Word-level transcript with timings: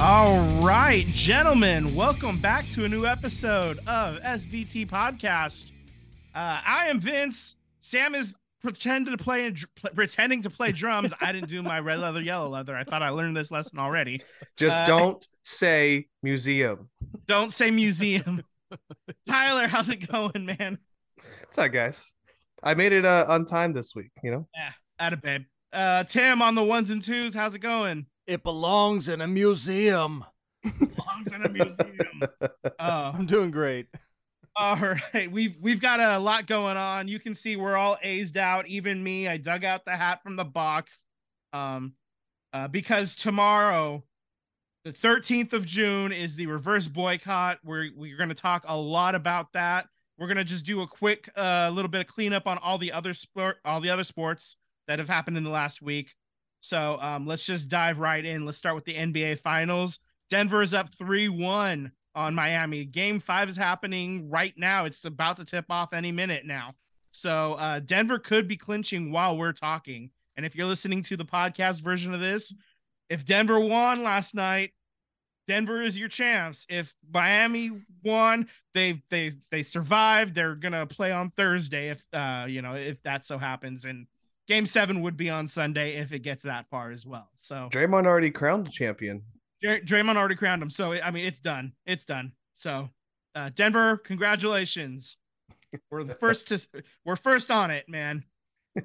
All 0.00 0.38
right, 0.60 1.04
gentlemen, 1.06 1.92
welcome 1.92 2.38
back 2.38 2.64
to 2.68 2.84
a 2.84 2.88
new 2.88 3.04
episode 3.04 3.78
of 3.88 4.20
SVT 4.20 4.86
Podcast. 4.86 5.72
Uh, 6.34 6.60
I 6.64 6.86
am 6.86 7.00
Vince. 7.00 7.56
Sam 7.80 8.14
is 8.14 8.32
pretending 8.60 9.16
to 9.16 9.22
play 9.22 9.52
pretending 9.96 10.42
to 10.42 10.50
play 10.50 10.70
drums. 10.70 11.12
I 11.20 11.32
didn't 11.32 11.48
do 11.48 11.64
my 11.64 11.80
red 11.80 11.98
leather, 11.98 12.20
yellow 12.20 12.48
leather. 12.48 12.76
I 12.76 12.84
thought 12.84 13.02
I 13.02 13.08
learned 13.08 13.36
this 13.36 13.50
lesson 13.50 13.80
already. 13.80 14.20
Just 14.56 14.82
Uh, 14.82 14.86
don't 14.86 15.26
say 15.42 16.06
museum. 16.22 16.90
Don't 17.26 17.52
say 17.52 17.72
museum. 17.72 18.44
Tyler, 19.28 19.66
how's 19.66 19.90
it 19.90 20.08
going, 20.10 20.46
man? 20.46 20.78
What's 21.40 21.58
up, 21.58 21.72
guys? 21.72 22.12
I 22.62 22.74
made 22.74 22.92
it 22.92 23.04
uh, 23.04 23.26
on 23.28 23.44
time 23.46 23.72
this 23.72 23.96
week. 23.96 24.12
You 24.22 24.30
know, 24.30 24.48
At 25.00 25.12
a 25.12 25.16
babe. 25.16 25.42
Uh, 25.72 26.04
Tim 26.04 26.40
on 26.40 26.54
the 26.54 26.62
ones 26.62 26.90
and 26.90 27.02
twos. 27.02 27.34
How's 27.34 27.56
it 27.56 27.60
going? 27.60 28.06
It 28.28 28.42
belongs 28.42 29.08
in 29.08 29.22
a 29.22 29.26
museum. 29.26 30.22
Belongs 30.62 31.32
in 31.34 31.42
a 31.46 31.48
museum. 31.48 32.22
Uh, 32.42 32.50
I'm 32.78 33.24
doing 33.24 33.50
great. 33.50 33.86
All 34.54 34.76
right, 35.14 35.32
we've 35.32 35.56
we've 35.62 35.80
got 35.80 35.98
a 35.98 36.18
lot 36.18 36.46
going 36.46 36.76
on. 36.76 37.08
You 37.08 37.18
can 37.18 37.34
see 37.34 37.56
we're 37.56 37.76
all 37.76 37.96
azed 38.04 38.36
out, 38.36 38.68
even 38.68 39.02
me. 39.02 39.28
I 39.28 39.38
dug 39.38 39.64
out 39.64 39.86
the 39.86 39.96
hat 39.96 40.22
from 40.22 40.36
the 40.36 40.44
box, 40.44 41.06
um, 41.54 41.94
uh, 42.52 42.68
because 42.68 43.16
tomorrow, 43.16 44.04
the 44.84 44.92
13th 44.92 45.54
of 45.54 45.64
June, 45.64 46.12
is 46.12 46.36
the 46.36 46.48
reverse 46.48 46.86
boycott. 46.86 47.60
We're 47.64 47.88
we're 47.96 48.18
going 48.18 48.28
to 48.28 48.34
talk 48.34 48.64
a 48.68 48.76
lot 48.76 49.14
about 49.14 49.54
that. 49.54 49.86
We're 50.18 50.26
going 50.26 50.36
to 50.36 50.44
just 50.44 50.66
do 50.66 50.82
a 50.82 50.86
quick 50.86 51.30
uh, 51.34 51.70
little 51.72 51.90
bit 51.90 52.02
of 52.02 52.08
cleanup 52.08 52.46
on 52.46 52.58
all 52.58 52.76
the 52.76 52.92
other 52.92 53.14
sport, 53.14 53.56
all 53.64 53.80
the 53.80 53.90
other 53.90 54.04
sports 54.04 54.56
that 54.86 54.98
have 54.98 55.08
happened 55.08 55.38
in 55.38 55.44
the 55.44 55.50
last 55.50 55.80
week. 55.80 56.12
So 56.60 56.98
um, 57.00 57.26
let's 57.26 57.44
just 57.44 57.68
dive 57.68 57.98
right 57.98 58.24
in. 58.24 58.44
Let's 58.44 58.58
start 58.58 58.74
with 58.74 58.84
the 58.84 58.94
NBA 58.94 59.40
Finals. 59.40 60.00
Denver 60.30 60.62
is 60.62 60.74
up 60.74 60.94
three 60.94 61.28
one 61.28 61.92
on 62.14 62.34
Miami. 62.34 62.84
Game 62.84 63.20
five 63.20 63.48
is 63.48 63.56
happening 63.56 64.28
right 64.28 64.54
now. 64.56 64.84
It's 64.84 65.04
about 65.04 65.36
to 65.36 65.44
tip 65.44 65.66
off 65.70 65.92
any 65.92 66.12
minute 66.12 66.44
now. 66.44 66.74
So 67.10 67.54
uh, 67.54 67.80
Denver 67.80 68.18
could 68.18 68.48
be 68.48 68.56
clinching 68.56 69.10
while 69.10 69.36
we're 69.36 69.52
talking. 69.52 70.10
And 70.36 70.44
if 70.44 70.54
you're 70.54 70.66
listening 70.66 71.02
to 71.04 71.16
the 71.16 71.24
podcast 71.24 71.80
version 71.80 72.14
of 72.14 72.20
this, 72.20 72.54
if 73.08 73.24
Denver 73.24 73.58
won 73.58 74.02
last 74.02 74.34
night, 74.34 74.72
Denver 75.48 75.80
is 75.82 75.98
your 75.98 76.08
chance. 76.08 76.66
If 76.68 76.94
Miami 77.10 77.72
won, 78.04 78.48
they 78.74 79.02
they 79.08 79.32
they 79.50 79.62
survived. 79.62 80.34
They're 80.34 80.54
gonna 80.54 80.86
play 80.86 81.10
on 81.10 81.30
Thursday 81.30 81.88
if 81.88 82.04
uh 82.12 82.44
you 82.48 82.60
know 82.60 82.74
if 82.74 83.02
that 83.02 83.24
so 83.24 83.38
happens. 83.38 83.86
And 83.86 84.06
game 84.48 84.66
seven 84.66 85.02
would 85.02 85.16
be 85.16 85.30
on 85.30 85.46
Sunday 85.46 85.96
if 85.96 86.12
it 86.12 86.20
gets 86.20 86.44
that 86.44 86.66
far 86.70 86.90
as 86.90 87.06
well. 87.06 87.28
So 87.36 87.68
Draymond 87.70 88.06
already 88.06 88.30
crowned 88.30 88.66
the 88.66 88.70
champion. 88.70 89.22
Dray- 89.62 89.82
Draymond 89.82 90.16
already 90.16 90.36
crowned 90.36 90.62
him, 90.62 90.70
so 90.70 90.92
I 90.92 91.10
mean 91.10 91.24
it's 91.24 91.40
done. 91.40 91.72
It's 91.86 92.04
done. 92.04 92.32
So, 92.54 92.88
uh, 93.34 93.50
Denver, 93.54 93.98
congratulations. 93.98 95.16
We're 95.90 96.04
the 96.04 96.14
first 96.14 96.48
to 96.48 96.66
we're 97.04 97.16
first 97.16 97.50
on 97.50 97.70
it, 97.70 97.88
man. 97.88 98.24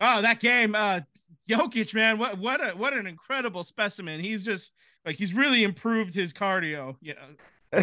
oh, 0.00 0.22
that 0.22 0.40
game, 0.40 0.74
uh, 0.74 1.00
Jokic, 1.48 1.92
man, 1.94 2.18
what 2.18 2.38
what 2.38 2.60
a 2.66 2.70
what 2.70 2.94
an 2.94 3.06
incredible 3.06 3.62
specimen. 3.62 4.20
He's 4.20 4.42
just 4.42 4.72
like 5.04 5.16
he's 5.16 5.34
really 5.34 5.62
improved 5.62 6.14
his 6.14 6.32
cardio. 6.32 6.96
You 7.02 7.14
know, 7.14 7.82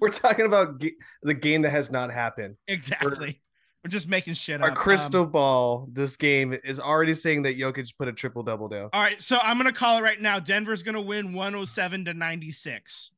We're 0.00 0.08
talking 0.08 0.46
about 0.46 0.80
ga- 0.80 0.96
the 1.22 1.34
game 1.34 1.62
that 1.62 1.70
has 1.70 1.90
not 1.90 2.12
happened. 2.12 2.56
exactly. 2.66 3.40
We're 3.88 3.92
just 3.92 4.06
making 4.06 4.34
shit 4.34 4.60
Our 4.60 4.68
up. 4.68 4.76
Our 4.76 4.82
crystal 4.82 5.22
Um, 5.22 5.30
ball, 5.30 5.88
this 5.90 6.18
game 6.18 6.52
is 6.52 6.78
already 6.78 7.14
saying 7.14 7.44
that 7.44 7.56
Jokic 7.56 7.96
put 7.96 8.06
a 8.06 8.12
triple 8.12 8.42
double 8.42 8.68
down. 8.68 8.90
all 8.92 9.00
right, 9.00 9.20
so 9.22 9.38
I'm 9.42 9.56
gonna 9.56 9.72
call 9.72 9.96
it 9.96 10.02
right 10.02 10.20
now. 10.20 10.38
Denver's 10.40 10.82
gonna 10.82 11.00
win 11.00 11.32
107 11.32 12.04
to 12.04 12.12
96. 12.12 13.12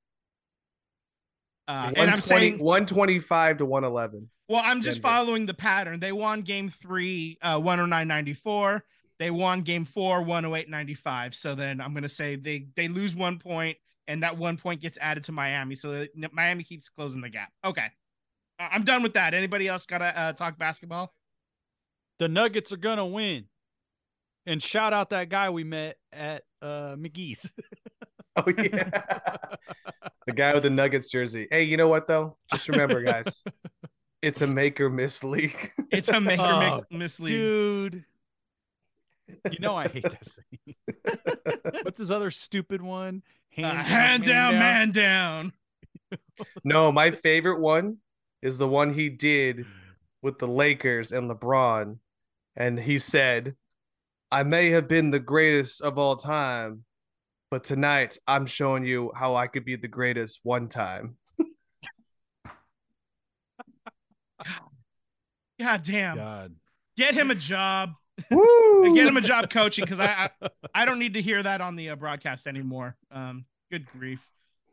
Uh, 1.66 1.90
and 1.96 2.08
I'm 2.08 2.20
saying 2.20 2.60
125 2.60 3.58
to 3.58 3.64
111. 3.64 4.30
Well, 4.48 4.62
I'm 4.64 4.80
just 4.80 5.02
Denver. 5.02 5.08
following 5.08 5.46
the 5.46 5.54
pattern. 5.54 5.98
They 5.98 6.12
won 6.12 6.42
game 6.42 6.70
three, 6.70 7.36
uh, 7.42 7.58
109.94. 7.58 8.82
They 9.18 9.32
won 9.32 9.62
game 9.62 9.84
four, 9.84 10.22
108.95. 10.22 11.34
So 11.34 11.56
then 11.56 11.80
I'm 11.80 11.92
going 11.92 12.02
to 12.02 12.08
say 12.08 12.36
they, 12.36 12.66
they 12.74 12.88
lose 12.88 13.14
one 13.14 13.38
point, 13.38 13.76
and 14.08 14.24
that 14.24 14.36
one 14.36 14.56
point 14.56 14.80
gets 14.80 14.98
added 14.98 15.24
to 15.24 15.32
Miami. 15.32 15.76
So 15.76 16.06
Miami 16.32 16.64
keeps 16.64 16.88
closing 16.88 17.20
the 17.20 17.28
gap. 17.28 17.52
Okay. 17.64 17.86
I- 18.60 18.68
I'm 18.72 18.84
done 18.84 19.02
with 19.02 19.14
that. 19.14 19.34
Anybody 19.34 19.66
else 19.66 19.86
got 19.86 19.98
to 19.98 20.06
uh, 20.18 20.32
talk 20.34 20.58
basketball? 20.58 21.12
The 22.18 22.28
Nuggets 22.28 22.70
are 22.72 22.76
gonna 22.76 23.06
win. 23.06 23.46
And 24.46 24.62
shout 24.62 24.92
out 24.92 25.10
that 25.10 25.30
guy 25.30 25.48
we 25.50 25.64
met 25.64 25.96
at 26.12 26.42
uh 26.62 26.94
McGee's. 26.96 27.50
Oh 28.36 28.44
yeah. 28.46 28.88
the 30.26 30.32
guy 30.32 30.54
with 30.54 30.62
the 30.62 30.70
Nuggets 30.70 31.10
jersey. 31.10 31.48
Hey, 31.50 31.64
you 31.64 31.76
know 31.76 31.88
what 31.88 32.06
though? 32.06 32.36
Just 32.52 32.68
remember 32.68 33.02
guys. 33.02 33.42
it's 34.22 34.40
a 34.40 34.46
make 34.46 34.80
or 34.80 34.88
miss 34.88 35.24
league. 35.24 35.72
It's 35.90 36.08
a 36.08 36.20
make 36.20 36.38
or 36.38 36.44
Oh, 36.44 36.60
make 36.60 36.92
mislead. 36.92 37.28
Dude. 37.28 38.04
You 39.50 39.58
know 39.58 39.74
I 39.74 39.88
hate 39.88 40.04
that 40.04 40.24
saying. 40.24 41.82
What's 41.82 41.98
his 41.98 42.12
other 42.12 42.30
stupid 42.30 42.80
one? 42.80 43.22
Uh, 43.58 43.62
hand 43.74 44.24
down, 44.24 44.54
man 44.54 44.92
down. 44.92 45.52
No, 46.62 46.92
my 46.92 47.10
favorite 47.10 47.58
one 47.58 47.98
is 48.42 48.58
the 48.58 48.68
one 48.68 48.94
he 48.94 49.08
did 49.08 49.66
with 50.22 50.38
the 50.38 50.48
Lakers 50.48 51.12
and 51.12 51.30
LeBron. 51.30 51.98
And 52.56 52.80
he 52.80 52.98
said, 52.98 53.54
I 54.30 54.42
may 54.42 54.70
have 54.70 54.88
been 54.88 55.10
the 55.10 55.18
greatest 55.18 55.80
of 55.80 55.98
all 55.98 56.16
time, 56.16 56.84
but 57.50 57.64
tonight 57.64 58.18
I'm 58.26 58.46
showing 58.46 58.84
you 58.84 59.12
how 59.14 59.34
I 59.36 59.46
could 59.46 59.64
be 59.64 59.76
the 59.76 59.88
greatest 59.88 60.40
one 60.42 60.68
time. 60.68 61.16
God 65.58 65.82
damn. 65.82 66.16
God. 66.16 66.54
Get 66.96 67.14
him 67.14 67.30
a 67.30 67.34
job. 67.34 67.92
Woo! 68.30 68.94
Get 68.94 69.06
him 69.06 69.16
a 69.16 69.22
job 69.22 69.50
coaching 69.50 69.84
because 69.84 70.00
I, 70.00 70.30
I 70.42 70.48
I 70.74 70.84
don't 70.84 70.98
need 70.98 71.14
to 71.14 71.22
hear 71.22 71.42
that 71.42 71.60
on 71.60 71.76
the 71.76 71.90
uh, 71.90 71.96
broadcast 71.96 72.46
anymore. 72.46 72.96
Um, 73.10 73.44
good 73.70 73.86
grief. 73.86 74.20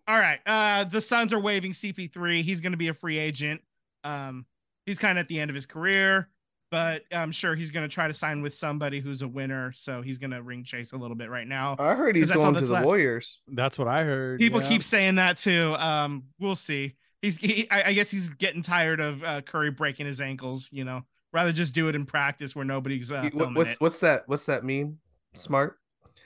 All 0.07 0.17
right. 0.17 0.39
Uh, 0.45 0.85
the 0.85 1.01
Suns 1.01 1.33
are 1.33 1.39
waiving 1.39 1.73
CP3. 1.73 2.41
He's 2.43 2.61
going 2.61 2.71
to 2.71 2.77
be 2.77 2.87
a 2.87 2.93
free 2.93 3.17
agent. 3.17 3.61
Um, 4.03 4.45
he's 4.85 4.99
kind 4.99 5.17
of 5.17 5.23
at 5.23 5.27
the 5.27 5.39
end 5.39 5.51
of 5.51 5.55
his 5.55 5.65
career, 5.65 6.29
but 6.71 7.03
I'm 7.11 7.31
sure 7.31 7.55
he's 7.55 7.71
going 7.71 7.87
to 7.87 7.93
try 7.93 8.07
to 8.07 8.13
sign 8.13 8.41
with 8.41 8.55
somebody 8.55 9.01
who's 9.01 9.21
a 9.21 9.27
winner. 9.27 9.73
So 9.73 10.01
he's 10.01 10.17
going 10.17 10.31
to 10.31 10.41
ring 10.41 10.63
chase 10.63 10.93
a 10.93 10.97
little 10.97 11.15
bit 11.15 11.29
right 11.29 11.47
now. 11.47 11.75
I 11.77 11.95
heard 11.95 12.15
he's 12.15 12.29
that's 12.29 12.37
all 12.37 12.45
going 12.45 12.55
to 12.55 12.59
that's 12.61 12.69
the 12.69 12.73
left. 12.75 12.85
Warriors. 12.85 13.39
That's 13.49 13.77
what 13.77 13.89
I 13.89 14.03
heard. 14.03 14.39
People 14.39 14.61
yeah. 14.61 14.69
keep 14.69 14.83
saying 14.83 15.15
that 15.15 15.37
too. 15.37 15.75
Um, 15.75 16.23
we'll 16.39 16.55
see. 16.55 16.95
He's, 17.21 17.37
he, 17.37 17.69
I, 17.69 17.89
I 17.89 17.93
guess 17.93 18.09
he's 18.09 18.29
getting 18.29 18.61
tired 18.61 19.01
of 19.01 19.23
uh, 19.23 19.41
Curry 19.41 19.71
breaking 19.71 20.05
his 20.05 20.21
ankles. 20.21 20.69
You 20.71 20.85
know, 20.85 21.03
rather 21.33 21.51
just 21.51 21.73
do 21.73 21.89
it 21.89 21.95
in 21.95 22.05
practice 22.05 22.55
where 22.55 22.65
nobody's 22.65 23.11
uh, 23.11 23.29
What- 23.33 23.55
what's 23.55 23.73
it. 23.73 23.81
what's 23.81 23.99
that? 23.99 24.23
What's 24.27 24.45
that 24.45 24.63
mean? 24.63 24.99
Smart. 25.33 25.77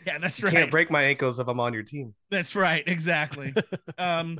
Yeah, 0.07 0.17
that's 0.17 0.39
You 0.39 0.47
right. 0.47 0.55
Can't 0.55 0.71
break 0.71 0.89
my 0.89 1.03
ankles 1.03 1.39
if 1.39 1.47
I'm 1.47 1.59
on 1.59 1.73
your 1.73 1.83
team. 1.83 2.13
That's 2.29 2.55
right, 2.55 2.83
exactly. 2.87 3.53
um 3.97 4.39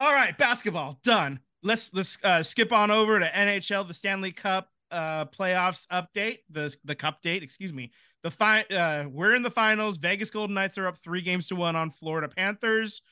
all 0.00 0.12
right, 0.12 0.36
basketball 0.36 0.98
done. 1.04 1.40
Let's 1.62 1.92
let's 1.92 2.18
uh, 2.24 2.42
skip 2.42 2.72
on 2.72 2.90
over 2.90 3.20
to 3.20 3.26
NHL, 3.26 3.86
the 3.86 3.94
Stanley 3.94 4.32
Cup 4.32 4.68
uh 4.90 5.26
playoffs 5.26 5.86
update, 5.88 6.38
the 6.50 6.74
the 6.84 6.94
cup 6.94 7.22
date, 7.22 7.42
excuse 7.42 7.72
me. 7.72 7.92
The 8.22 8.30
fi- 8.30 8.64
uh 8.64 9.04
we're 9.08 9.34
in 9.34 9.42
the 9.42 9.50
finals. 9.50 9.98
Vegas 9.98 10.30
Golden 10.30 10.54
Knights 10.54 10.78
are 10.78 10.86
up 10.86 10.98
3 11.02 11.22
games 11.22 11.46
to 11.48 11.56
1 11.56 11.76
on 11.76 11.90
Florida 11.90 12.28
Panthers. 12.28 13.02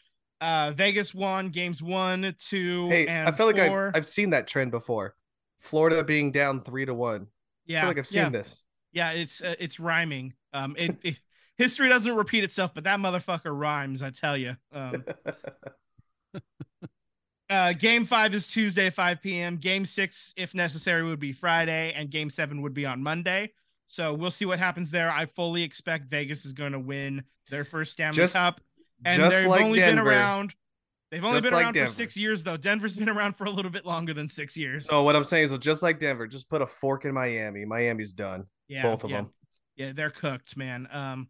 Uh 0.41 0.72
Vegas 0.75 1.15
won 1.15 1.50
games 1.50 1.82
1, 1.82 2.34
2 2.38 2.88
Hey, 2.88 3.06
and 3.06 3.28
I 3.28 3.32
feel 3.32 3.47
like 3.47 3.56
4. 3.56 3.88
I've, 3.88 3.97
I've 3.97 4.06
seen 4.06 4.31
that 4.31 4.49
trend 4.49 4.70
before. 4.70 5.15
Florida 5.59 6.03
being 6.05 6.32
down 6.32 6.62
three 6.62 6.87
to 6.87 6.94
one. 6.94 7.22
I 7.22 7.26
yeah. 7.66 7.81
feel 7.81 7.88
like 7.91 7.99
I've 7.99 8.06
seen 8.06 8.22
yeah. 8.22 8.31
this. 8.31 8.65
Yeah, 8.93 9.10
it's 9.10 9.43
uh, 9.43 9.55
it's 9.59 9.78
rhyming. 9.78 10.34
Um 10.53 10.75
it, 10.79 10.96
it 11.02 11.20
history 11.58 11.88
doesn't 11.88 12.14
repeat 12.14 12.44
itself, 12.44 12.72
but 12.75 12.84
that 12.84 12.99
motherfucker 12.99 13.56
rhymes, 13.56 14.02
I 14.02 14.10
tell 14.10 14.37
you. 14.37 14.56
Um 14.72 15.05
Uh, 17.50 17.72
game 17.72 18.05
five 18.05 18.34
is 18.34 18.46
Tuesday, 18.46 18.90
5 18.90 19.22
p.m. 19.22 19.56
Game 19.56 19.87
six, 19.87 20.34
if 20.37 20.55
necessary, 20.55 21.02
would 21.02 21.19
be 21.19 21.32
Friday, 21.32 21.94
and 21.96 22.10
game 22.10 22.28
seven 22.28 22.60
would 22.60 22.75
be 22.75 22.84
on 22.84 23.02
Monday. 23.02 23.52
So 23.87 24.12
we'll 24.12 24.31
see 24.31 24.44
what 24.44 24.58
happens 24.58 24.90
there. 24.90 25.10
I 25.10 25.25
fully 25.25 25.62
expect 25.62 26.10
Vegas 26.10 26.44
is 26.44 26.52
going 26.52 26.72
to 26.72 26.78
win 26.78 27.25
their 27.49 27.64
first 27.64 27.93
Stanley 27.93 28.16
Just- 28.16 28.34
Cup, 28.34 28.60
and 29.05 29.22
they've 29.22 29.46
like 29.46 29.62
only 29.62 29.78
been 29.78 29.99
around. 29.99 30.55
They've 31.10 31.25
only 31.25 31.37
Just 31.37 31.44
been 31.44 31.55
like 31.55 31.75
around 31.75 31.87
for 31.87 31.90
six 31.90 32.19
years, 32.19 32.43
though. 32.43 32.58
Denver's 32.58 32.94
been 32.94 33.08
around 33.08 33.38
for 33.38 33.44
a 33.44 33.50
little 33.50 33.70
bit 33.70 33.87
longer 33.87 34.12
than 34.12 34.28
six 34.28 34.55
years. 34.58 34.84
So 34.84 35.02
what 35.02 35.16
I'm 35.16 35.25
saying 35.25 35.44
is, 35.44 35.58
just 35.58 35.82
like 35.82 36.00
Denver, 36.00 36.26
just 36.26 36.50
put 36.50 36.60
a 36.60 36.66
fork 36.66 37.06
in 37.06 37.14
Miami. 37.14 37.64
Miami's 37.64 38.12
done. 38.12 38.44
yeah, 38.69 38.82
both 38.82 39.05
of 39.05 39.10
yeah. 39.10 39.16
them. 39.16 39.31
Yeah, 39.76 39.93
they're 39.94 40.10
cooked, 40.10 40.55
man. 40.55 40.87
Um, 40.93 41.28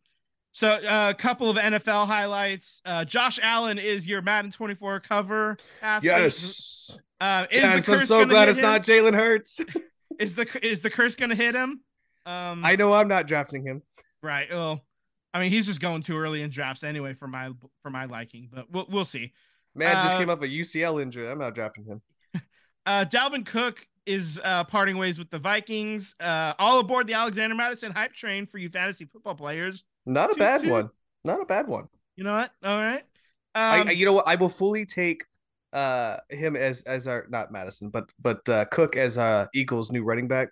so 0.58 0.70
uh, 0.70 1.10
a 1.10 1.14
couple 1.14 1.48
of 1.48 1.56
NFL 1.56 2.06
highlights. 2.06 2.82
Uh, 2.84 3.04
Josh 3.04 3.38
Allen 3.42 3.78
is 3.78 4.08
your 4.08 4.22
Madden 4.22 4.50
24 4.50 5.00
cover. 5.00 5.56
athlete. 5.80 6.10
Yes. 6.12 6.98
Uh, 7.20 7.46
is 7.50 7.62
Yes, 7.62 7.86
the 7.86 7.92
I'm 7.94 8.00
so 8.06 8.24
glad 8.26 8.48
it's 8.48 8.58
him? 8.58 8.62
not 8.62 8.82
Jalen 8.82 9.14
Hurts. 9.14 9.60
Is 10.18 10.34
the 10.34 10.48
is 10.66 10.82
the 10.82 10.90
curse 10.90 11.14
gonna 11.14 11.36
hit 11.36 11.54
him? 11.54 11.80
Um, 12.26 12.64
I 12.64 12.74
know 12.74 12.92
I'm 12.92 13.06
not 13.06 13.28
drafting 13.28 13.64
him. 13.64 13.82
right. 14.20 14.48
Well, 14.50 14.84
I 15.32 15.38
mean, 15.38 15.52
he's 15.52 15.64
just 15.66 15.80
going 15.80 16.02
too 16.02 16.16
early 16.18 16.42
in 16.42 16.50
drafts 16.50 16.82
anyway 16.82 17.14
for 17.14 17.28
my 17.28 17.50
for 17.84 17.90
my 17.90 18.06
liking, 18.06 18.48
but 18.52 18.68
we'll 18.68 18.86
we'll 18.90 19.04
see. 19.04 19.32
Man 19.76 19.94
just 20.02 20.16
Uh, 20.16 20.18
came 20.18 20.28
off 20.30 20.42
a 20.42 20.48
UCL 20.48 21.00
injury. 21.00 21.30
I'm 21.30 21.38
not 21.38 21.54
drafting 21.54 21.84
him. 21.84 22.02
Uh, 22.86 23.04
Dalvin 23.04 23.44
Cook 23.46 23.86
is 24.06 24.40
uh, 24.42 24.64
parting 24.64 24.96
ways 24.96 25.18
with 25.18 25.28
the 25.30 25.38
Vikings. 25.38 26.16
Uh, 26.18 26.54
all 26.58 26.78
aboard 26.80 27.06
the 27.06 27.12
Alexander 27.12 27.54
Mattison 27.54 27.92
hype 27.92 28.12
train 28.14 28.46
for 28.46 28.56
you 28.58 28.70
fantasy 28.70 29.04
football 29.04 29.34
players. 29.34 29.84
Not 30.08 30.30
a 30.30 30.34
Two- 30.34 30.38
bad 30.40 30.60
two. 30.62 30.70
one. 30.70 30.90
Not 31.24 31.40
a 31.40 31.44
bad 31.44 31.68
one. 31.68 31.86
You 32.16 32.24
know 32.24 32.32
what? 32.32 32.50
All 32.64 32.76
right. 32.76 33.02
Um, 33.54 33.88
I- 33.88 33.92
you 33.92 34.04
know 34.06 34.12
what? 34.14 34.26
I 34.26 34.34
will 34.34 34.48
fully 34.48 34.86
take 34.86 35.24
uh 35.74 36.16
him 36.30 36.56
as 36.56 36.82
as 36.82 37.06
our 37.06 37.26
not 37.28 37.52
Mattison, 37.52 37.90
but 37.90 38.10
but 38.20 38.48
uh 38.48 38.64
Cook 38.66 38.96
as 38.96 39.18
uh 39.18 39.46
Eagles' 39.54 39.92
new 39.92 40.02
running 40.02 40.26
back 40.26 40.48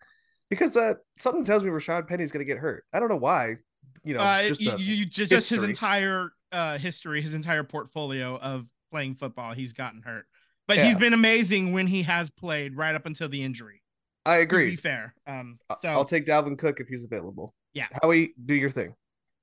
because 0.51 0.77
uh 0.77 0.95
something 1.19 1.43
tells 1.45 1.65
me 1.65 1.71
Rashad 1.71 2.07
Penny's 2.07 2.31
gonna 2.31 2.45
get 2.45 2.59
hurt. 2.59 2.85
I 2.93 3.01
don't 3.01 3.09
know 3.09 3.17
why. 3.17 3.57
You 4.05 4.15
know, 4.15 4.21
uh, 4.21 4.47
just 4.47 4.61
you, 4.61 4.73
you- 4.77 5.07
just 5.07 5.31
just 5.31 5.49
his 5.49 5.63
entire 5.63 6.31
uh 6.53 6.77
history, 6.79 7.23
his 7.23 7.35
entire 7.35 7.65
portfolio 7.65 8.37
of 8.39 8.67
playing 8.91 9.15
football, 9.15 9.53
he's 9.55 9.73
gotten 9.73 10.03
hurt. 10.03 10.27
But 10.69 10.79
he's 10.79 10.97
been 10.97 11.13
amazing 11.15 11.73
when 11.73 11.87
he 11.87 12.03
has 12.03 12.29
played 12.29 12.77
right 12.77 12.95
up 12.95 13.07
until 13.07 13.29
the 13.29 13.43
injury. 13.43 13.83
I 14.25 14.39
agree. 14.39 14.67
To 14.67 14.71
be 14.73 14.77
fair. 14.77 15.15
Um. 15.27 15.59
So 15.79 15.89
I'll 15.89 16.05
take 16.05 16.27
Dalvin 16.27 16.59
Cook 16.59 16.81
if 16.81 16.89
he's 16.89 17.05
available. 17.05 17.55
Yeah. 17.73 17.87
Howie, 18.03 18.35
do 18.45 18.55
your 18.55 18.71
thing. 18.71 18.95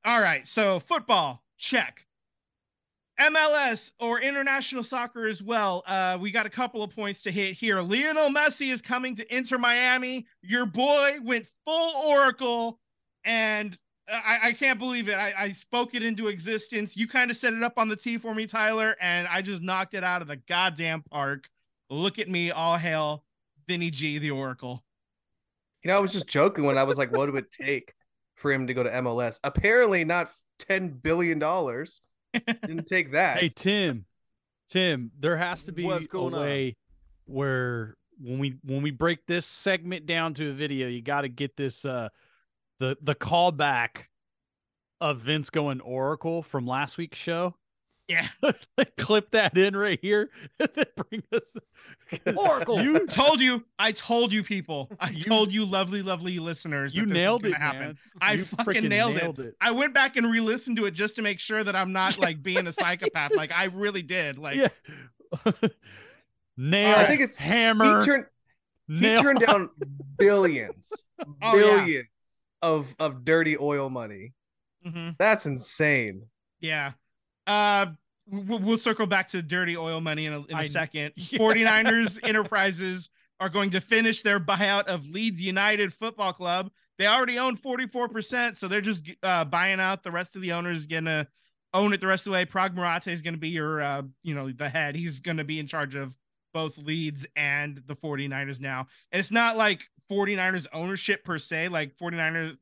All 0.06 0.22
right. 0.22 0.48
So 0.48 0.80
football, 0.80 1.44
check. 1.58 2.06
MLS 3.20 3.92
or 4.00 4.20
international 4.20 4.84
soccer 4.84 5.28
as 5.28 5.42
well. 5.44 5.84
Uh, 5.86 6.18
we 6.20 6.32
got 6.32 6.46
a 6.46 6.50
couple 6.50 6.84
of 6.84 6.90
points 6.90 7.22
to 7.22 7.32
hit 7.32 7.54
here. 7.54 7.80
Lionel 7.80 8.30
Messi 8.30 8.72
is 8.72 8.82
coming 8.82 9.16
to 9.16 9.36
Inter 9.36 9.58
Miami. 9.58 10.26
Your 10.42 10.66
boy 10.66 11.18
went 11.24 11.48
full 11.64 11.94
Oracle, 12.08 12.80
and 13.24 13.78
I, 14.10 14.40
I 14.44 14.52
can't 14.54 14.80
believe 14.80 15.10
it. 15.10 15.14
I, 15.14 15.34
I 15.38 15.52
spoke 15.52 15.94
it 15.94 16.02
into 16.02 16.28
existence. 16.28 16.98
You 16.98 17.08
kind 17.08 17.30
of 17.30 17.38
set 17.38 17.54
it 17.54 17.62
up 17.62 17.78
on 17.78 17.88
the 17.88 17.96
tee 17.96 18.18
for 18.18 18.34
me, 18.34 18.48
Tyler, 18.48 18.96
and 19.00 19.28
I 19.28 19.44
just 19.44 19.62
knocked 19.62 19.94
it 19.94 20.04
out 20.04 20.24
of 20.24 20.28
the 20.28 20.38
goddamn 20.38 21.04
park. 21.04 21.50
Look 21.92 22.18
at 22.18 22.30
me, 22.30 22.50
all 22.50 22.78
hail 22.78 23.24
Vinny 23.68 23.92
G, 23.92 24.18
the 24.18 24.32
Oracle. 24.32 24.84
You 25.84 25.92
know, 25.92 25.98
I 25.98 26.02
was 26.02 26.14
just 26.14 26.28
joking 26.28 26.64
when 26.64 26.78
I 26.78 26.84
was 26.84 26.98
like, 26.98 27.12
what 27.12 27.32
would 27.32 27.44
it 27.46 27.52
take 27.52 27.94
for 28.36 28.52
him 28.52 28.68
to 28.68 28.74
go 28.74 28.84
to 28.84 28.90
MLS? 28.90 29.40
Apparently 29.44 30.04
not 30.06 30.30
ten 30.60 30.90
billion 30.90 31.40
dollars. 31.40 32.02
Didn't 32.34 32.88
take 32.88 33.12
that. 33.12 33.38
Hey 33.40 33.50
Tim, 33.50 34.06
Tim, 34.68 35.12
there 35.20 35.38
has 35.38 35.66
to 35.66 35.72
be 35.72 35.84
What's 35.84 36.06
a 36.06 36.08
going 36.08 36.34
on? 36.34 36.42
way 36.42 36.78
where 37.26 37.96
when 38.20 38.40
we 38.40 38.58
when 38.64 38.82
we 38.82 38.92
break 38.92 39.26
this 39.26 39.46
segment 39.46 40.06
down 40.06 40.34
to 40.36 40.50
a 40.50 40.54
video, 40.54 40.88
you 40.88 41.02
got 41.02 41.22
to 41.22 41.30
get 41.30 41.56
this 41.56 41.86
uh 41.86 42.10
the 42.80 42.98
the 43.02 43.16
callback 43.16 44.06
of 45.02 45.20
Vince 45.20 45.50
going 45.50 45.82
Oracle 45.82 46.44
from 46.44 46.66
last 46.66 46.98
week's 46.98 47.18
show. 47.18 47.56
Yeah. 48.14 48.52
Clip 48.98 49.32
that 49.32 49.58
in 49.58 49.76
right 49.76 50.00
here 50.02 50.30
and 50.60 50.70
then 50.76 50.86
bring 50.96 51.24
us 51.34 51.42
Oracle. 52.38 52.82
You 52.82 53.08
told 53.08 53.40
you. 53.40 53.64
I 53.80 53.92
told 53.92 54.32
you, 54.32 54.44
people. 54.44 54.90
I 55.00 55.10
You- 55.10 55.22
told 55.22 55.52
you, 55.52 55.66
lovely, 55.66 56.02
lovely 56.02 56.40
listeners. 56.40 56.96
you 56.96 57.06
that 57.06 57.14
nailed 57.14 57.46
it, 57.46 57.54
happen. 57.54 57.80
man. 57.80 57.98
I 58.22 58.34
You 58.34 58.46
fucking 58.46 58.66
freaking 58.84 58.90
nailed 58.90 59.40
it. 59.40 59.56
I 59.60 59.72
went 59.72 59.94
back 59.94 60.16
and 60.16 60.30
re-listened 60.30 60.78
to 60.78 60.86
it 60.86 60.92
just 60.92 61.16
to 61.16 61.22
make 61.22 61.40
sure 61.40 61.64
that 61.64 61.76
I'm 61.76 61.92
not 61.92 62.18
like 62.18 62.42
being 62.44 62.68
a 62.68 62.72
psychopath. 62.72 63.32
Like 63.36 63.52
I 63.52 63.66
really 63.66 64.02
did. 64.04 64.38
Like 64.38 64.56
yeah. 64.56 65.52
Nail. 66.58 66.98
I 67.00 67.06
think 67.06 67.22
it's- 67.22 67.38
hammer. 67.38 68.00
He 68.00 68.06
turned 68.06 68.26
he 68.88 69.16
turned 69.16 69.40
down 69.40 69.70
billions, 70.18 70.92
Oh, 71.20 71.26
yeah. 71.42 71.52
billions 71.54 72.08
of 72.62 72.96
of 73.00 73.26
dirty 73.26 73.58
oil 73.58 73.90
money. 73.90 74.34
mhm, 74.86 75.16
That's 75.18 75.46
insane. 75.46 76.28
yeah. 76.60 76.92
Uh, 77.48 77.88
we'll, 78.28 78.60
we'll 78.60 78.78
circle 78.78 79.08
back 79.08 79.28
to 79.30 79.42
dirty 79.42 79.78
oil 79.78 80.02
money 80.02 80.26
in 80.26 80.34
a, 80.34 80.40
in 80.44 80.56
a 80.56 80.60
I- 80.60 80.64
second. 80.64 81.14
Yeah. 81.18 81.40
49ers 81.40 82.20
Enterprises 82.28 83.10
are 83.40 83.50
going 83.50 83.72
to 83.72 83.82
finish 83.82 84.22
their 84.22 84.40
buyout 84.40 84.86
of 84.86 85.08
Leeds 85.08 85.42
United 85.42 85.94
Football 85.94 86.34
Club. 86.34 86.72
They 86.98 87.08
already 87.08 87.40
own 87.40 87.58
44%, 87.58 88.56
so 88.56 88.68
they're 88.68 88.80
just 88.82 89.10
uh, 89.24 89.46
buying 89.46 89.80
out 89.80 90.04
the 90.04 90.12
rest 90.12 90.36
of 90.36 90.42
the 90.42 90.54
owners 90.54 90.86
gonna 90.86 91.28
own 91.74 91.92
it 91.92 92.00
the 92.00 92.08
rest 92.08 92.28
of 92.28 92.32
the 92.32 92.36
way. 92.36 92.46
Paraag 92.46 92.76
Marathe 92.76 93.08
is 93.08 93.22
gonna 93.24 93.38
be 93.38 93.50
your 93.50 93.82
uh, 93.82 94.04
you 94.22 94.36
know, 94.36 94.52
the 94.52 94.70
head. 94.70 94.96
He's 94.96 95.20
gonna 95.20 95.44
be 95.44 95.60
in 95.60 95.66
charge 95.68 95.96
of 95.96 96.16
both 96.54 96.78
Leeds 96.78 97.26
and 97.36 97.82
the 97.88 97.96
49ers 97.96 98.62
now. 98.62 98.88
And 99.12 99.20
it's 99.20 99.32
not 99.32 99.58
like 99.58 99.90
49ers 100.12 100.68
ownership 100.72 101.24
per 101.26 101.40
se, 101.40 101.70
like 101.70 101.98
49ers 101.98 102.58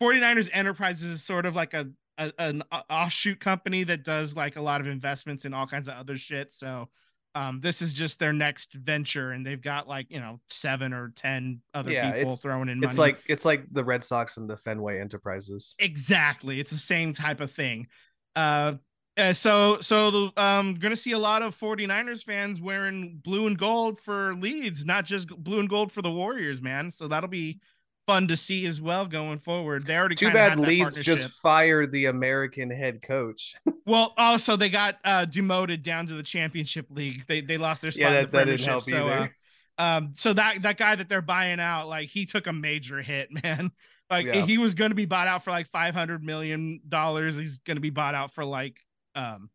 49ers 0.00 0.48
Enterprises 0.52 1.10
is 1.10 1.24
sort 1.24 1.44
of 1.44 1.56
like 1.56 1.74
a, 1.74 1.88
a 2.18 2.32
an 2.38 2.62
offshoot 2.90 3.40
company 3.40 3.84
that 3.84 4.04
does 4.04 4.36
like 4.36 4.56
a 4.56 4.62
lot 4.62 4.80
of 4.80 4.86
investments 4.86 5.44
in 5.44 5.54
all 5.54 5.66
kinds 5.66 5.88
of 5.88 5.94
other 5.94 6.16
shit. 6.16 6.52
So 6.52 6.88
um, 7.34 7.60
this 7.60 7.82
is 7.82 7.92
just 7.92 8.18
their 8.18 8.32
next 8.32 8.72
venture, 8.72 9.32
and 9.32 9.46
they've 9.46 9.60
got 9.60 9.86
like 9.86 10.06
you 10.10 10.20
know 10.20 10.40
seven 10.48 10.92
or 10.92 11.12
ten 11.14 11.60
other 11.74 11.90
Yeah, 11.90 12.12
people 12.12 12.36
throwing 12.36 12.68
in 12.68 12.80
money. 12.80 12.90
It's 12.90 12.98
like 12.98 13.18
it's 13.28 13.44
like 13.44 13.64
the 13.70 13.84
Red 13.84 14.04
Sox 14.04 14.36
and 14.36 14.48
the 14.48 14.56
Fenway 14.56 15.00
Enterprises. 15.00 15.74
exactly, 15.78 16.60
it's 16.60 16.70
the 16.70 16.76
same 16.78 17.12
type 17.12 17.40
of 17.40 17.50
thing. 17.52 17.88
Uh, 18.34 18.74
uh, 19.16 19.32
so 19.32 19.80
so 19.80 20.30
um 20.36 20.74
gonna 20.74 20.96
see 20.96 21.12
a 21.12 21.18
lot 21.18 21.42
of 21.42 21.56
49ers 21.56 22.22
fans 22.22 22.60
wearing 22.60 23.18
blue 23.22 23.46
and 23.46 23.58
gold 23.58 24.00
for 24.00 24.34
Leeds, 24.34 24.84
not 24.84 25.04
just 25.04 25.28
blue 25.28 25.58
and 25.60 25.68
gold 25.68 25.92
for 25.92 26.02
the 26.02 26.10
Warriors, 26.10 26.60
man. 26.60 26.90
So 26.90 27.08
that'll 27.08 27.28
be 27.28 27.60
fun 28.06 28.28
to 28.28 28.36
see 28.36 28.66
as 28.66 28.80
well 28.80 29.06
going 29.06 29.38
forward. 29.38 29.84
They 29.86 29.96
already 29.96 30.14
Too 30.14 30.30
bad 30.30 30.52
that 30.52 30.58
Leeds 30.58 30.96
just 30.96 31.30
fired 31.40 31.92
the 31.92 32.06
American 32.06 32.70
head 32.70 33.02
coach. 33.02 33.54
Well, 33.86 34.14
also 34.16 34.56
they 34.56 34.68
got 34.68 34.96
uh 35.04 35.26
demoted 35.26 35.84
down 35.84 36.06
to 36.08 36.14
the 36.14 36.22
championship 36.24 36.86
league. 36.90 37.24
They 37.28 37.40
they 37.40 37.56
lost 37.56 37.82
their 37.82 37.92
spot 37.92 38.14
yeah, 38.14 38.20
in 38.20 38.26
the 38.30 38.30
that 38.32 38.44
didn't 38.46 38.64
help 38.64 38.82
so 38.82 39.08
either. 39.08 39.32
uh, 39.78 39.82
um 39.82 40.12
so 40.14 40.32
that 40.32 40.62
that 40.62 40.76
guy 40.76 40.96
that 40.96 41.08
they're 41.08 41.22
buying 41.22 41.60
out, 41.60 41.88
like 41.88 42.08
he 42.08 42.26
took 42.26 42.48
a 42.48 42.52
major 42.52 43.00
hit, 43.00 43.28
man. 43.44 43.70
Like 44.10 44.26
Yeah. 44.26 44.42
he 44.42 44.58
was 44.58 44.74
gonna 44.74 44.96
be 44.96 45.04
bought 45.04 45.28
out 45.28 45.44
for 45.44 45.50
like 45.50 45.68
five 45.70 45.94
hundred 45.94 46.24
million 46.24 46.80
dollars. 46.88 47.36
He's 47.36 47.58
gonna 47.58 47.78
be 47.80 47.90
bought 47.90 48.16
out 48.16 48.34
for 48.34 48.44
like 48.44 48.80
um 49.14 49.50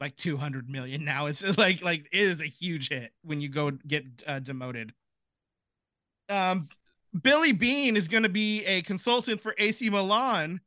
like 0.00 0.16
200 0.16 0.68
million 0.68 1.04
now. 1.04 1.26
It's 1.26 1.42
like 1.58 1.82
like 1.82 2.06
it 2.12 2.20
is 2.20 2.40
a 2.40 2.46
huge 2.46 2.88
hit 2.88 3.12
when 3.22 3.40
you 3.42 3.48
go 3.50 3.70
get 3.70 4.04
uh, 4.26 4.38
demoted. 4.38 4.92
Um 6.28 6.68
Billy 7.22 7.52
Beane 7.52 7.96
is 7.96 8.08
going 8.08 8.22
to 8.24 8.28
be 8.28 8.64
a 8.64 8.82
consultant 8.82 9.40
for 9.40 9.54
AC 9.58 9.88
Milan. 9.90 10.60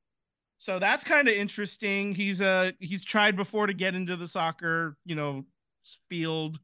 So 0.58 0.80
that's 0.80 1.04
kind 1.04 1.28
of 1.28 1.34
interesting. 1.36 2.16
He's 2.16 2.42
uh 2.42 2.72
he's 2.80 3.04
tried 3.04 3.36
before 3.36 3.68
to 3.68 3.74
get 3.74 3.94
into 3.96 4.16
the 4.16 4.27
soccer, 4.27 4.96
you 5.06 5.16
know, 5.16 5.46
field. 6.10 6.60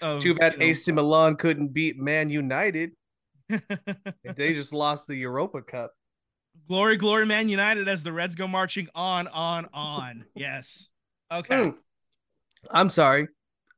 Of, 0.00 0.22
Too 0.22 0.34
bad 0.34 0.54
you 0.54 0.58
know, 0.60 0.64
AC 0.66 0.92
Milan 0.92 1.36
couldn't 1.36 1.68
beat 1.68 1.98
Man 1.98 2.30
United. 2.30 2.92
they 3.48 4.54
just 4.54 4.72
lost 4.72 5.08
the 5.08 5.14
Europa 5.16 5.60
Cup. 5.62 5.92
glory, 6.68 6.96
glory, 6.96 7.26
Man 7.26 7.48
United 7.48 7.88
as 7.88 8.02
the 8.02 8.12
Reds 8.12 8.34
go 8.34 8.46
marching 8.46 8.88
on, 8.94 9.28
on, 9.28 9.68
on. 9.74 10.24
Yes. 10.34 10.88
Okay. 11.30 11.54
Mm. 11.56 11.76
I'm 12.70 12.88
sorry. 12.88 13.28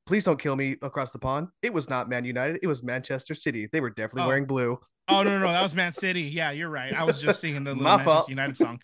Please 0.06 0.24
don't 0.24 0.38
kill 0.40 0.54
me 0.54 0.76
across 0.82 1.10
the 1.12 1.18
pond. 1.18 1.48
It 1.62 1.72
was 1.72 1.88
not 1.88 2.08
Man 2.08 2.24
United. 2.24 2.58
It 2.62 2.66
was 2.66 2.82
Manchester 2.82 3.34
City. 3.34 3.68
They 3.72 3.80
were 3.80 3.90
definitely 3.90 4.22
Oh. 4.24 4.28
wearing 4.28 4.44
blue. 4.44 4.78
Oh 5.08 5.22
no, 5.22 5.30
no, 5.30 5.46
no, 5.46 5.52
that 5.52 5.62
was 5.62 5.74
Man 5.74 5.92
City. 5.92 6.22
Yeah, 6.22 6.50
you're 6.50 6.70
right. 6.70 6.92
I 6.94 7.04
was 7.04 7.20
just 7.20 7.40
singing 7.40 7.64
the 7.64 7.74
Manchester 7.74 8.04
fault. 8.10 8.28
United 8.28 8.56
song. 8.56 8.80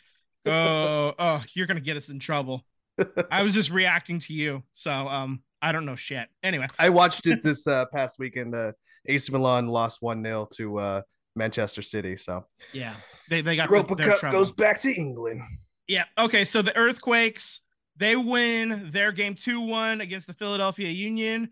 Oh, 0.47 1.15
oh, 1.19 1.43
you're 1.55 1.67
gonna 1.67 1.81
get 1.81 1.97
us 1.97 2.09
in 2.09 2.19
trouble. 2.19 2.65
I 3.31 3.43
was 3.43 3.55
just 3.55 3.71
reacting 3.71 4.19
to 4.21 4.35
you, 4.35 4.63
so 4.75 4.91
um, 4.91 5.43
I 5.63 5.73
don't 5.73 5.87
know 5.87 5.97
shit. 5.97 6.29
Anyway, 6.43 6.67
I 6.79 6.91
watched 6.91 7.27
it 7.27 7.43
this 7.43 7.67
uh, 7.67 7.87
past 7.93 8.19
weekend. 8.19 8.55
Uh, 8.55 8.73
AC 9.07 9.33
Milan 9.33 9.67
lost 9.69 10.03
1 10.03 10.23
0 10.23 10.49
to 10.57 10.79
uh, 10.79 11.03
Manchester 11.37 11.83
City. 11.83 12.17
So 12.17 12.45
yeah, 12.73 12.95
they 13.29 13.41
they 13.41 13.57
got 13.57 13.71
Europa 13.71 13.95
their 13.95 14.11
Cup 14.11 14.21
trouble. 14.21 14.39
goes 14.39 14.53
back 14.53 14.81
to 14.81 14.93
England. 14.95 15.43
Yeah. 15.87 16.05
Okay. 16.19 16.45
So 16.45 16.63
the 16.63 16.77
Earthquakes, 16.77 17.63
they 17.97 18.17
win 18.17 18.91
their 18.93 19.13
game 19.13 19.35
2 19.35 19.61
1 19.61 20.01
against 20.01 20.27
the 20.27 20.35
Philadelphia 20.35 20.89
Union. 20.91 21.51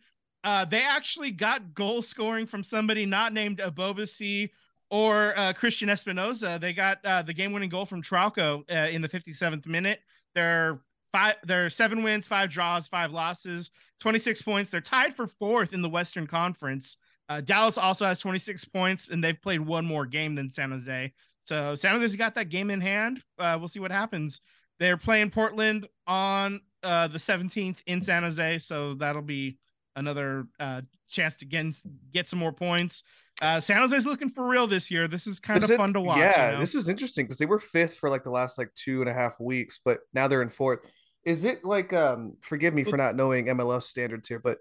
Uh, 0.48 0.64
they 0.64 0.82
actually 0.82 1.30
got 1.30 1.74
goal 1.74 2.00
scoring 2.00 2.46
from 2.46 2.62
somebody 2.62 3.04
not 3.04 3.34
named 3.34 3.58
Ebobisse 3.58 4.48
or 4.90 5.36
uh, 5.36 5.52
Cristian 5.52 5.88
Espinoza. 5.88 6.58
They 6.58 6.72
got 6.72 7.04
uh, 7.04 7.20
the 7.20 7.34
game 7.34 7.52
winning 7.52 7.68
goal 7.68 7.84
from 7.84 8.02
Trauco 8.02 8.64
uh, 8.72 8.88
in 8.88 9.02
the 9.02 9.10
57th 9.10 9.66
minute. 9.66 10.00
They're 10.34 10.80
five, 11.12 11.34
they're 11.44 11.68
seven 11.68 12.02
wins, 12.02 12.26
five 12.26 12.48
draws, 12.48 12.88
five 12.88 13.12
losses, 13.12 13.70
26 14.00 14.40
points. 14.40 14.70
They're 14.70 14.80
tied 14.80 15.14
for 15.14 15.26
fourth 15.26 15.74
in 15.74 15.82
the 15.82 15.88
Western 15.90 16.26
Conference. 16.26 16.96
Uh, 17.28 17.42
Dallas 17.42 17.76
also 17.76 18.06
has 18.06 18.18
26 18.18 18.64
points, 18.64 19.06
and 19.06 19.22
they've 19.22 19.42
played 19.42 19.60
one 19.60 19.84
more 19.84 20.06
game 20.06 20.34
than 20.34 20.48
San 20.48 20.70
Jose. 20.70 21.12
So 21.42 21.74
San 21.74 21.94
Jose's 21.94 22.16
got 22.16 22.36
that 22.36 22.48
game 22.48 22.70
in 22.70 22.80
hand. 22.80 23.22
Uh, 23.38 23.56
we'll 23.58 23.68
see 23.68 23.80
what 23.80 23.90
happens. 23.92 24.40
They're 24.78 24.96
playing 24.96 25.28
Portland 25.28 25.86
on 26.06 26.62
the 26.82 27.10
17th 27.18 27.80
in 27.86 28.00
San 28.00 28.22
Jose, 28.22 28.60
so 28.60 28.94
that'll 28.94 29.20
be 29.20 29.58
another 29.98 30.46
uh, 30.60 30.82
chance 31.08 31.36
to 31.38 31.44
get 31.44 31.66
get 32.12 32.28
some 32.28 32.38
more 32.38 32.52
points. 32.52 33.02
uh, 33.42 33.60
San 33.60 33.76
Jose's 33.78 34.06
looking 34.06 34.30
for 34.30 34.46
real 34.48 34.66
this 34.66 34.90
year. 34.90 35.06
This 35.08 35.26
is 35.26 35.38
kind 35.40 35.58
Is 35.58 35.64
of 35.64 35.70
it- 35.72 35.76
fun 35.76 35.92
to 35.92 36.00
watch. 36.00 36.18
Yeah, 36.18 36.46
you 36.46 36.52
know? 36.54 36.60
this 36.60 36.74
is 36.74 36.88
interesting 36.88 37.26
because 37.26 37.38
they 37.38 37.46
were 37.46 37.58
fifth 37.60 37.96
for 37.96 38.08
like 38.10 38.24
the 38.24 38.30
last 38.30 38.58
like 38.58 38.72
two 38.74 39.00
and 39.00 39.08
a 39.08 39.12
half 39.14 39.38
weeks, 39.38 39.78
but 39.84 40.00
now 40.14 40.26
they're 40.28 40.42
in 40.42 40.50
fourth. 40.50 40.80
Is 41.24 41.44
it 41.44 41.64
like 41.64 41.92
um 41.92 42.36
forgive 42.40 42.72
me 42.74 42.84
for 42.84 42.96
not 42.96 43.14
knowing 43.16 43.46
MLS 43.46 43.82
standards 43.82 44.28
here, 44.28 44.38
but 44.40 44.58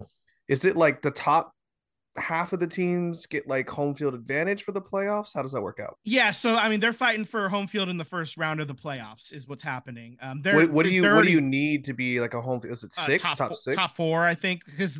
is 0.48 0.66
it 0.66 0.76
like 0.76 1.02
the 1.02 1.12
top 1.12 1.54
half 2.18 2.52
of 2.52 2.60
the 2.60 2.66
teams 2.68 3.28
get 3.28 3.48
like 3.48 3.70
home 3.70 3.94
field 3.94 4.16
advantage 4.16 4.64
for 4.64 4.72
the 4.72 4.82
playoffs? 4.82 5.32
How 5.36 5.44
does 5.44 5.52
that 5.52 5.62
work 5.62 5.80
out? 5.80 5.98
Yeah, 6.04 6.32
so 6.32 6.56
I 6.56 6.68
mean, 6.68 6.80
they're 6.80 6.94
fighting 6.94 7.26
for 7.26 7.48
home 7.48 7.68
field 7.68 7.90
in 7.90 7.98
the 7.98 8.06
first 8.06 8.38
round 8.38 8.60
of 8.60 8.68
the 8.68 8.74
playoffs, 8.76 9.32
is 9.34 9.48
what's 9.48 9.62
happening. 9.64 10.18
Um, 10.22 10.42
they're 10.42 10.56
What, 10.56 10.70
what 10.72 10.86
do 10.86 10.92
you 10.92 11.04
they're 11.04 11.16
what 11.16 11.26
do 11.26 11.32
you 11.32 11.42
need 11.42 11.84
to 11.86 11.94
be 11.94 12.20
like 12.20 12.34
a 12.34 12.42
home 12.42 12.60
field? 12.60 12.74
Is 12.74 12.84
it 12.84 12.94
uh, 12.98 13.02
six? 13.04 13.22
top, 13.22 13.38
top 13.38 13.54
six? 13.56 13.76
top 13.78 13.96
four, 13.96 14.24
I 14.26 14.34
think, 14.36 14.66
because 14.66 15.00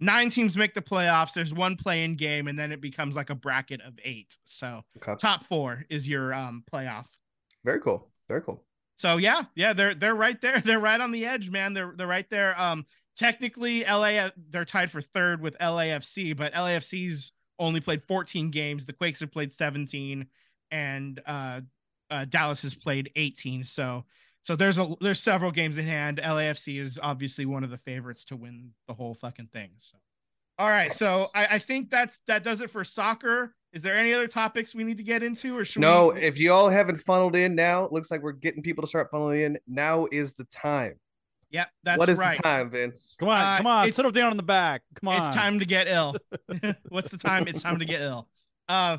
nine 0.00 0.30
teams 0.30 0.56
make 0.56 0.74
the 0.74 0.82
playoffs. 0.82 1.32
There's 1.34 1.54
one 1.54 1.76
play-in 1.76 2.16
game, 2.16 2.48
and 2.48 2.58
then 2.58 2.72
it 2.72 2.80
becomes 2.80 3.16
like 3.16 3.30
a 3.30 3.34
bracket 3.34 3.80
of 3.80 3.98
eight. 4.04 4.36
So 4.44 4.82
Okay. 4.98 5.14
top 5.18 5.44
four 5.44 5.84
is 5.88 6.08
your 6.08 6.32
um 6.34 6.64
playoff. 6.72 7.06
Very 7.64 7.80
cool. 7.80 8.10
Very 8.28 8.42
cool. 8.42 8.64
So 8.96 9.16
yeah, 9.18 9.44
yeah, 9.54 9.72
they're 9.72 9.94
they're 9.94 10.14
right 10.14 10.40
there. 10.40 10.60
They're 10.64 10.80
right 10.80 11.00
on 11.00 11.12
the 11.12 11.26
edge, 11.26 11.50
man. 11.50 11.74
They're 11.74 11.92
they're 11.96 12.06
right 12.06 12.28
there. 12.30 12.58
Um, 12.60 12.86
technically, 13.16 13.84
LA 13.84 14.30
they're 14.50 14.64
tied 14.64 14.90
for 14.90 15.00
third 15.00 15.40
with 15.42 15.56
LAFC, 15.58 16.36
but 16.36 16.52
LAFC's 16.54 17.32
only 17.58 17.80
played 17.80 18.02
14 18.04 18.50
games. 18.50 18.84
The 18.86 18.92
Quakes 18.92 19.20
have 19.20 19.32
played 19.32 19.52
17, 19.52 20.26
and 20.70 21.20
uh, 21.26 21.60
uh, 22.10 22.24
Dallas 22.26 22.62
has 22.62 22.74
played 22.74 23.10
18. 23.16 23.64
So 23.64 24.04
so 24.46 24.54
there's 24.54 24.78
a 24.78 24.94
there's 25.00 25.18
several 25.18 25.50
games 25.50 25.76
in 25.76 25.86
hand. 25.88 26.20
LAFC 26.22 26.78
is 26.78 27.00
obviously 27.02 27.46
one 27.46 27.64
of 27.64 27.70
the 27.70 27.78
favorites 27.78 28.24
to 28.26 28.36
win 28.36 28.70
the 28.86 28.94
whole 28.94 29.12
fucking 29.14 29.48
thing. 29.52 29.70
So 29.78 29.98
all 30.56 30.68
right, 30.70 30.94
so 30.94 31.26
I, 31.34 31.46
I 31.46 31.58
think 31.58 31.90
that's 31.90 32.20
that 32.28 32.44
does 32.44 32.60
it 32.60 32.70
for 32.70 32.84
soccer. 32.84 33.56
Is 33.72 33.82
there 33.82 33.96
any 33.98 34.12
other 34.12 34.28
topics 34.28 34.72
we 34.72 34.84
need 34.84 34.98
to 34.98 35.02
get 35.02 35.24
into, 35.24 35.58
or 35.58 35.64
should 35.64 35.80
No, 35.82 36.12
we? 36.14 36.20
if 36.20 36.38
y'all 36.38 36.68
haven't 36.68 36.98
funneled 36.98 37.34
in 37.34 37.56
now, 37.56 37.82
it 37.84 37.92
looks 37.92 38.08
like 38.08 38.22
we're 38.22 38.30
getting 38.32 38.62
people 38.62 38.82
to 38.82 38.88
start 38.88 39.10
funneling 39.10 39.44
in. 39.44 39.58
Now 39.66 40.06
is 40.12 40.34
the 40.34 40.44
time. 40.44 40.94
Yep, 41.50 41.68
that's 41.82 41.98
what 41.98 42.08
is 42.08 42.18
right. 42.18 42.36
the 42.36 42.42
time, 42.44 42.70
Vince? 42.70 43.16
Come 43.18 43.28
on, 43.30 43.40
Uh, 43.40 43.56
come 43.56 43.66
on, 43.66 43.82
it's- 43.82 43.96
settle 43.96 44.12
down 44.12 44.30
in 44.30 44.36
the 44.36 44.44
back. 44.44 44.82
Come 44.94 45.08
on. 45.08 45.18
It's 45.18 45.34
time 45.34 45.58
to 45.58 45.64
get 45.66 45.88
ill. 45.88 46.14
What's 46.88 47.08
the 47.10 47.18
time? 47.18 47.48
It's 47.48 47.62
time 47.62 47.80
to 47.80 47.84
get 47.84 48.00
ill. 48.00 48.28
Uh, 48.68 48.98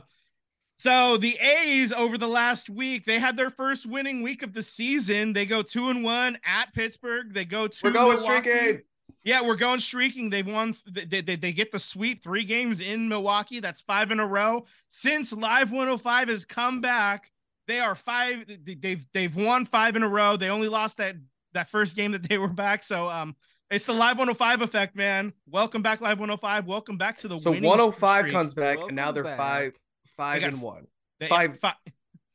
so 0.77 1.17
the 1.17 1.35
A's 1.37 1.91
over 1.91 2.17
the 2.17 2.27
last 2.27 2.69
week, 2.69 3.05
they 3.05 3.19
had 3.19 3.35
their 3.35 3.49
first 3.49 3.85
winning 3.85 4.21
week 4.21 4.43
of 4.43 4.53
the 4.53 4.61
season. 4.63 5.33
They 5.33 5.45
go 5.45 5.61
two 5.63 5.89
and 5.89 6.03
one 6.03 6.37
at 6.45 6.73
Pittsburgh. 6.73 7.33
They 7.33 7.45
go 7.45 7.67
to 7.67 7.79
We're 7.83 7.91
going 7.91 8.15
Milwaukee. 8.15 8.49
streaking. 8.51 8.81
Yeah, 9.23 9.41
we're 9.41 9.55
going 9.55 9.79
streaking. 9.79 10.29
They've 10.29 10.45
won. 10.47 10.75
They, 10.89 11.21
they, 11.21 11.35
they 11.35 11.51
get 11.51 11.71
the 11.71 11.79
sweep 11.79 12.23
three 12.23 12.43
games 12.45 12.79
in 12.79 13.09
Milwaukee. 13.09 13.59
That's 13.59 13.81
five 13.81 14.11
in 14.11 14.19
a 14.19 14.27
row 14.27 14.65
since 14.89 15.33
Live 15.33 15.71
105 15.71 16.27
has 16.29 16.45
come 16.45 16.79
back. 16.81 17.31
They 17.67 17.79
are 17.79 17.95
five. 17.95 18.45
they- 18.63 18.75
They've 18.75 19.05
they've 19.13 19.35
won 19.35 19.65
five 19.65 19.95
in 19.95 20.03
a 20.03 20.07
row. 20.09 20.37
They 20.37 20.49
only 20.49 20.69
lost 20.69 20.97
that 20.97 21.15
that 21.53 21.69
first 21.69 21.95
game 21.95 22.11
that 22.11 22.23
they 22.23 22.37
were 22.37 22.47
back. 22.47 22.83
So 22.83 23.09
um, 23.09 23.35
it's 23.71 23.85
the 23.85 23.93
Live 23.93 24.17
105 24.17 24.61
effect, 24.61 24.95
man. 24.95 25.33
Welcome 25.49 25.81
back, 25.81 25.99
Live 26.01 26.19
105. 26.19 26.65
Welcome 26.67 26.97
back 26.97 27.17
to 27.19 27.27
the 27.27 27.37
So 27.39 27.51
105 27.51 28.19
streak. 28.19 28.33
comes 28.33 28.53
back, 28.53 28.77
Welcome 28.77 28.89
and 28.89 28.95
now 28.95 29.11
they're 29.11 29.23
back. 29.23 29.37
five, 29.37 29.73
five 30.17 30.43
and 30.43 30.61
one, 30.61 30.87
They- 31.19 31.27
five- 31.27 31.59
fi- 31.59 31.75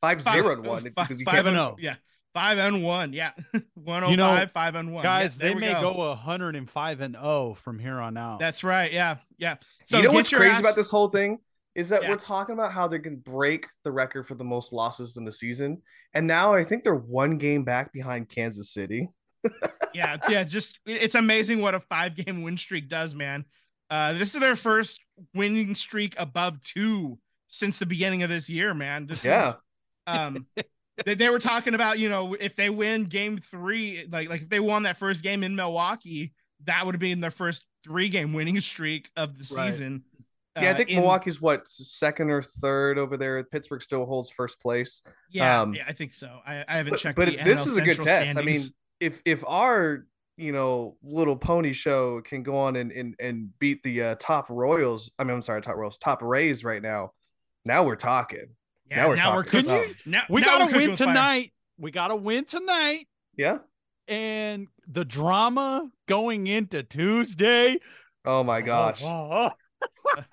five 0.01 0.23
five- 0.23 0.35
zero 0.35 0.53
and 0.55 0.65
one. 0.67 0.93
five- 0.95 1.11
you 1.19 1.25
five 1.25 1.39
and 1.47 1.49
and 1.49 1.57
oh. 1.59 1.77
Yeah, 1.79 1.97
five 2.35 2.59
and 2.59 2.83
one. 2.83 3.13
Yeah, 3.13 3.33
105, 3.75 4.11
You 4.11 4.17
know, 4.17 4.47
five 4.53 4.75
and 4.75 4.93
one. 4.93 5.03
Guys, 5.03 5.39
Yeah, 5.41 5.49
they 5.49 5.55
may 5.55 5.73
go. 5.73 5.93
105 5.93 7.01
and 7.01 7.15
0 7.15 7.55
from 7.63 7.79
here 7.79 7.99
on 8.01 8.17
out. 8.17 8.39
That's 8.39 8.65
right. 8.65 8.93
Yeah, 8.93 9.17
yeah. 9.39 9.57
So 9.87 9.99
you 9.99 10.05
know 10.05 10.13
what's 10.13 10.31
crazy 10.31 10.51
ass- 10.53 10.61
about 10.61 10.77
this 10.77 10.91
whole 10.91 11.09
thing 11.09 11.39
is 11.75 11.89
that 11.89 12.03
Yeah. 12.03 12.11
we're 12.11 12.17
talking 12.17 12.53
about 12.55 12.73
how 12.73 12.87
they 12.89 12.99
can 12.99 13.17
break 13.17 13.67
the 13.85 13.91
record 13.93 14.27
for 14.27 14.35
the 14.35 14.45
most 14.45 14.73
losses 14.73 15.17
in 15.17 15.25
the 15.25 15.33
season, 15.33 15.83
and 16.15 16.27
now 16.27 16.53
I 16.55 16.65
think 16.65 16.85
they're 16.85 16.95
one 16.95 17.39
game 17.39 17.65
back 17.65 17.93
behind 17.93 18.29
Kansas 18.29 18.71
City. 18.73 19.09
yeah, 19.95 20.17
yeah. 20.29 20.45
Just 20.45 20.79
it's 20.87 21.15
amazing 21.15 21.61
what 21.61 21.75
a 21.75 21.81
five 21.81 22.15
game 22.15 22.43
win 22.43 22.57
streak 22.57 22.89
does, 22.89 23.15
man. 23.15 23.45
Uh, 23.91 24.13
this 24.15 24.35
is 24.35 24.41
their 24.41 24.55
first 24.57 25.01
winning 25.35 25.75
streak 25.75 26.15
above 26.19 26.61
two 26.61 27.19
since 27.53 27.79
the 27.79 27.85
beginning 27.87 28.23
of 28.23 28.31
this 28.31 28.49
year, 28.49 28.73
man. 28.73 29.07
This 29.07 29.25
Yeah. 29.25 29.51
is 29.51 29.55
um 30.07 30.47
they, 31.05 31.15
they 31.15 31.29
were 31.29 31.39
talking 31.39 31.75
about, 31.75 31.99
you 31.99 32.09
know, 32.09 32.35
if 32.35 32.57
they 32.57 32.71
win 32.71 33.05
game 33.05 33.39
three, 33.51 34.07
like 34.11 34.29
like 34.29 34.43
if 34.43 34.49
they 34.49 34.59
won 34.61 34.85
that 34.85 34.97
first 34.97 35.23
game 35.23 35.45
in 35.45 35.55
Milwaukee, 35.55 36.33
that 36.65 36.85
would 36.87 36.95
have 36.95 37.01
been 37.01 37.21
their 37.21 37.31
first 37.31 37.65
three 37.85 38.09
game 38.09 38.33
winning 38.33 38.59
streak 38.61 39.11
of 39.17 39.35
the 39.39 39.55
Right. 39.57 39.71
season. 39.71 40.05
Yeah, 40.57 40.63
I 40.71 40.73
Uh, 40.73 40.77
think 40.77 40.91
in- 40.91 40.97
Milwaukee's 41.01 41.41
what 41.41 41.67
second 41.69 42.31
or 42.31 42.43
third 42.43 42.99
over 42.99 43.17
there. 43.17 43.43
Pittsburgh 43.45 43.83
still 43.83 44.05
holds 44.07 44.31
first 44.31 44.61
place. 44.61 45.03
Yeah, 45.31 45.61
um, 45.63 45.75
yeah, 45.75 45.85
I 45.87 45.93
think 45.93 46.13
so. 46.13 46.41
I, 46.47 46.65
I 46.69 46.77
haven't 46.77 46.91
But, 46.93 47.01
checked. 47.01 47.17
but 47.17 47.29
this 47.29 47.61
NL 47.61 47.67
is 47.69 47.77
a 47.77 47.83
good 47.83 48.01
test. 48.01 48.37
I 48.39 48.43
mean, 48.43 48.61
if 49.01 49.21
if 49.25 49.45
our 49.47 50.07
you 50.39 50.53
know 50.53 50.97
little 51.03 51.37
pony 51.37 51.73
show 51.75 52.21
can 52.23 52.43
go 52.43 52.57
on 52.57 52.77
and 52.77 52.93
and, 52.93 53.15
and 53.21 53.59
beat 53.59 53.83
the 53.83 54.03
uh, 54.03 54.15
top 54.19 54.49
Royals, 54.51 55.11
I 55.19 55.25
mean, 55.25 55.35
I'm 55.37 55.43
sorry, 55.43 55.61
top 55.63 55.77
Royals, 55.77 55.97
top 55.99 56.23
Rays 56.23 56.65
right 56.65 56.83
now. 56.83 57.13
Now 57.65 57.85
we're 57.85 57.97
talking. 57.97 58.47
yeah, 58.91 58.97
now 58.97 59.09
we're 59.09 59.17
now 59.17 59.37
we're 59.37 59.45
talking. 59.45 59.61
cooking. 59.65 59.95
Oh. 59.99 60.11
Now, 60.11 60.23
we 60.29 60.41
now 60.41 60.59
gotta 60.59 60.77
win 60.77 60.91
with 60.91 60.99
fire. 60.99 61.07
tonight. 61.09 61.53
We 61.79 61.91
got 61.91 62.09
to 62.09 62.17
win 62.17 62.45
tonight. 62.45 63.09
Yeah. 63.37 63.59
And 64.09 64.69
the 64.87 65.05
drama 65.05 65.89
going 66.07 66.47
into 66.47 66.83
Tuesday. 66.83 67.79
Oh 68.25 68.45
my 68.45 68.61
gosh. 68.61 69.01
Oh, 69.05 69.51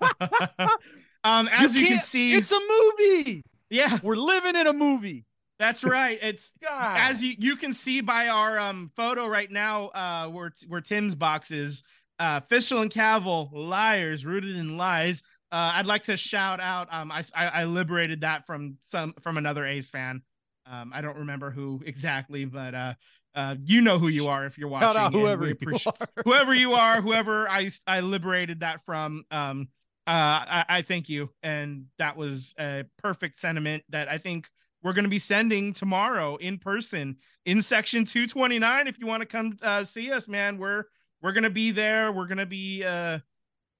um, 1.24 1.48
as 1.48 1.74
you, 1.74 1.82
can 1.86 1.92
can't- 1.94 2.04
see, 2.04 2.34
it's 2.34 2.52
a 2.52 2.58
movie. 2.58 3.42
yeah, 3.68 3.98
We're 4.02 4.16
living 4.16 4.56
in 4.56 4.66
a 4.66 4.72
movie. 4.72 5.24
that's 5.58 5.82
right. 5.84 6.18
It's 6.22 6.52
God. 6.62 6.96
as 6.98 7.22
you 7.22 7.34
you 7.38 7.56
can 7.56 7.72
see 7.72 8.00
by 8.00 8.28
our 8.28 8.58
um 8.58 8.90
photo 8.96 9.26
right 9.26 9.50
now, 9.50 9.88
uh, 9.88 10.28
where 10.28 10.52
where 10.68 10.80
Tim's 10.80 11.14
box 11.14 11.50
is, 11.50 11.82
uh, 12.18 12.40
Fisher 12.48 12.76
and 12.76 12.90
Kaval, 12.90 13.50
liars 13.52 14.24
rooted 14.24 14.56
in 14.56 14.76
lies. 14.76 15.22
Uh, 15.52 15.72
I'd 15.74 15.86
like 15.86 16.04
to 16.04 16.16
shout 16.16 16.60
out. 16.60 16.88
Um, 16.92 17.10
I, 17.10 17.24
I 17.34 17.46
I 17.46 17.64
liberated 17.64 18.20
that 18.20 18.46
from 18.46 18.78
some 18.82 19.14
from 19.20 19.36
another 19.36 19.66
A's 19.66 19.90
fan. 19.90 20.22
Um, 20.66 20.92
I 20.94 21.00
don't 21.00 21.18
remember 21.18 21.50
who 21.50 21.82
exactly, 21.84 22.44
but 22.44 22.74
uh, 22.74 22.94
uh, 23.34 23.56
you 23.64 23.80
know 23.80 23.98
who 23.98 24.08
you 24.08 24.28
are 24.28 24.46
if 24.46 24.58
you're 24.58 24.68
watching. 24.68 24.88
Shout 24.88 24.96
out 24.96 25.12
whoever 25.12 25.46
you 25.48 25.56
are. 25.86 25.92
whoever 26.24 26.54
you 26.54 26.74
are, 26.74 27.00
whoever 27.00 27.48
I 27.48 27.70
I 27.86 28.00
liberated 28.00 28.60
that 28.60 28.84
from. 28.84 29.24
Um, 29.30 29.68
uh, 30.06 30.10
I, 30.10 30.64
I 30.68 30.82
thank 30.82 31.08
you, 31.08 31.30
and 31.42 31.86
that 31.98 32.16
was 32.16 32.54
a 32.58 32.84
perfect 32.98 33.38
sentiment 33.38 33.84
that 33.90 34.08
I 34.08 34.18
think 34.18 34.48
we're 34.82 34.92
going 34.92 35.04
to 35.04 35.10
be 35.10 35.18
sending 35.18 35.72
tomorrow 35.72 36.36
in 36.36 36.58
person 36.58 37.16
in 37.44 37.62
section 37.62 38.04
229. 38.04 38.88
If 38.88 38.98
you 38.98 39.06
want 39.06 39.20
to 39.20 39.26
come 39.26 39.58
uh, 39.62 39.84
see 39.84 40.10
us, 40.10 40.26
man, 40.26 40.58
we're 40.58 40.84
we're 41.22 41.32
gonna 41.32 41.50
be 41.50 41.70
there. 41.70 42.12
We're 42.12 42.26
gonna 42.26 42.46
be 42.46 42.82
uh 42.84 43.18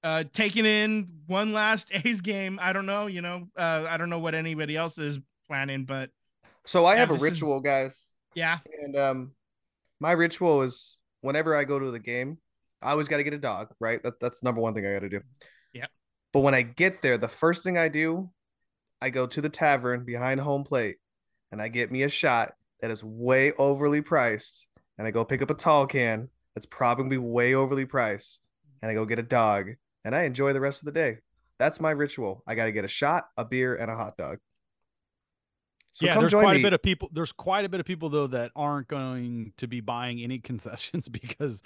uh 0.03 0.23
taking 0.33 0.65
in 0.65 1.09
one 1.27 1.53
last 1.53 1.91
A's 2.05 2.21
game. 2.21 2.59
I 2.61 2.73
don't 2.73 2.85
know, 2.85 3.07
you 3.07 3.21
know, 3.21 3.47
uh, 3.57 3.85
I 3.89 3.97
don't 3.97 4.09
know 4.09 4.19
what 4.19 4.35
anybody 4.35 4.75
else 4.75 4.97
is 4.97 5.19
planning, 5.47 5.85
but 5.85 6.09
So 6.65 6.85
I 6.85 6.93
Yeah, 6.93 6.99
have 7.01 7.09
a 7.11 7.13
this 7.13 7.23
is- 7.23 7.31
ritual, 7.33 7.59
guys. 7.59 8.15
yeah, 8.35 8.59
And 8.83 8.95
um 8.97 9.31
my 9.99 10.11
ritual 10.13 10.63
is 10.63 10.99
whenever 11.21 11.55
I 11.55 11.63
go 11.63 11.77
to 11.77 11.91
the 11.91 11.99
game, 11.99 12.39
I 12.81 12.91
always 12.91 13.07
got 13.07 13.17
to 13.17 13.23
get 13.23 13.33
a 13.33 13.37
dog, 13.37 13.67
right? 13.79 14.01
That, 14.01 14.19
that's 14.19 14.41
number 14.41 14.59
one 14.59 14.73
thing 14.73 14.87
I 14.87 14.93
got 14.93 15.01
to 15.01 15.09
do. 15.09 15.21
Yeah, 15.73 15.85
But 16.33 16.39
when 16.39 16.55
I 16.55 16.63
get 16.63 17.03
there, 17.03 17.19
the 17.19 17.27
first 17.27 17.63
thing 17.63 17.77
I 17.77 17.87
do, 17.89 18.31
I 18.99 19.11
go 19.11 19.27
to 19.27 19.39
the 19.41 19.49
tavern 19.49 20.03
behind 20.03 20.39
home 20.41 20.63
plate 20.63 20.97
and 21.51 21.61
I 21.61 21.67
get 21.67 21.91
me 21.91 22.01
a 22.01 22.09
shot 22.09 22.53
that 22.79 22.89
is 22.89 23.03
way 23.03 23.51
overly 23.59 24.01
priced. 24.01 24.65
And 24.97 25.05
I 25.07 25.11
go 25.11 25.23
pick 25.23 25.43
up 25.43 25.51
a 25.51 25.53
tall 25.53 25.85
can 25.85 26.29
that's 26.55 26.65
probably 26.65 27.19
way 27.19 27.53
overly 27.53 27.85
priced. 27.85 28.39
And 28.81 28.89
I 28.89 28.95
go 28.95 29.05
get 29.05 29.19
a 29.19 29.23
dog 29.23 29.69
and 30.05 30.15
I 30.15 30.23
enjoy 30.23 30.53
the 30.53 30.61
rest 30.61 30.81
of 30.81 30.85
the 30.85 30.91
day. 30.91 31.17
That's 31.59 31.79
my 31.79 31.91
ritual. 31.91 32.43
I 32.47 32.55
got 32.55 32.65
to 32.65 32.71
get 32.71 32.85
a 32.85 32.87
shot, 32.89 33.25
a 33.37 33.45
beer, 33.45 33.75
and 33.75 33.91
a 33.91 33.95
hot 33.95 34.17
dog. 34.17 34.39
So 35.93 36.05
yeah, 36.05 36.13
come 36.13 36.23
there's 36.23 36.31
join 36.31 36.43
quite 36.43 36.53
me. 36.55 36.61
a 36.61 36.63
bit 36.63 36.73
of 36.73 36.81
people. 36.81 37.09
There's 37.11 37.33
quite 37.33 37.65
a 37.65 37.69
bit 37.69 37.79
of 37.79 37.85
people 37.85 38.09
though 38.09 38.27
that 38.27 38.51
aren't 38.55 38.87
going 38.87 39.53
to 39.57 39.67
be 39.67 39.81
buying 39.81 40.21
any 40.21 40.39
concessions 40.49 41.09
because 41.09 41.61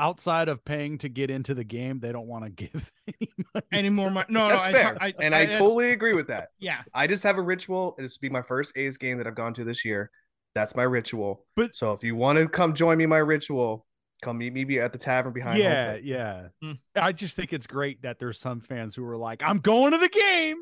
outside 0.00 0.48
of 0.48 0.64
paying 0.64 0.98
to 0.98 1.08
get 1.08 1.30
into 1.30 1.54
the 1.54 1.64
game, 1.64 2.00
they 2.00 2.12
don't 2.12 2.26
want 2.26 2.44
to 2.44 2.50
give 2.50 2.92
any 3.06 3.30
any 3.72 3.90
more 3.90 4.10
money? 4.10 4.26
No, 4.30 4.48
That's 4.48 4.66
no, 4.66 4.72
fair. 4.72 4.96
I, 5.00 5.06
I, 5.06 5.14
and 5.20 5.34
I, 5.34 5.40
that's- 5.46 5.58
totally 5.58 5.90
agree 5.92 6.12
with 6.12 6.26
that. 6.28 6.48
yeah. 6.58 6.82
I 6.92 7.06
just 7.06 7.22
have 7.22 7.38
a 7.38 7.42
ritual. 7.42 7.94
This 7.98 8.16
will 8.18 8.28
be 8.28 8.32
my 8.32 8.42
first 8.42 8.76
A's 8.76 8.96
game 8.98 9.18
that 9.18 9.26
I've 9.26 9.34
gone 9.34 9.54
to 9.54 9.64
this 9.64 9.84
year. 9.84 10.10
That's 10.54 10.74
my 10.74 10.82
ritual. 10.82 11.46
But- 11.56 11.74
so 11.76 11.92
if 11.92 12.02
you 12.02 12.16
want 12.16 12.38
to 12.38 12.48
come 12.48 12.74
join 12.74 12.98
me, 12.98 13.06
my 13.06 13.18
ritual, 13.18 13.86
come 14.22 14.38
meet 14.38 14.52
me 14.52 14.78
at 14.78 14.92
the 14.92 14.98
tavern 14.98 15.32
behind. 15.32 15.58
yeah, 15.58 15.92
plate. 15.92 16.04
yeah. 16.04 16.48
Hmm. 16.62 16.72
I 16.96 17.12
just 17.12 17.36
think 17.36 17.52
it's 17.52 17.66
great 17.66 18.02
that 18.02 18.18
there's 18.18 18.38
some 18.38 18.60
fans 18.60 18.94
who 18.94 19.04
are 19.06 19.16
like, 19.16 19.42
"I'm 19.42 19.58
going 19.58 19.92
to 19.92 19.98
the 19.98 20.08
game, 20.08 20.56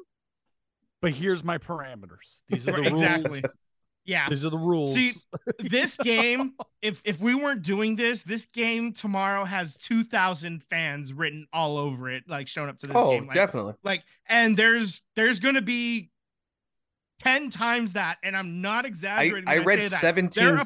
but 1.01 1.13
here's 1.13 1.43
my 1.45 1.59
parameters. 1.59 2.41
These 2.49 2.67
are 2.69 2.73
the 2.73 2.83
exactly. 2.89 3.41
rules." 3.41 3.53
Yeah. 4.05 4.29
These 4.29 4.45
are 4.45 4.51
the 4.51 4.57
rules. 4.59 4.95
See, 4.95 5.15
this 5.59 5.97
game, 5.97 6.53
if 6.81 7.03
if 7.05 7.19
we 7.21 7.35
weren't 7.35 7.63
doing 7.63 7.97
this, 7.97 8.23
this 8.23 8.47
game 8.47 8.93
tomorrow 8.93 9.45
has 9.45 9.77
two 9.77 10.05
thousand 10.05 10.63
fans 10.71 11.13
written 11.13 11.47
all 11.53 11.77
over 11.77 12.09
it, 12.11 12.23
like 12.29 12.47
showing 12.47 12.69
up 12.69 12.79
to 12.79 12.87
this 12.87 12.97
Oh, 12.97 13.11
game. 13.11 13.27
Like, 13.27 13.35
definitely. 13.35 13.75
like, 13.83 14.05
and 14.29 14.57
there's 14.57 15.01
there's 15.17 15.41
gonna 15.41 15.61
be 15.61 16.11
ten 17.19 17.51
times 17.51 17.95
that, 17.95 18.19
and 18.23 18.37
I'm 18.37 18.61
not 18.61 18.85
I, 18.85 18.89
exaggerating. 18.89 19.49
I 19.49 19.57
when 19.59 19.79
read 19.79 19.87
say 19.87 19.97
17 19.97 20.45
They're 20.45 20.59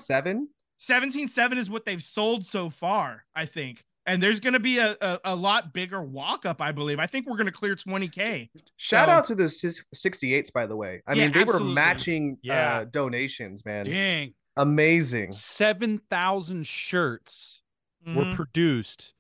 up- 0.81 1.11
7. 1.11 1.11
17.7 1.11 1.57
is 1.59 1.69
what 1.71 1.85
they've 1.85 2.03
sold 2.03 2.47
so 2.47 2.71
far, 2.71 3.25
I 3.35 3.47
think. 3.47 3.85
And 4.07 4.23
there's 4.23 4.41
going 4.41 4.55
to 4.55 4.61
be 4.61 4.79
a, 4.79 4.97
a, 5.01 5.21
a 5.25 5.37
lot 5.37 5.73
bigger 5.75 6.03
walk 6.03 6.47
up, 6.47 6.61
I 6.61 6.73
believe. 6.73 6.99
I 6.99 7.07
think 7.07 7.27
we're 7.29 7.37
going 7.37 7.47
to 7.47 7.53
clear 7.53 7.77
20K. 7.77 8.49
Shout 8.77 9.09
So- 9.09 9.13
out 9.13 9.25
to 9.27 9.35
the 9.35 9.45
68s, 9.45 10.53
by 10.53 10.67
the 10.67 10.77
way. 10.77 11.03
I 11.07 11.13
Yeah, 11.13 11.25
mean, 11.25 11.33
they 11.35 11.45
were 11.45 11.61
matching 11.61 12.39
Yeah. 12.43 12.79
uh, 12.79 12.85
donations, 12.87 13.65
man. 13.65 13.85
dang, 13.85 14.35
Amazing. 14.57 15.33
seven 15.33 15.99
thousand 16.11 16.67
shirts 16.67 17.63
were 18.07 18.25
Mhm. 18.25 18.35
produced 18.35 19.15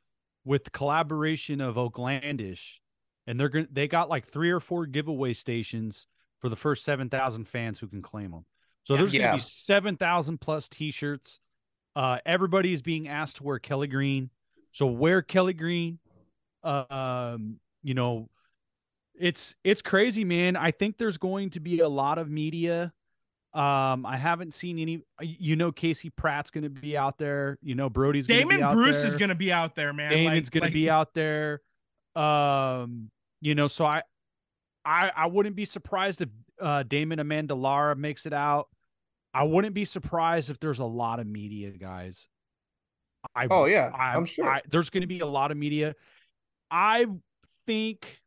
with 0.45 0.73
collaboration 0.73 1.61
of 1.61 1.76
Oaklandish, 1.76 2.79
and 3.26 3.38
they're 3.38 3.49
gonna 3.50 3.69
they 3.71 3.87
got 3.87 4.09
like 4.09 4.26
three 4.26 4.50
or 4.50 4.59
four 4.61 4.87
giveaway 4.87 5.33
stations 5.35 6.07
for 6.40 6.49
the 6.49 6.57
first 6.57 6.85
seven 6.85 7.09
thousand 7.09 7.47
fans 7.47 7.79
who 7.79 7.87
can 7.87 8.02
claim 8.02 8.33
them. 8.33 8.45
So 8.83 8.95
Yeah. 8.95 8.99
there's 8.99 9.12
gonna 9.12 9.35
be 9.35 9.40
seven 9.40 9.97
thousand 9.97 10.40
plus 10.40 10.69
T-shirts. 10.69 11.38
Uh, 12.00 12.16
everybody 12.25 12.73
is 12.73 12.80
being 12.80 13.09
asked 13.09 13.37
to 13.37 13.42
wear 13.42 13.59
Kelly 13.59 13.87
Green, 13.87 14.30
so 14.71 14.87
wear 14.87 15.21
Kelly 15.21 15.52
Green. 15.52 15.99
Uh, 16.64 16.85
um, 16.88 17.61
you 17.83 17.92
know, 17.92 18.30
it's 19.14 19.54
it's 19.64 19.83
crazy, 19.83 20.25
man. 20.25 20.57
I 20.57 20.71
think 20.71 20.97
there's 20.97 21.19
going 21.19 21.50
to 21.50 21.61
be 21.61 21.80
a 21.80 21.88
lot 21.88 22.16
of 22.16 22.30
media. 22.30 22.95
Um, 23.52 24.07
I 24.07 24.16
haven't 24.16 24.54
seen 24.54 24.78
any. 24.78 25.02
You 25.21 25.57
know, 25.57 25.73
Casey 25.73 26.09
Pratt's 26.09 26.50
going 26.50 26.64
to 26.64 26.71
be 26.71 26.97
out 26.97 27.19
there. 27.19 27.59
You 27.62 27.75
know, 27.75 27.90
Brodie's 27.90 28.26
gonna 28.26 28.47
be 28.47 28.57
Damon 28.57 28.73
Bruce 28.73 29.00
there. 29.00 29.09
is 29.09 29.14
going 29.16 29.28
to 29.28 29.35
be 29.35 29.52
out 29.52 29.75
there, 29.75 29.92
man. 29.92 30.11
Damon's 30.11 30.47
Like- 30.47 30.52
going 30.52 30.62
like- 30.62 30.71
to 30.71 30.75
be 30.75 30.88
out 30.88 31.12
there. 31.12 31.61
Um, 32.16 33.11
you 33.42 33.54
know, 33.54 33.66
so 33.66 33.85
I, 33.85 34.02
I, 34.87 35.12
I 35.14 35.26
wouldn't 35.26 35.54
be 35.54 35.66
surprised 35.66 36.23
if 36.23 36.30
uh, 36.61 36.83
Damon 36.83 37.19
Amanda 37.19 37.54
Lara 37.54 37.95
makes 37.95 38.25
it 38.25 38.33
out. 38.33 38.69
I 39.33 39.45
wouldn't 39.45 39.75
be 39.75 39.85
surprised 39.85 40.51
if 40.51 40.59
there's 40.59 40.81
a 40.81 40.85
lot 40.85 41.21
of 41.21 41.27
media 41.27 41.71
guys. 41.71 42.29
I 43.35 43.47
Oh, 43.51 43.67
yeah. 43.67 43.91
I, 43.95 44.15
I'm 44.15 44.25
sure. 44.25 44.47
I, 44.47 44.63
there's 44.71 44.91
going 44.91 45.03
to 45.03 45.07
be 45.07 45.21
a 45.21 45.27
lot 45.27 45.51
of 45.51 45.57
media. 45.57 45.95
I 46.71 47.07
think 47.67 48.23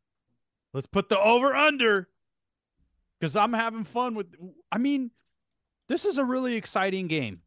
let's 0.72 0.86
put 0.86 1.08
the 1.08 1.18
over 1.18 1.54
under 1.54 2.08
because 3.18 3.36
I'm 3.36 3.52
having 3.52 3.84
fun 3.84 4.14
with. 4.14 4.34
I 4.70 4.78
mean, 4.78 5.10
this 5.88 6.04
is 6.04 6.18
a 6.18 6.24
really 6.24 6.54
exciting 6.54 7.06
game 7.08 7.40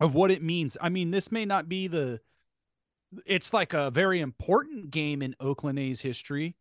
of 0.00 0.14
what 0.14 0.30
it 0.30 0.42
means. 0.42 0.76
I 0.80 0.88
mean, 0.88 1.10
this 1.10 1.32
may 1.32 1.44
not 1.44 1.68
be 1.68 1.88
the. 1.88 2.20
It's 3.26 3.52
like 3.52 3.72
a 3.72 3.90
very 3.90 4.20
important 4.20 4.90
game 4.90 5.22
in 5.22 5.36
Oakland 5.38 5.78
A's 5.78 6.00
history. 6.00 6.56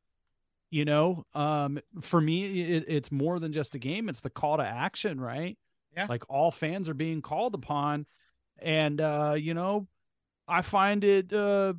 You 0.70 0.86
know, 0.86 1.26
um, 1.34 1.80
for 2.02 2.20
me, 2.20 2.62
it, 2.62 2.86
it's 2.88 3.12
more 3.12 3.40
than 3.40 3.52
just 3.52 3.76
a 3.76 3.80
game. 3.80 4.10
It's 4.10 4.22
the 4.22 4.30
call 4.30 4.58
to 4.58 4.64
action, 4.64 5.22
right? 5.22 5.58
Yeah. 5.96 6.08
Like 6.10 6.30
all 6.30 6.52
fans 6.52 6.90
are 6.90 6.94
being 6.94 7.22
called 7.22 7.56
upon, 7.56 8.06
and 8.60 9.00
uh, 9.00 9.36
you 9.38 9.54
know, 9.54 9.88
I 10.48 10.62
find 10.62 11.04
it 11.04 11.32
uh 11.34 11.74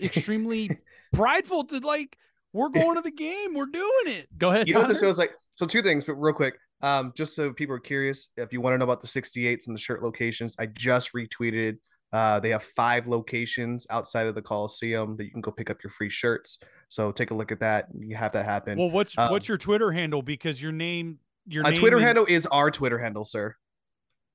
extremely 0.00 0.70
prideful 1.12 1.64
to 1.64 1.78
like 1.78 2.16
we're 2.52 2.68
going 2.68 2.96
to 2.96 3.02
the 3.02 3.10
game, 3.10 3.54
we're 3.54 3.66
doing 3.66 4.06
it. 4.06 4.26
Go 4.36 4.50
ahead. 4.50 4.68
You 4.68 4.74
know 4.74 4.80
what 4.80 4.88
this 4.88 5.00
feels 5.00 5.18
like? 5.18 5.32
So 5.56 5.66
two 5.66 5.82
things, 5.82 6.04
but 6.04 6.14
real 6.14 6.34
quick. 6.34 6.58
Um, 6.82 7.12
just 7.14 7.34
so 7.36 7.52
people 7.52 7.74
are 7.74 7.80
curious, 7.80 8.30
if 8.36 8.52
you 8.52 8.60
want 8.60 8.74
to 8.74 8.78
know 8.78 8.84
about 8.84 9.02
the 9.02 9.06
68s 9.06 9.66
and 9.66 9.76
the 9.76 9.80
shirt 9.80 10.02
locations, 10.02 10.56
I 10.58 10.66
just 10.66 11.12
retweeted. 11.12 11.76
Uh, 12.12 12.40
they 12.40 12.50
have 12.50 12.62
five 12.62 13.06
locations 13.06 13.86
outside 13.90 14.26
of 14.26 14.34
the 14.34 14.42
Coliseum 14.42 15.16
that 15.16 15.24
you 15.24 15.30
can 15.30 15.42
go 15.42 15.52
pick 15.52 15.70
up 15.70 15.82
your 15.84 15.90
free 15.90 16.10
shirts. 16.10 16.58
So 16.88 17.12
take 17.12 17.30
a 17.30 17.34
look 17.34 17.52
at 17.52 17.60
that. 17.60 17.88
You 17.96 18.16
have 18.16 18.32
that 18.32 18.44
happen. 18.44 18.78
Well, 18.78 18.90
what's 18.90 19.16
Um, 19.16 19.30
what's 19.30 19.46
your 19.46 19.58
Twitter 19.58 19.92
handle? 19.92 20.22
Because 20.22 20.60
your 20.60 20.72
name, 20.72 21.18
your 21.50 21.64
uh, 21.66 21.70
name 21.70 21.78
Twitter 21.78 21.98
is- 21.98 22.04
handle 22.04 22.24
is 22.26 22.46
our 22.46 22.70
Twitter 22.70 22.98
handle, 22.98 23.24
sir. 23.24 23.56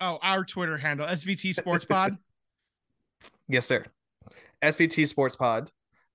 Oh, 0.01 0.19
our 0.22 0.43
Twitter 0.43 0.77
handle, 0.77 1.07
SVT 1.07 1.53
Sports 1.55 1.86
Pod. 1.89 2.17
Yes, 3.47 3.65
sir. 3.65 3.86
SVT 4.62 5.08
Sports 5.08 5.36
Pod 5.36 5.71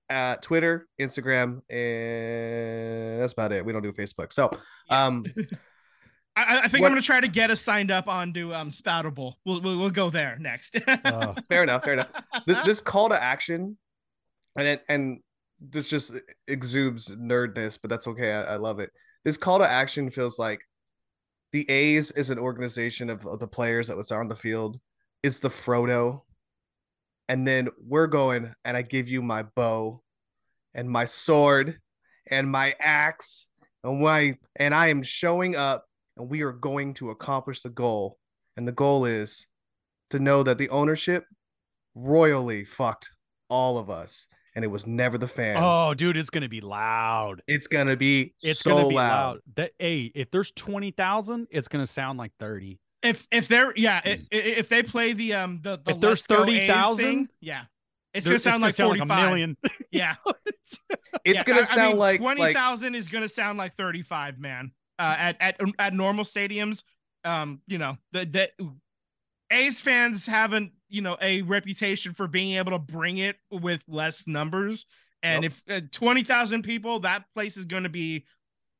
at 0.09 0.41
Twitter, 0.41 0.87
Instagram, 0.99 1.61
and 1.69 3.21
that's 3.21 3.33
about 3.33 3.51
it. 3.51 3.65
We 3.65 3.73
don't 3.73 3.81
do 3.81 3.91
Facebook. 3.91 4.33
So, 4.33 4.51
um, 4.89 5.25
I, 6.35 6.59
I 6.59 6.67
think 6.67 6.81
What- 6.81 6.87
I'm 6.87 6.91
going 6.93 7.01
to 7.01 7.05
try 7.05 7.19
to 7.21 7.27
get 7.27 7.49
us 7.49 7.59
signed 7.61 7.91
up 7.91 8.07
onto 8.07 8.53
um, 8.53 8.69
Spoutable. 8.69 9.33
We'll, 9.45 9.61
we'll, 9.61 9.79
we'll 9.79 9.89
go 9.89 10.09
there 10.09 10.37
next. 10.39 10.77
Uh, 10.87 11.33
fair 11.49 11.63
enough. 11.63 11.83
Fair 11.83 11.93
enough. 11.93 12.11
This, 12.45 12.57
this 12.65 12.81
call 12.81 13.09
to 13.09 13.21
action, 13.21 13.77
and 14.55 14.67
it, 14.67 14.83
and 14.87 15.21
this 15.59 15.89
just 15.89 16.13
exudes 16.47 17.13
nerdness, 17.15 17.79
but 17.81 17.89
that's 17.89 18.07
okay. 18.07 18.31
I, 18.31 18.53
I 18.53 18.55
love 18.57 18.79
it. 18.79 18.91
This 19.25 19.37
call 19.37 19.59
to 19.59 19.69
action 19.69 20.09
feels 20.09 20.37
like 20.39 20.61
the 21.51 21.69
A's 21.69 22.11
is 22.11 22.29
an 22.29 22.39
organization 22.39 23.09
of, 23.09 23.25
of 23.25 23.39
the 23.39 23.47
players 23.47 23.87
that 23.87 23.97
was 23.97 24.11
on 24.11 24.27
the 24.27 24.35
field. 24.35 24.79
Is 25.23 25.39
the 25.39 25.49
Frodo, 25.49 26.21
and 27.29 27.47
then 27.47 27.69
we're 27.79 28.07
going, 28.07 28.53
and 28.65 28.75
I 28.75 28.81
give 28.81 29.07
you 29.07 29.21
my 29.21 29.43
bow, 29.43 30.01
and 30.73 30.89
my 30.89 31.05
sword, 31.05 31.79
and 32.27 32.49
my 32.49 32.75
axe, 32.79 33.47
and 33.83 34.01
my 34.01 34.37
and 34.55 34.73
I 34.73 34.87
am 34.87 35.03
showing 35.03 35.55
up, 35.55 35.85
and 36.17 36.29
we 36.29 36.41
are 36.41 36.51
going 36.51 36.95
to 36.95 37.11
accomplish 37.11 37.61
the 37.61 37.69
goal, 37.69 38.17
and 38.57 38.67
the 38.67 38.71
goal 38.71 39.05
is 39.05 39.45
to 40.09 40.19
know 40.19 40.43
that 40.43 40.57
the 40.57 40.69
ownership 40.69 41.25
royally 41.93 42.65
fucked 42.65 43.11
all 43.49 43.77
of 43.77 43.89
us, 43.89 44.27
and 44.55 44.65
it 44.65 44.67
was 44.69 44.85
never 44.87 45.17
the 45.17 45.27
fans. 45.27 45.59
oh, 45.61 45.93
dude, 45.93 46.17
it's 46.17 46.29
gonna 46.29 46.49
be 46.49 46.61
loud. 46.61 47.41
it's 47.47 47.67
gonna 47.67 47.95
be 47.95 48.33
It's 48.43 48.59
so 48.61 48.69
gonna 48.71 48.87
be 48.89 48.95
loud. 48.95 49.25
loud. 49.35 49.39
That 49.55 49.71
hey, 49.79 50.11
if 50.15 50.31
there's 50.31 50.51
twenty 50.51 50.91
thousand, 50.91 51.47
it's 51.51 51.67
gonna 51.67 51.85
sound 51.87 52.17
like 52.19 52.31
thirty. 52.39 52.79
if 53.03 53.27
if 53.31 53.47
they're 53.47 53.73
yeah, 53.75 54.01
i- 54.05 54.09
i- 54.09 54.25
if 54.31 54.69
they 54.69 54.83
play 54.83 55.13
the 55.13 55.33
um 55.33 55.59
the, 55.63 55.77
the 55.83 55.91
If 55.91 55.99
there's 55.99 56.27
Let's 56.29 56.41
Go 56.43 56.43
A's 56.45 56.67
30,000, 56.67 56.97
thing, 57.05 57.29
yeah, 57.39 57.63
it's 58.13 58.25
gonna 58.27 58.39
sound 58.39 58.61
like 58.61 58.73
sound 58.75 58.97
45. 58.97 59.17
a 59.19 59.29
million. 59.29 59.57
Yeah, 59.91 60.15
It's 60.65 60.77
Yeah, 61.25 61.43
gonna 61.43 61.59
I- 61.59 61.63
I 61.63 61.65
sound 61.65 61.87
mean, 61.89 61.97
like 61.97 62.19
twenty 62.21 62.41
like 62.41 62.95
is 62.95 63.07
gonna 63.07 63.29
sound 63.29 63.57
like 63.57 63.75
thirty 63.75 64.01
five, 64.03 64.39
man. 64.39 64.71
Uh, 64.99 65.15
at 65.17 65.37
at 65.41 65.59
at 65.79 65.93
normal 65.93 66.23
stadiums, 66.23 66.83
um, 67.25 67.61
you 67.67 67.77
know 67.77 67.97
the 68.11 68.25
the 68.25 68.71
A's 69.51 69.81
fans 69.81 70.25
haven't 70.25 70.71
you 70.91 71.01
know 71.01 71.17
a 71.21 71.41
reputation 71.41 72.13
for 72.13 72.27
being 72.27 72.57
able 72.57 72.71
to 72.73 72.79
bring 72.79 73.17
it 73.17 73.37
with 73.49 73.81
less 73.87 74.27
numbers, 74.27 74.85
and 75.23 75.43
Yep. 75.43 75.53
if 75.67 75.83
uh, 75.83 75.87
twenty 75.91 76.23
thousand 76.23 76.63
people, 76.63 76.99
that 76.99 77.25
place 77.33 77.57
is 77.57 77.65
gonna 77.65 77.89
be 77.89 78.25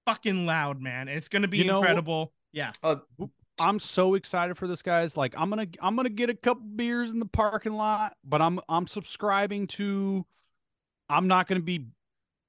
fucking 0.05 0.45
loud, 0.45 0.81
man. 0.81 1.07
It's 1.07 1.27
gonna 1.27 1.47
be 1.47 1.59
You 1.59 1.63
know, 1.65 1.79
incredible. 1.79 2.33
Yeah, 2.51 2.73
I'm 3.59 3.79
so 3.79 4.15
excited 4.15 4.57
for 4.57 4.67
this, 4.67 4.81
guys. 4.81 5.15
Like, 5.15 5.33
I'm 5.37 5.49
gonna 5.49 5.67
I'm 5.81 5.95
gonna 5.95 6.09
get 6.09 6.29
a 6.29 6.35
couple 6.35 6.63
beers 6.75 7.11
in 7.11 7.19
the 7.19 7.25
parking 7.25 7.73
lot, 7.73 8.13
but 8.23 8.41
I'm 8.41 8.59
I'm 8.67 8.87
subscribing 8.87 9.67
to. 9.67 10.25
I'm 11.09 11.27
not 11.27 11.47
gonna 11.47 11.59
be, 11.61 11.87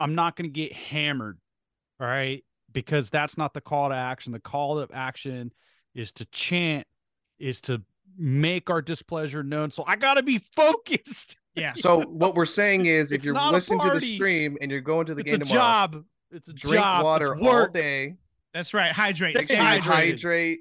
I'm 0.01 0.15
not 0.15 0.37
gonna 0.37 0.49
get 0.49 0.73
hammered, 0.73 1.39
all 2.01 2.07
right, 2.07 2.45
because 2.73 3.11
that's 3.11 3.37
not 3.37 3.55
the 3.55 3.61
call 3.61 3.89
to 3.89 3.95
action. 3.95 4.33
The 4.33 4.41
call 4.41 4.85
to 4.87 4.95
action 4.95 5.53
is 5.95 6.13
to 6.13 6.25
chant, 6.27 6.87
is 7.39 7.61
to 7.63 7.83
make 8.19 8.71
our 8.71 8.83
displeasure 8.83 9.43
known. 9.43 9.71
So 9.71 9.85
I 9.87 9.97
gotta 9.97 10.23
be 10.23 10.39
focused. 10.57 11.37
yeah. 11.55 11.73
so 11.75 12.03
what 12.03 12.35
we're 12.35 12.45
saying 12.47 12.87
is 12.87 13.13
if 13.13 13.17
It's 13.17 13.25
you're 13.25 13.35
listening 13.35 13.81
to 13.81 13.99
the 13.99 14.15
stream 14.15 14.57
and 14.61 14.71
you're 14.71 14.81
going 14.81 15.07
to 15.07 15.15
the 15.15 15.21
it's 15.21 15.31
game 15.33 15.43
a 15.43 15.45
tomorrow, 15.45 15.61
job. 15.61 16.05
It's 16.31 16.49
a 16.49 16.53
drink 16.53 16.77
job. 16.83 17.05
water 17.05 17.35
it's 17.35 17.47
all 17.47 17.69
day. 17.69 18.17
That's 18.55 18.75
right. 18.75 18.93
Hydrate. 18.93 19.35
Make 19.35 19.45
Stay 19.45 19.59
Make 19.59 19.83
sure 19.83 19.95
you 20.05 20.15
hydrated. 20.15 20.61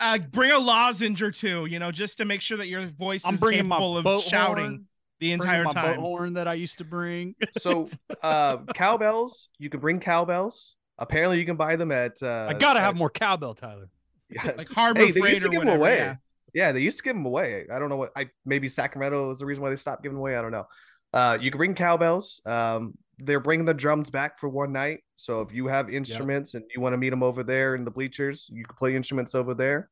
Uh, 0.00 0.18
bring 0.18 0.50
a 0.50 0.58
lozenge 0.58 1.22
or 1.22 1.30
two, 1.30 1.66
you 1.66 1.78
know, 1.78 1.90
just 1.90 2.18
to 2.18 2.24
make 2.24 2.40
sure 2.40 2.58
that 2.58 2.66
your 2.66 2.84
voice 2.86 3.24
I'm 3.24 3.34
is 3.34 3.40
capable 3.40 3.96
of 3.96 4.22
shouting 4.22 4.64
horn, 4.64 4.86
the 5.20 5.28
bringing 5.28 5.34
entire 5.40 5.64
my 5.64 5.72
time. 5.72 6.00
horn 6.00 6.34
that 6.34 6.48
I 6.48 6.54
used 6.54 6.78
to 6.78 6.84
bring. 6.84 7.34
So 7.58 7.86
uh 8.22 8.58
cowbells, 8.74 9.48
you 9.58 9.70
can 9.70 9.80
bring 9.80 10.00
cowbells. 10.00 10.76
Apparently 10.98 11.38
you 11.38 11.46
can 11.46 11.56
buy 11.56 11.76
them 11.76 11.90
at 11.92 12.22
uh 12.22 12.48
I 12.50 12.54
gotta 12.54 12.80
at- 12.80 12.84
have 12.86 12.96
more 12.96 13.08
cowbell, 13.10 13.54
Tyler. 13.54 13.88
yeah, 14.28 14.52
Like 14.56 14.68
Harbor 14.70 15.00
Hey, 15.00 15.12
they 15.12 15.20
Freight 15.20 15.34
used 15.34 15.42
to 15.42 15.48
or 15.48 15.52
give 15.52 15.60
them 15.60 15.68
whatever. 15.78 15.82
away. 15.82 15.96
Yeah. 15.98 16.16
Yeah, 16.54 16.72
they 16.72 16.80
used 16.80 16.96
to 16.98 17.02
give 17.02 17.14
them 17.16 17.26
away. 17.26 17.66
I 17.72 17.78
don't 17.78 17.88
know 17.88 17.96
what 17.96 18.10
I 18.16 18.30
maybe 18.46 18.68
Sacramento 18.68 19.32
is 19.32 19.40
the 19.40 19.46
reason 19.46 19.62
why 19.62 19.70
they 19.70 19.76
stopped 19.76 20.02
giving 20.02 20.18
away. 20.18 20.36
I 20.36 20.42
don't 20.42 20.52
know. 20.52 20.66
Uh, 21.12 21.36
you 21.40 21.50
can 21.50 21.58
bring 21.58 21.74
cowbells. 21.74 22.40
Um, 22.46 22.94
they're 23.18 23.40
bringing 23.40 23.66
the 23.66 23.74
drums 23.74 24.10
back 24.10 24.38
for 24.38 24.48
one 24.48 24.72
night. 24.72 25.04
So 25.16 25.40
if 25.40 25.52
you 25.52 25.66
have 25.66 25.88
instruments 25.90 26.54
and 26.54 26.64
you 26.74 26.80
want 26.80 26.92
to 26.94 26.96
meet 26.96 27.10
them 27.10 27.22
over 27.22 27.42
there 27.44 27.74
in 27.74 27.84
the 27.84 27.90
bleachers, 27.90 28.48
you 28.52 28.64
can 28.64 28.74
play 28.76 28.96
instruments 28.96 29.34
over 29.34 29.54
there. 29.54 29.88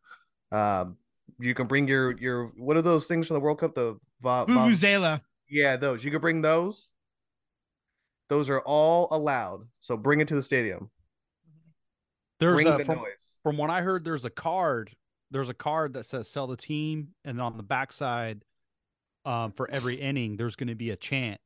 Um, 0.50 0.96
you 1.38 1.54
can 1.54 1.66
bring 1.66 1.86
your 1.88 2.16
your 2.18 2.46
what 2.56 2.76
are 2.76 2.82
those 2.82 3.06
things 3.06 3.26
from 3.26 3.34
the 3.34 3.40
World 3.40 3.58
Cup? 3.60 3.74
The 3.74 3.98
va- 4.20 4.46
va- 4.46 4.52
Vuvuzela. 4.52 5.20
yeah, 5.48 5.76
those 5.76 6.04
you 6.04 6.10
can 6.10 6.20
bring 6.20 6.42
those. 6.42 6.90
Those 8.28 8.48
are 8.48 8.60
all 8.60 9.08
allowed. 9.10 9.68
So 9.80 9.96
bring 9.96 10.20
it 10.20 10.28
to 10.28 10.34
the 10.34 10.42
stadium. 10.42 10.90
There's 12.40 12.54
Bring 12.54 12.66
a, 12.66 12.78
the 12.78 12.84
from, 12.84 12.96
noise. 12.98 13.36
from 13.42 13.56
what 13.56 13.70
I 13.70 13.82
heard, 13.82 14.04
there's 14.04 14.24
a 14.24 14.30
card. 14.30 14.90
There's 15.32 15.48
a 15.48 15.54
card 15.54 15.94
that 15.94 16.04
says 16.04 16.28
sell 16.28 16.46
the 16.46 16.56
team, 16.56 17.08
and 17.24 17.40
on 17.40 17.56
the 17.56 17.62
backside, 17.62 18.44
um, 19.24 19.52
for 19.52 19.70
every 19.70 19.94
inning, 19.96 20.36
there's 20.36 20.56
going 20.56 20.68
to 20.68 20.74
be 20.74 20.90
a 20.90 20.96
chant. 20.96 21.40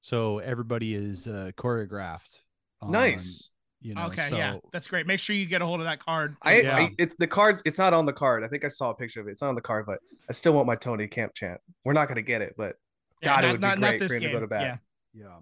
So 0.00 0.38
everybody 0.38 0.94
is 0.94 1.26
uh, 1.26 1.50
choreographed. 1.56 2.38
on, 2.80 2.92
Nice. 2.92 3.50
You 3.80 3.94
know, 3.94 4.06
okay, 4.06 4.28
so, 4.30 4.36
yeah, 4.38 4.56
that's 4.72 4.88
great. 4.88 5.06
Make 5.06 5.20
sure 5.20 5.36
you 5.36 5.44
get 5.44 5.60
a 5.60 5.66
hold 5.66 5.80
of 5.80 5.86
that 5.86 6.02
card. 6.02 6.36
I, 6.40 6.60
Yeah. 6.62 6.76
I 6.78 6.90
it's 6.96 7.14
the 7.18 7.26
cards. 7.26 7.60
It's 7.66 7.76
not 7.78 7.92
on 7.92 8.06
the 8.06 8.14
card. 8.14 8.42
I 8.42 8.48
think 8.48 8.64
I 8.64 8.68
saw 8.68 8.88
a 8.90 8.94
picture 8.94 9.20
of 9.20 9.28
it. 9.28 9.32
It's 9.32 9.42
not 9.42 9.48
on 9.48 9.54
the 9.56 9.60
card, 9.60 9.84
but 9.84 9.98
I 10.26 10.32
still 10.32 10.54
want 10.54 10.66
my 10.66 10.74
Tony 10.76 11.06
Kemp 11.06 11.34
chant. 11.34 11.60
We're 11.84 11.92
not 11.92 12.08
gonna 12.08 12.22
get 12.22 12.40
it, 12.40 12.54
but 12.56 12.76
Yeah, 13.22 13.28
God, 13.28 13.44
it 13.44 13.46
not- 13.46 13.52
would 13.52 13.60
be 13.60 13.66
not- 13.66 13.78
not 13.80 13.88
great 13.90 14.00
this 14.00 14.08
for 14.08 14.14
him 14.14 14.22
to 14.22 14.30
go 14.30 14.40
to 14.40 14.46
bat. 14.46 14.80
Yeah. 15.12 15.22
Yeah. 15.22 15.36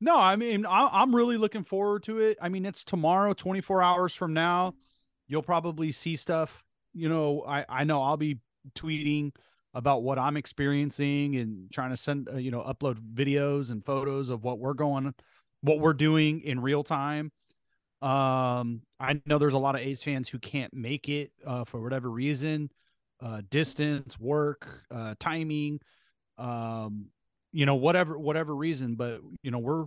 No, 0.00 0.18
I 0.18 0.36
mean, 0.36 0.66
I, 0.66 0.88
I'm 0.92 1.14
really 1.14 1.38
looking 1.38 1.64
forward 1.64 2.02
to 2.04 2.18
it. 2.18 2.36
I 2.42 2.48
mean, 2.50 2.66
it's 2.66 2.84
tomorrow, 2.84 3.32
24 3.32 3.82
hours 3.82 4.14
from 4.14 4.32
now. 4.34 4.74
You'll 5.28 5.42
probably 5.42 5.92
see 5.92 6.16
stuff. 6.16 6.64
You 6.94 7.08
know, 7.08 7.44
I 7.46 7.64
I 7.68 7.84
know 7.84 8.02
I'll 8.02 8.16
be 8.16 8.38
tweeting 8.74 9.32
about 9.74 10.02
what 10.02 10.18
I'm 10.18 10.36
experiencing 10.36 11.36
and 11.36 11.70
trying 11.70 11.90
to 11.90 11.96
send, 11.96 12.28
uh, 12.28 12.36
you 12.36 12.50
know, 12.50 12.62
upload 12.62 12.98
videos 13.14 13.70
and 13.70 13.84
photos 13.84 14.30
of 14.30 14.42
what 14.42 14.58
we're 14.58 14.74
going, 14.74 15.14
what 15.60 15.78
we're 15.78 15.92
doing 15.92 16.40
in 16.40 16.60
real 16.60 16.82
time. 16.82 17.30
Um, 18.00 18.82
I 18.98 19.20
know 19.26 19.38
there's 19.38 19.54
a 19.54 19.58
lot 19.58 19.74
of 19.74 19.80
A's 19.80 20.02
fans 20.02 20.28
who 20.28 20.38
can't 20.38 20.72
make 20.72 21.08
it 21.08 21.32
uh, 21.46 21.64
for 21.64 21.80
whatever 21.80 22.10
reason, 22.10 22.70
uh, 23.20 23.42
distance, 23.50 24.18
work, 24.18 24.66
uh, 24.90 25.14
timing, 25.20 25.80
um, 26.38 27.06
you 27.52 27.66
know, 27.66 27.74
whatever 27.74 28.18
whatever 28.18 28.54
reason. 28.54 28.94
But 28.94 29.20
you 29.42 29.50
know, 29.50 29.58
we're 29.58 29.86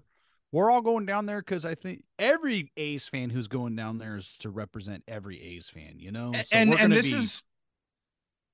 we're 0.51 0.69
all 0.71 0.81
going 0.81 1.05
down 1.05 1.25
there 1.25 1.39
because 1.41 1.65
I 1.65 1.75
think 1.75 2.03
every 2.19 2.71
A's 2.77 3.07
fan 3.07 3.29
who's 3.29 3.47
going 3.47 3.75
down 3.75 3.97
there 3.97 4.15
is 4.15 4.35
to 4.39 4.49
represent 4.49 5.03
every 5.07 5.41
A's 5.41 5.69
fan. 5.69 5.93
You 5.97 6.11
know, 6.11 6.31
So 6.33 6.41
and 6.57 6.69
we're 6.71 6.77
and 6.79 6.91
this 6.91 7.09
be- 7.11 7.17
is 7.17 7.43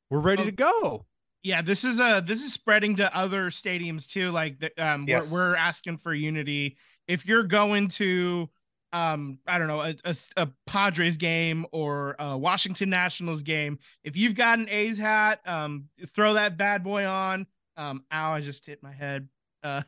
we're 0.09 0.19
ready 0.19 0.43
oh, 0.43 0.45
to 0.45 0.51
go. 0.51 1.05
yeah 1.43 1.61
this 1.61 1.83
is 1.83 1.99
uh 1.99 2.21
this 2.21 2.43
is 2.43 2.53
spreading 2.53 2.95
to 2.97 3.15
other 3.17 3.49
stadiums 3.49 4.07
too 4.07 4.31
like 4.31 4.59
the, 4.59 4.71
um 4.83 5.03
Yes. 5.07 5.31
we're, 5.31 5.51
we're 5.51 5.57
asking 5.57 5.97
for 5.97 6.13
unity 6.13 6.77
if 7.07 7.25
you're 7.25 7.43
going 7.43 7.89
to 7.89 8.49
um 8.93 9.39
i 9.45 9.57
don't 9.57 9.67
know 9.67 9.81
a, 9.81 9.93
a, 10.05 10.15
a 10.37 10.47
padres 10.65 11.17
game 11.17 11.65
or 11.73 12.15
a 12.19 12.37
washington 12.37 12.89
nationals 12.89 13.43
game 13.43 13.79
if 14.05 14.15
you've 14.15 14.33
got 14.33 14.59
an 14.59 14.69
a's 14.69 14.97
hat 14.97 15.41
um 15.45 15.85
throw 16.15 16.35
that 16.35 16.55
bad 16.57 16.83
boy 16.85 17.05
on 17.05 17.45
um 17.75 18.03
ow 18.13 18.31
i 18.33 18.39
just 18.39 18.65
hit 18.65 18.81
my 18.81 18.93
head 18.93 19.27
uh 19.63 19.81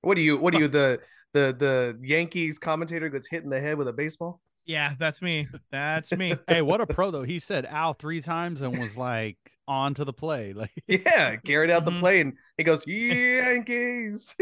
What 0.00 0.14
do 0.16 0.22
you? 0.22 0.38
What 0.38 0.52
do 0.54 0.58
you? 0.58 0.68
The 0.68 1.00
the 1.34 1.54
the 1.58 1.98
Yankees 2.02 2.58
commentator 2.58 3.10
gets 3.10 3.28
hit 3.28 3.44
in 3.44 3.50
the 3.50 3.60
head 3.60 3.76
with 3.76 3.88
a 3.88 3.92
baseball. 3.92 4.40
yeah 4.64 4.94
that's 4.98 5.20
me 5.20 5.46
that's 5.70 6.10
me 6.16 6.34
Hey, 6.48 6.62
what 6.62 6.80
a 6.80 6.86
pro 6.86 7.10
though! 7.10 7.22
He 7.24 7.38
said 7.38 7.66
"ow" 7.70 7.92
three 7.92 8.22
times 8.22 8.62
and 8.62 8.78
was 8.78 8.96
like 8.96 9.36
on 9.68 9.92
to 9.94 10.04
the 10.04 10.12
play. 10.12 10.52
Like, 10.56 10.72
Yeah, 10.86 11.36
carried 11.36 11.70
out 11.70 11.84
the 11.84 11.90
Mhm. 11.90 12.00
play, 12.00 12.20
and 12.22 12.32
he 12.56 12.64
goes 12.64 12.84
Yankees. 12.86 14.34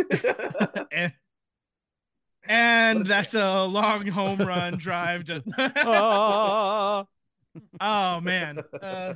and, 0.92 1.12
and 2.44 3.06
that's 3.06 3.34
a 3.34 3.64
long 3.64 4.06
home 4.06 4.40
run 4.40 4.76
drive 4.78 5.24
to 5.24 5.42
ah. 5.58 7.04
oh 7.80 8.20
man 8.20 8.58
uh, 8.80 9.14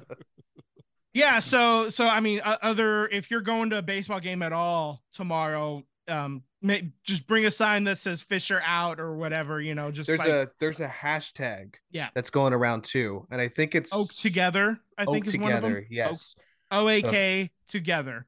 yeah 1.12 1.40
so 1.40 1.88
so 1.88 2.06
i 2.06 2.20
mean 2.20 2.40
uh, 2.44 2.56
other 2.62 3.08
if 3.08 3.30
you're 3.30 3.40
going 3.40 3.70
to 3.70 3.78
a 3.78 3.82
baseball 3.82 4.20
game 4.20 4.42
at 4.42 4.52
all 4.52 5.02
tomorrow 5.12 5.82
um 6.08 6.42
may, 6.62 6.90
just 7.04 7.26
bring 7.26 7.46
a 7.46 7.50
sign 7.50 7.84
that 7.84 7.98
says 7.98 8.22
fisher 8.22 8.60
out 8.64 8.98
or 8.98 9.16
whatever 9.16 9.60
you 9.60 9.74
know 9.74 9.90
just 9.90 10.08
there's 10.08 10.18
like 10.20 10.28
a 10.28 10.48
there's 10.58 10.80
a 10.80 10.88
hashtag 10.88 11.74
Yeah. 11.90 12.08
that's 12.14 12.30
going 12.30 12.52
around 12.52 12.84
too, 12.84 13.26
and 13.30 13.40
I 13.40 13.48
think 13.48 13.74
it's 13.74 13.92
oak 13.92 14.12
together 14.12 14.78
i 14.98 15.04
Oak 15.04 15.12
think 15.12 15.26
is 15.26 15.36
one 15.38 15.52
of 15.52 15.62
them 15.62 15.74
together. 15.74 15.86
Yes. 15.90 16.36
oak 16.70 17.50
together 17.68 18.26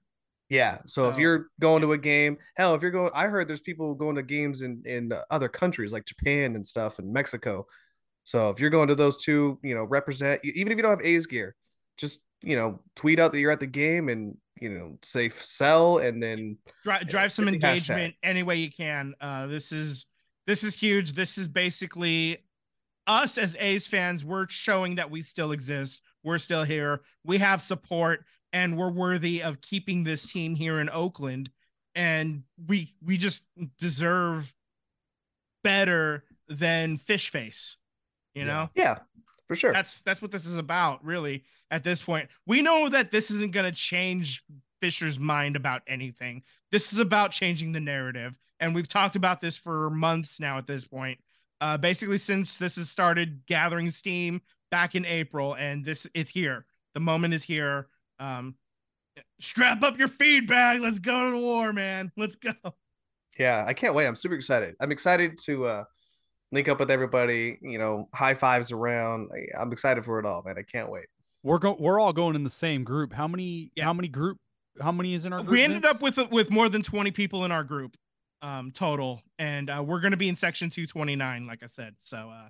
Yeah. 0.48 0.78
So, 0.86 1.08
if 1.10 1.18
you're 1.18 1.48
going 1.60 1.82
to 1.82 1.92
a 1.92 1.98
game, 1.98 2.38
hell, 2.56 2.74
if 2.74 2.82
you're 2.82 2.90
going, 2.90 3.10
I 3.14 3.26
heard 3.26 3.48
there's 3.48 3.60
people 3.60 3.94
going 3.94 4.16
to 4.16 4.22
games 4.22 4.62
in 4.62 4.82
in 4.86 5.12
other 5.30 5.48
countries 5.48 5.92
like 5.92 6.06
Japan 6.06 6.56
and 6.56 6.66
stuff 6.66 6.98
and 6.98 7.12
Mexico. 7.12 7.66
So 8.24 8.50
if 8.50 8.60
you're 8.60 8.70
going 8.70 8.88
to 8.88 8.94
those 8.94 9.22
two, 9.22 9.58
you 9.62 9.74
know, 9.74 9.84
represent 9.84 10.40
even 10.44 10.70
if 10.72 10.76
you 10.76 10.82
don't 10.82 10.90
have 10.98 11.04
A's 11.06 11.26
gear, 11.26 11.54
just 11.96 12.24
you 12.42 12.56
know, 12.56 12.80
tweet 12.94 13.18
out 13.18 13.32
that 13.32 13.40
you're 13.40 13.50
at 13.50 13.60
the 13.60 13.66
game 13.66 14.08
and 14.08 14.36
you 14.60 14.70
know, 14.70 14.98
say 15.02 15.28
sell 15.28 15.98
and 15.98 16.22
then 16.22 16.58
Dri- 16.84 17.04
drive 17.06 17.32
some 17.32 17.46
the 17.46 17.52
hashtag. 17.52 17.54
engagement 17.54 18.14
any 18.22 18.42
way 18.42 18.56
you 18.56 18.70
can. 18.70 19.14
Uh 19.20 19.46
this 19.46 19.72
is 19.72 20.06
this 20.46 20.64
is 20.64 20.74
huge. 20.74 21.12
This 21.12 21.38
is 21.38 21.48
basically 21.48 22.44
us 23.06 23.38
as 23.38 23.56
a's 23.58 23.86
fans 23.86 24.24
we're 24.24 24.48
showing 24.48 24.96
that 24.96 25.10
we 25.10 25.22
still 25.22 25.52
exist. 25.52 26.02
We're 26.22 26.38
still 26.38 26.64
here. 26.64 27.00
We 27.24 27.38
have 27.38 27.62
support 27.62 28.24
and 28.52 28.76
we're 28.76 28.90
worthy 28.90 29.42
of 29.42 29.60
keeping 29.60 30.04
this 30.04 30.30
team 30.30 30.54
here 30.54 30.80
in 30.80 30.90
oakland. 30.90 31.50
And 31.94 32.44
we 32.66 32.94
we 33.02 33.16
just 33.16 33.44
deserve 33.78 34.52
better 35.64 36.24
than 36.48 36.98
fish 36.98 37.30
face 37.30 37.76
you 38.38 38.44
know? 38.44 38.70
Yeah, 38.74 38.98
for 39.48 39.56
sure. 39.56 39.72
that's 39.72 40.00
that's 40.02 40.22
what 40.22 40.30
this 40.30 40.46
is 40.46 40.56
about 40.56 41.04
really 41.04 41.44
at 41.70 41.82
this 41.82 42.02
point 42.02 42.28
we 42.46 42.62
know 42.62 42.88
that 42.88 43.10
this 43.10 43.30
isn't 43.30 43.52
going 43.52 43.64
to 43.70 43.76
change 43.76 44.44
fisher's 44.80 45.18
mind 45.18 45.56
about 45.56 45.82
anything 45.86 46.42
this 46.70 46.92
is 46.92 46.98
about 46.98 47.32
changing 47.32 47.72
the 47.72 47.80
narrative 47.80 48.38
and 48.60 48.74
we've 48.74 48.88
talked 48.88 49.16
about 49.16 49.40
this 49.40 49.56
for 49.56 49.90
months 49.90 50.38
now 50.38 50.56
at 50.58 50.66
this 50.66 50.84
point 50.84 51.18
uh 51.60 51.76
basically 51.76 52.18
since 52.18 52.56
this 52.56 52.76
has 52.76 52.88
started 52.88 53.42
gathering 53.46 53.90
steam 53.90 54.40
back 54.70 54.94
in 54.94 55.04
april 55.04 55.54
and 55.54 55.84
this 55.84 56.06
it's 56.14 56.30
here 56.30 56.64
the 56.94 57.00
moment 57.00 57.34
is 57.34 57.42
here 57.42 57.88
um 58.20 58.54
strap 59.40 59.82
up 59.82 59.98
your 59.98 60.08
feed 60.08 60.46
bag. 60.46 60.80
let's 60.80 60.98
go 61.00 61.32
to 61.32 61.38
war 61.38 61.72
man 61.72 62.12
let's 62.16 62.36
go 62.36 62.52
Yeah, 63.38 63.64
I 63.66 63.72
can't 63.72 63.94
wait. 63.94 64.06
I'm 64.06 64.16
super 64.16 64.34
excited. 64.34 64.74
I'm 64.80 64.90
excited 64.90 65.38
to 65.44 65.66
uh 65.66 65.84
link 66.52 66.68
up 66.68 66.78
with 66.80 66.90
everybody, 66.90 67.58
you 67.60 67.78
know, 67.78 68.08
high 68.14 68.34
fives 68.34 68.72
around. 68.72 69.30
I'm 69.58 69.72
excited 69.72 70.04
for 70.04 70.18
it 70.18 70.26
all, 70.26 70.42
man. 70.44 70.56
I 70.58 70.62
can't 70.62 70.90
wait. 70.90 71.06
we're 71.42 71.58
going. 71.58 71.76
We're 71.80 72.00
all 72.00 72.12
going 72.12 72.34
in 72.36 72.44
the 72.44 72.50
same 72.50 72.84
group. 72.84 73.12
How 73.12 73.28
many? 73.28 73.70
Yeah. 73.74 73.84
How 73.84 73.92
many 73.92 74.08
group? 74.08 74.38
How 74.80 74.92
many 74.92 75.14
is 75.14 75.26
in 75.26 75.32
our 75.32 75.40
group? 75.40 75.50
we 75.50 75.62
ended 75.62 75.82
Vince? 75.82 75.94
up 75.96 76.02
with 76.02 76.18
with 76.30 76.50
more 76.50 76.68
than 76.68 76.82
20 76.82 77.10
people 77.10 77.44
in 77.44 77.50
our 77.52 77.64
group 77.64 77.96
um 78.40 78.70
total 78.70 79.20
and 79.40 79.68
uh, 79.68 79.82
we're 79.84 79.98
going 79.98 80.12
to 80.12 80.16
be 80.16 80.28
in 80.28 80.36
section 80.36 80.70
229 80.70 81.48
like 81.48 81.60
i 81.64 81.66
said 81.66 81.96
so 81.98 82.30
uh, 82.32 82.48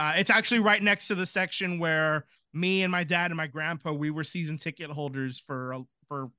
uh 0.00 0.14
it's 0.16 0.30
actually 0.30 0.60
right 0.60 0.82
next 0.82 1.08
to 1.08 1.14
the 1.14 1.26
section 1.26 1.78
where 1.78 2.24
me 2.54 2.82
and 2.82 2.90
my 2.90 3.04
dad 3.04 3.30
and 3.30 3.36
my 3.36 3.46
grandpa 3.46 3.92
we 3.92 4.08
were 4.10 4.24
season 4.24 4.56
ticket 4.56 4.88
holders 4.90 5.38
for 5.46 5.74
uh, 5.74 5.80
for 6.08 6.30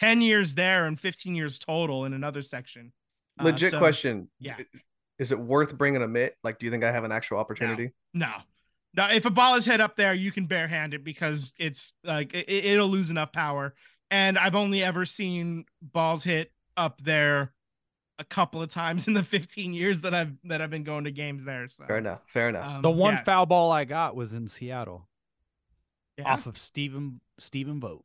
10 0.00 0.22
years 0.22 0.56
there 0.56 0.86
and 0.86 0.98
15 0.98 1.36
years 1.36 1.56
total 1.60 2.04
in 2.04 2.12
another 2.12 2.42
section 2.42 2.92
Uh, 3.38 3.44
Legit 3.44 3.70
so- 3.70 3.78
question. 3.78 4.28
yeah. 4.40 4.56
Is 5.18 5.32
it 5.32 5.38
worth 5.38 5.76
bringing 5.76 6.02
a 6.02 6.08
mitt? 6.08 6.36
Like, 6.44 6.58
do 6.58 6.66
you 6.66 6.72
think 6.72 6.84
I 6.84 6.92
have 6.92 7.04
an 7.04 7.12
actual 7.12 7.38
opportunity? 7.38 7.90
no 8.14 8.32
no 8.96 9.06
if 9.08 9.26
a 9.26 9.30
ball 9.30 9.56
is 9.56 9.66
hit 9.66 9.80
up 9.80 9.96
there 9.96 10.14
you 10.14 10.32
can 10.32 10.48
barehand 10.48 10.94
it 10.94 11.04
because 11.04 11.52
it's 11.58 11.92
like 12.02 12.32
it, 12.32 12.48
it'll 12.48 12.88
lose 12.88 13.10
enough 13.10 13.30
power 13.30 13.74
and 14.10 14.38
i've 14.38 14.54
only 14.54 14.82
ever 14.82 15.04
seen 15.04 15.66
balls 15.82 16.24
hit 16.24 16.50
up 16.78 17.02
there 17.02 17.52
a 18.18 18.24
couple 18.24 18.62
of 18.62 18.70
times 18.70 19.06
in 19.06 19.12
the 19.12 19.22
15 19.22 19.74
years 19.74 20.00
that 20.00 20.14
i've 20.14 20.32
that 20.44 20.62
i've 20.62 20.70
been 20.70 20.84
going 20.84 21.04
to 21.04 21.10
games 21.10 21.44
there 21.44 21.68
so 21.68 21.84
Fair 21.84 21.98
enough. 21.98 22.20
Fair 22.26 22.48
enough. 22.48 22.76
um, 22.76 22.82
The 22.82 22.90
one 22.90 23.14
yeah, 23.14 23.24
foul 23.24 23.44
ball 23.44 23.70
I 23.70 23.84
got 23.84 24.16
was 24.16 24.32
in 24.32 24.48
Seattle 24.48 25.06
yeah. 26.16 26.24
off 26.32 26.46
of 26.46 26.56
Stephen 26.56 27.20
Stephen 27.38 27.80
Vogt. 27.80 28.04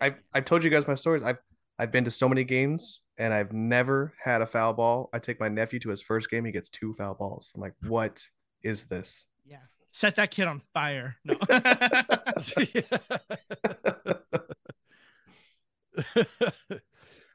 I've 0.00 0.22
I've 0.32 0.44
told 0.44 0.62
you 0.62 0.70
guys 0.70 0.86
my 0.86 0.94
stories. 0.94 1.24
I've 1.24 1.38
I've 1.78 1.92
been 1.92 2.04
to 2.04 2.10
so 2.10 2.28
many 2.28 2.44
games 2.44 3.00
and 3.18 3.32
I've 3.32 3.52
never 3.52 4.14
had 4.22 4.42
a 4.42 4.46
foul 4.46 4.74
ball. 4.74 5.08
I 5.12 5.18
take 5.18 5.40
my 5.40 5.48
nephew 5.48 5.78
to 5.80 5.90
his 5.90 6.02
first 6.02 6.30
game. 6.30 6.44
He 6.44 6.52
gets 6.52 6.68
two 6.68 6.94
foul 6.94 7.14
balls. 7.14 7.52
I'm 7.54 7.60
like, 7.60 7.74
what 7.86 8.28
is 8.62 8.86
this? 8.86 9.26
yeah 9.48 9.58
set 9.90 10.16
that 10.16 10.30
kid 10.30 10.46
on 10.46 10.60
fire 10.74 11.16
no 11.24 11.34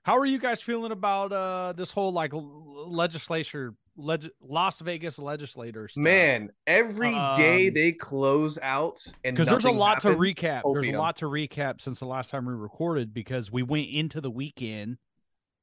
How 0.03 0.17
are 0.17 0.25
you 0.25 0.37
guys 0.37 0.61
feeling 0.61 0.91
about 0.91 1.31
uh 1.31 1.73
this 1.75 1.91
whole 1.91 2.11
like 2.11 2.31
legislature 2.33 3.73
leg- 3.95 4.29
Las 4.41 4.81
Vegas 4.81 5.17
legislators? 5.17 5.95
Man, 5.95 6.49
every 6.67 7.11
day 7.35 7.67
Um, 7.69 7.73
they 7.73 7.91
close 7.93 8.59
out 8.61 8.97
and 9.23 9.35
because 9.35 9.47
there's 9.47 9.63
a 9.63 9.67
nothing 9.67 9.79
lot 9.79 10.01
to 10.01 10.09
happens, 10.09 10.35
recap. 10.37 10.61
There's 10.73 10.87
a 10.87 10.97
lot 10.97 11.15
to 11.17 11.25
recap 11.25 11.81
since 11.81 11.99
the 11.99 12.05
last 12.05 12.29
time 12.31 12.45
we 12.45 12.53
recorded 12.53 13.13
because 13.13 13.51
we 13.51 13.63
went 13.63 13.89
into 13.89 14.19
the 14.19 14.29
weekend, 14.31 14.97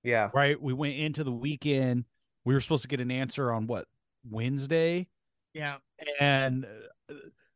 Yeah. 0.03 0.31
right? 0.35 0.61
We 0.61 0.73
went 0.73 0.97
into 0.97 1.23
the 1.23 1.33
weekend. 1.33 2.05
We 2.47 2.55
were 2.55 2.61
supposed 2.61 2.83
to 2.83 2.89
get 2.89 3.01
an 3.01 3.11
answer 3.11 3.53
on 3.53 3.67
what 3.67 3.87
Wednesday, 4.29 5.09
yeah 5.53 5.77
and 6.21 6.65
uh, 7.11 7.15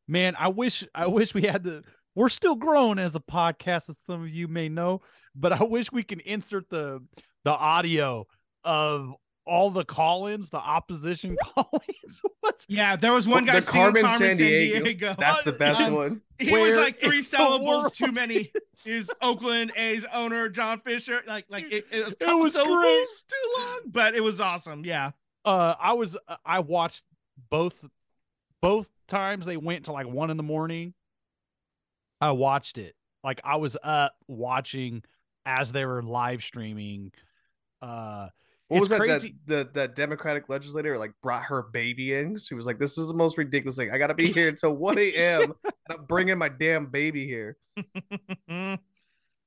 man, 0.09 0.35
I 0.38 0.49
wish 0.49 0.85
I 0.94 1.07
wish 1.07 1.33
we 1.33 1.42
had 1.42 1.62
the. 1.64 1.83
We're 2.14 2.29
still 2.29 2.55
growing 2.55 2.98
as 2.98 3.14
a 3.14 3.20
podcast, 3.20 3.88
as 3.90 3.96
some 4.07 4.22
of 4.22 4.29
you 4.29 4.46
may 4.48 4.68
know, 4.68 5.00
but 5.35 5.53
I 5.53 5.62
wish 5.64 5.90
we 5.92 6.03
can 6.03 6.20
insert 6.20 6.68
the 6.70 7.03
the 7.44 7.50
audio 7.53 8.27
of 8.62 9.12
all 9.46 9.70
the 9.70 9.85
call-ins, 9.85 10.48
the 10.48 10.57
opposition 10.57 11.37
call-ins. 11.55 12.20
What's 12.40 12.64
Yeah, 12.68 12.96
there 12.96 13.12
was 13.12 13.29
one 13.29 13.44
guy 13.44 13.61
the 13.61 13.66
Carmen 13.66 14.07
Carmen, 14.07 14.18
San 14.18 14.46
Sandiego. 14.46 14.85
Diego. 14.85 15.14
That's 15.18 15.44
the 15.44 15.53
best 15.53 15.83
Um, 15.83 15.92
one. 15.94 16.20
He 16.38 16.50
was 16.57 16.77
like 16.79 16.98
three 17.00 17.18
in 17.18 17.22
the 17.22 17.29
syllables 17.29 17.90
too 17.92 18.11
many. 18.12 18.50
is- 18.74 18.87
Is 18.87 19.11
Oakland 19.20 19.72
A's 19.77 20.07
owner 20.12 20.48
John 20.48 20.81
Fisher 20.81 21.20
like 21.27 21.44
like 21.50 21.64
it, 21.70 21.87
it 21.92 22.07
was, 22.07 22.14
a 22.20 22.24
It 22.31 22.35
was 22.38 22.57
great. 22.57 23.07
too 23.29 23.61
long, 23.62 23.81
but 23.87 24.14
it 24.14 24.22
was 24.22 24.40
awesome. 24.40 24.85
Yeah, 24.85 25.11
uh 25.44 25.74
I 25.79 25.92
was 25.92 26.16
I 26.46 26.61
watched 26.61 27.05
both 27.50 27.85
both 28.62 28.88
times 29.09 29.44
they 29.46 29.57
went 29.59 29.85
to 29.87 29.92
like 29.92 30.07
one 30.09 30.31
in 30.31 30.37
the 30.38 30.42
morning. 30.42 30.94
I 32.28 32.30
watched 32.32 32.78
it. 32.78 32.94
Like 33.22 33.40
I 33.44 33.56
was 33.56 33.76
up 33.82 34.14
watching 34.28 35.02
as 35.46 35.72
they 35.72 35.84
were 35.84 36.02
live 36.02 36.42
streaming. 36.42 37.12
Uh 37.82 38.28
What 38.68 38.80
was 38.80 38.90
it's 38.90 38.98
that, 38.98 39.06
that 39.06 39.20
crazy- 39.20 39.37
the 39.46 39.68
that 39.74 39.94
Democratic 39.94 40.48
legislator 40.48 40.96
like 40.98 41.12
brought 41.22 41.44
her 41.44 41.62
baby 41.62 42.14
in? 42.14 42.38
She 42.38 42.54
was 42.54 42.66
like, 42.66 42.78
"This 42.78 42.96
is 42.98 43.08
the 43.08 43.14
most 43.14 43.37
ridiculous 43.38 43.76
thing. 43.76 43.90
I 43.92 43.98
got 43.98 44.06
to 44.08 44.14
be 44.14 44.32
here 44.32 44.48
until 44.48 44.74
one 44.74 44.98
a.m. 44.98 45.52
and 45.64 45.72
I'm 45.90 46.04
bringing 46.06 46.38
my 46.38 46.48
damn 46.48 46.87
baby 46.87 47.26
here." 47.26 47.56
Yeah, 48.48 48.76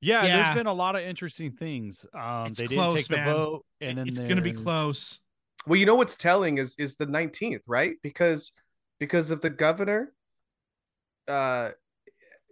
Yeah. 0.00 0.26
there's 0.42 0.54
been 0.56 0.66
a 0.66 0.72
lot 0.72 0.94
of 0.96 1.02
interesting 1.02 1.52
things. 1.52 2.06
Um, 2.14 2.46
It's 2.46 2.60
they 2.60 2.66
didn't 2.68 2.78
close, 2.84 3.06
take 3.08 3.16
the 3.18 3.24
vote, 3.24 3.66
and 3.80 3.98
then 3.98 4.08
it's 4.08 4.20
gonna 4.20 4.40
be 4.40 4.52
they're- 4.52 4.62
close. 4.62 5.20
Well, 5.66 5.76
you 5.76 5.84
know 5.86 5.96
what's 5.96 6.16
telling 6.16 6.58
is 6.58 6.74
is 6.78 6.96
the 6.96 7.06
19th, 7.06 7.62
right? 7.66 7.96
Because 8.02 8.52
because 9.00 9.30
if 9.32 9.40
the 9.40 9.50
governor 9.50 10.12
uh 11.28 11.72
i- 11.72 11.74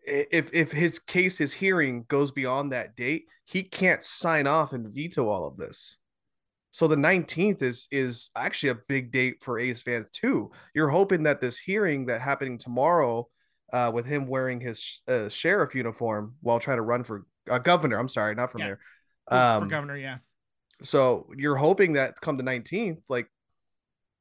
if 0.07 0.53
if 0.55 0.73
his 0.73 0.99
case 0.99 1.39
his 1.39 1.55
hearing 1.55 2.05
goes 2.09 2.33
beyond 2.33 2.73
that 2.73 2.97
date, 2.97 3.27
he 3.45 3.63
can't 3.63 4.03
sign 4.03 4.47
off 4.47 4.73
and 4.73 4.93
veto 4.93 5.29
all 5.29 5.47
of 5.47 5.57
this. 5.57 5.99
So 6.71 6.87
the 6.89 6.97
19th 6.97 7.63
is 7.63 7.89
is 7.91 8.31
actually 8.37 8.71
a 8.71 8.75
big 8.89 9.11
date 9.13 9.43
for 9.43 9.59
A's 9.59 9.83
fans 9.83 10.11
too. 10.11 10.51
You're 10.75 10.91
hoping 10.91 11.23
that 11.25 11.41
this 11.41 11.59
hearing 11.59 12.07
that 12.07 12.21
happening 12.21 12.59
tomorrow 12.59 13.29
uh 13.73 13.91
with 13.95 14.07
him 14.07 14.27
wearing 14.29 14.61
his 14.61 14.79
sh- 14.81 14.99
uh, 15.09 15.29
sheriff 15.29 15.75
uniform 15.75 16.37
while 16.41 16.61
trying 16.61 16.77
to 16.79 16.83
run 16.83 17.05
for 17.05 17.27
uh, 17.51 17.59
governor, 17.59 17.99
I'm 17.99 18.09
sorry, 18.09 18.35
not 18.35 18.51
for 18.53 18.59
Yeah. 18.59 18.75
For, 19.29 19.35
Um, 19.37 19.63
for 19.65 19.69
governor, 19.69 19.97
yeah. 19.97 20.19
so 20.83 21.31
you're 21.37 21.57
hoping 21.57 21.95
that 21.95 22.21
come 22.21 22.37
the 22.37 22.45
19th, 22.45 23.05
like 23.09 23.29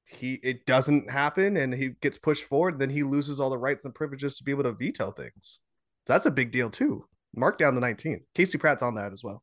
he 0.05 0.35
it 0.35 0.65
doesn't 0.65 1.09
happen 1.11 1.57
and 1.57 1.73
he 1.73 1.89
gets 2.01 2.17
pushed 2.17 2.45
forward, 2.45 2.79
then 2.79 2.89
he 2.89 3.03
loses 3.03 3.39
all 3.39 3.49
the 3.49 3.57
rights 3.57 3.85
and 3.85 3.93
privileges 3.93 4.37
to 4.37 4.43
be 4.43 4.51
able 4.51 4.63
to 4.63 4.71
veto 4.71 5.11
things. 5.11 5.59
So 6.07 6.13
that's 6.13 6.25
a 6.25 6.31
big 6.31 6.51
deal 6.51 6.69
too. 6.69 7.05
Mark 7.35 7.57
down 7.57 7.75
the 7.75 7.81
19th. 7.81 8.21
Casey 8.33 8.57
Pratt's 8.57 8.83
on 8.83 8.95
that 8.95 9.11
as 9.11 9.23
well. 9.23 9.41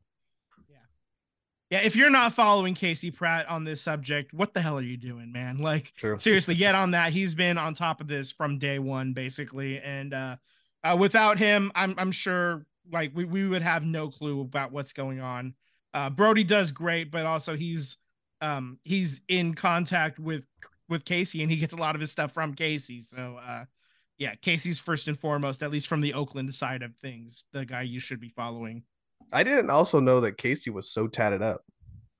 Yeah, 0.68 0.77
Yeah. 1.70 1.79
if 1.85 1.94
you're 1.96 2.11
not 2.11 2.33
following 2.35 2.75
Casey 2.75 3.11
Pratt 3.11 3.48
on 3.48 3.64
this 3.64 3.83
subject, 3.83 4.33
what 4.33 4.55
the 4.55 4.62
hell 4.62 4.79
are 4.79 4.83
you 4.83 4.96
doing, 4.96 5.33
man? 5.33 5.59
Like 5.61 5.92
True. 5.96 6.18
seriously, 6.18 6.55
get 6.55 6.75
on 6.75 6.92
that. 6.92 7.12
He's 7.12 7.35
been 7.35 7.59
on 7.59 7.75
top 7.75 8.01
of 8.01 8.09
this 8.09 8.33
from 8.33 8.59
day 8.59 8.79
one, 8.79 9.12
basically. 9.12 9.81
And 9.81 10.14
uh, 10.14 10.37
uh 10.85 10.96
without 10.98 11.38
him, 11.38 11.70
I'm 11.75 11.94
I'm 11.98 12.12
sure 12.12 12.64
like 12.90 13.12
we, 13.14 13.25
we 13.25 13.46
would 13.46 13.62
have 13.62 13.85
no 13.85 14.09
clue 14.09 14.40
about 14.40 14.72
what's 14.72 14.92
going 14.92 15.20
on. 15.20 15.55
Uh 15.94 16.11
Brodie 16.11 16.44
does 16.44 16.70
great, 16.72 17.11
but 17.11 17.27
also 17.27 17.57
he's 17.57 17.98
um 18.40 18.79
he's 18.85 19.20
in 19.29 19.55
contact 19.55 20.18
with 20.18 20.44
with 20.88 21.05
Casey 21.05 21.42
and 21.42 21.51
he 21.51 21.59
gets 21.59 21.75
a 21.75 21.77
lot 21.77 21.94
of 21.94 22.01
his 22.01 22.11
stuff 22.11 22.33
from 22.33 22.55
Casey. 22.55 22.98
So 23.01 23.38
uh 23.44 23.64
yeah, 24.23 24.37
Casey's 24.37 24.79
first 24.79 25.09
and 25.09 25.19
foremost, 25.19 25.65
at 25.65 25.73
least 25.73 25.89
from 25.89 26.01
the 26.01 26.15
Oakland 26.15 26.55
side 26.55 26.85
of 26.85 26.95
things, 27.03 27.45
the 27.53 27.67
guy 27.67 27.83
you 27.83 27.99
should 27.99 28.21
be 28.21 28.29
following. 28.29 28.85
I 29.33 29.43
didn't 29.43 29.69
also 29.69 29.99
know 29.99 30.21
that 30.21 30.39
Casey 30.39 30.71
was 30.71 30.89
so 30.89 31.09
tatted 31.09 31.43
up. 31.43 31.63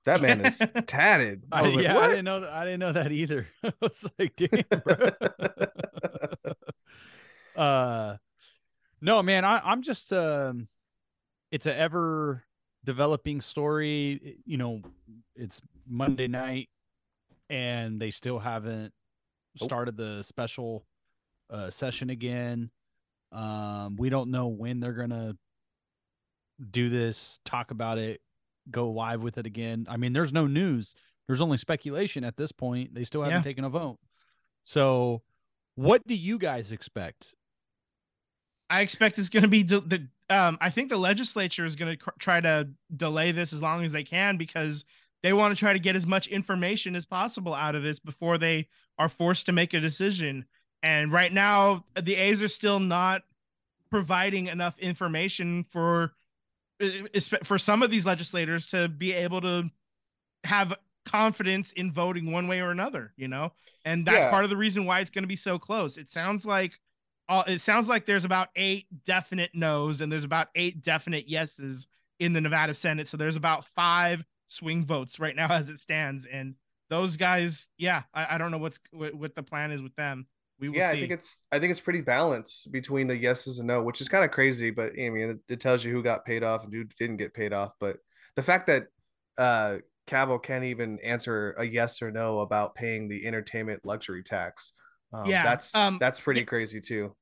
That 0.03 0.21
man 0.21 0.45
is 0.45 0.61
tatted. 0.85 1.45
I 1.49 1.59
I, 1.59 1.61
was 1.61 1.75
like, 1.75 1.85
yeah, 1.85 1.97
I 1.97 2.07
didn't 2.09 2.25
know. 2.25 2.41
That, 2.41 2.49
I 2.51 2.65
didn't 2.65 2.81
know 2.81 2.91
that 2.91 3.13
either. 3.13 3.47
I 3.63 3.71
was 3.79 4.05
like, 4.19 4.35
damn, 4.35 4.81
bro. 4.83 5.11
uh, 7.63 8.17
no, 8.99 9.23
man. 9.23 9.45
I, 9.45 9.61
I'm 9.63 9.81
just. 9.81 10.11
Um, 10.11 10.67
it's 11.51 11.67
a 11.67 11.73
ever 11.73 12.43
developing 12.83 13.39
story. 13.39 14.39
You 14.45 14.57
know, 14.57 14.81
it's 15.37 15.61
Monday 15.87 16.27
night, 16.27 16.67
and 17.49 17.97
they 18.01 18.11
still 18.11 18.39
haven't 18.39 18.91
started 19.55 19.95
the 19.95 20.21
special 20.23 20.85
uh, 21.53 21.69
session 21.69 22.09
again. 22.09 22.69
Um, 23.31 23.95
we 23.95 24.09
don't 24.09 24.31
know 24.31 24.47
when 24.47 24.79
they're 24.79 24.93
gonna 24.93 25.37
do 26.71 26.89
this, 26.89 27.39
talk 27.45 27.71
about 27.71 27.97
it, 27.97 28.21
go 28.69 28.89
live 28.89 29.21
with 29.21 29.37
it 29.37 29.45
again. 29.45 29.85
I 29.89 29.97
mean, 29.97 30.13
there's 30.13 30.33
no 30.33 30.47
news. 30.47 30.93
There's 31.27 31.41
only 31.41 31.57
speculation 31.57 32.23
at 32.23 32.35
this 32.37 32.51
point. 32.51 32.93
They 32.93 33.03
still 33.03 33.21
haven't 33.23 33.39
Yeah. 33.39 33.43
taken 33.43 33.63
a 33.63 33.69
vote. 33.69 33.99
So, 34.63 35.21
what 35.75 36.05
do 36.05 36.15
you 36.15 36.37
guys 36.37 36.71
expect? 36.71 37.33
I 38.69 38.81
expect 38.81 39.19
it's 39.19 39.29
going 39.29 39.43
to 39.43 39.49
be 39.49 39.63
de- 39.63 39.81
the. 39.81 40.07
Um, 40.29 40.57
I 40.61 40.69
think 40.69 40.89
the 40.89 40.97
legislature 40.97 41.65
is 41.65 41.75
going 41.75 41.91
to 41.91 41.97
cr- 41.97 42.09
try 42.19 42.39
to 42.41 42.69
delay 42.95 43.31
this 43.31 43.53
as 43.53 43.61
long 43.61 43.83
as 43.83 43.91
they 43.91 44.03
can 44.03 44.37
because 44.37 44.85
they 45.21 45.33
want 45.33 45.53
to 45.53 45.59
try 45.59 45.73
to 45.73 45.79
get 45.79 45.95
as 45.95 46.07
much 46.07 46.27
information 46.27 46.95
as 46.95 47.05
possible 47.05 47.53
out 47.53 47.75
of 47.75 47.83
this 47.83 47.99
before 47.99 48.37
they 48.37 48.67
are 48.97 49.09
forced 49.09 49.45
to 49.47 49.51
make 49.51 49.73
a 49.73 49.79
decision. 49.79 50.45
And 50.83 51.11
right 51.11 51.31
now, 51.33 51.85
the 51.99 52.15
A's 52.15 52.43
are 52.43 52.47
still 52.47 52.79
not 52.79 53.23
providing 53.89 54.47
enough 54.47 54.77
information 54.79 55.63
for 55.63 56.13
for 57.43 57.57
some 57.57 57.81
of 57.81 57.89
these 57.91 58.05
legislators 58.05 58.67
to 58.67 58.89
be 58.89 59.13
able 59.13 59.39
to 59.41 59.69
have 60.43 60.73
confidence 61.05 61.71
in 61.73 61.91
voting 61.91 62.31
one 62.31 62.47
way 62.47 62.59
or 62.59 62.71
another. 62.71 63.13
You 63.15 63.27
know, 63.29 63.53
and 63.85 64.05
that's 64.05 64.25
Yeah. 64.25 64.29
part 64.29 64.43
of 64.43 64.49
the 64.49 64.57
reason 64.57 64.85
why 64.85 64.99
it's 64.99 65.09
going 65.09 65.23
to 65.23 65.27
be 65.27 65.35
so 65.37 65.57
close. 65.57 65.97
It 65.97 66.09
sounds 66.11 66.45
like 66.45 66.79
uh, 67.29 67.43
it 67.47 67.61
sounds 67.61 67.87
like 67.87 68.05
there's 68.05 68.25
about 68.25 68.49
eight 68.57 68.87
definite 69.05 69.51
no's 69.53 70.01
and 70.01 70.11
there's 70.11 70.25
about 70.25 70.49
eight 70.55 70.81
definite 70.83 71.29
yeses 71.29 71.87
in 72.19 72.33
the 72.33 72.41
Nevada 72.41 72.73
Senate. 72.73 73.07
So 73.07 73.15
there's 73.15 73.37
about 73.37 73.65
five 73.75 74.25
swing 74.49 74.85
votes 74.85 75.19
right 75.19 75.35
now 75.35 75.47
as 75.51 75.69
it 75.69 75.79
stands. 75.79 76.25
And 76.25 76.55
those 76.89 77.15
guys, 77.15 77.69
yeah, 77.77 78.03
I, 78.13 78.35
I 78.35 78.37
don't 78.37 78.51
know 78.51 78.57
what's 78.57 78.79
what, 78.91 79.13
what 79.13 79.35
the 79.35 79.43
plan 79.43 79.71
is 79.71 79.81
with 79.81 79.95
them. 79.95 80.27
We 80.63 80.69
will 80.69 80.77
yeah, 80.77 80.91
see. 80.91 80.97
I 80.97 80.99
think 81.01 81.11
it's 81.11 81.41
I 81.51 81.59
think 81.59 81.71
it's 81.71 81.81
pretty 81.81 81.99
balanced 81.99 82.71
between 82.71 83.07
the 83.07 83.17
yeses 83.17 83.59
and 83.59 83.67
no, 83.67 83.83
which 83.83 83.99
is 83.99 84.07
kind 84.07 84.23
of 84.23 84.31
crazy, 84.31 84.71
but 84.71 84.93
I 84.93 85.09
mean 85.09 85.41
it, 85.49 85.59
tells 85.59 85.83
you 85.83 85.91
who 85.91 86.01
got 86.01 86.23
paid 86.23 86.41
off 86.41 86.63
and 86.63 86.73
who 86.73 86.85
didn't 86.97 87.17
get 87.17 87.33
paid 87.33 87.51
off. 87.51 87.73
But 87.81 87.97
the 88.37 88.43
fact 88.43 88.67
that 88.67 88.87
uh 89.37 89.79
Kaval 90.07 90.41
can't 90.41 90.63
even 90.63 90.99
answer 91.03 91.53
a 91.57 91.65
yes 91.65 92.01
or 92.01 92.11
no 92.11 92.39
about 92.39 92.75
paying 92.75 93.09
the 93.09 93.25
entertainment 93.27 93.85
luxury 93.85 94.23
tax. 94.23 94.71
Um, 95.11 95.25
Yeah, 95.25 95.43
that's 95.43 95.75
um, 95.75 95.97
that's 95.99 96.21
pretty 96.21 96.41
it- 96.41 96.47
crazy 96.47 96.79
too. 96.79 97.13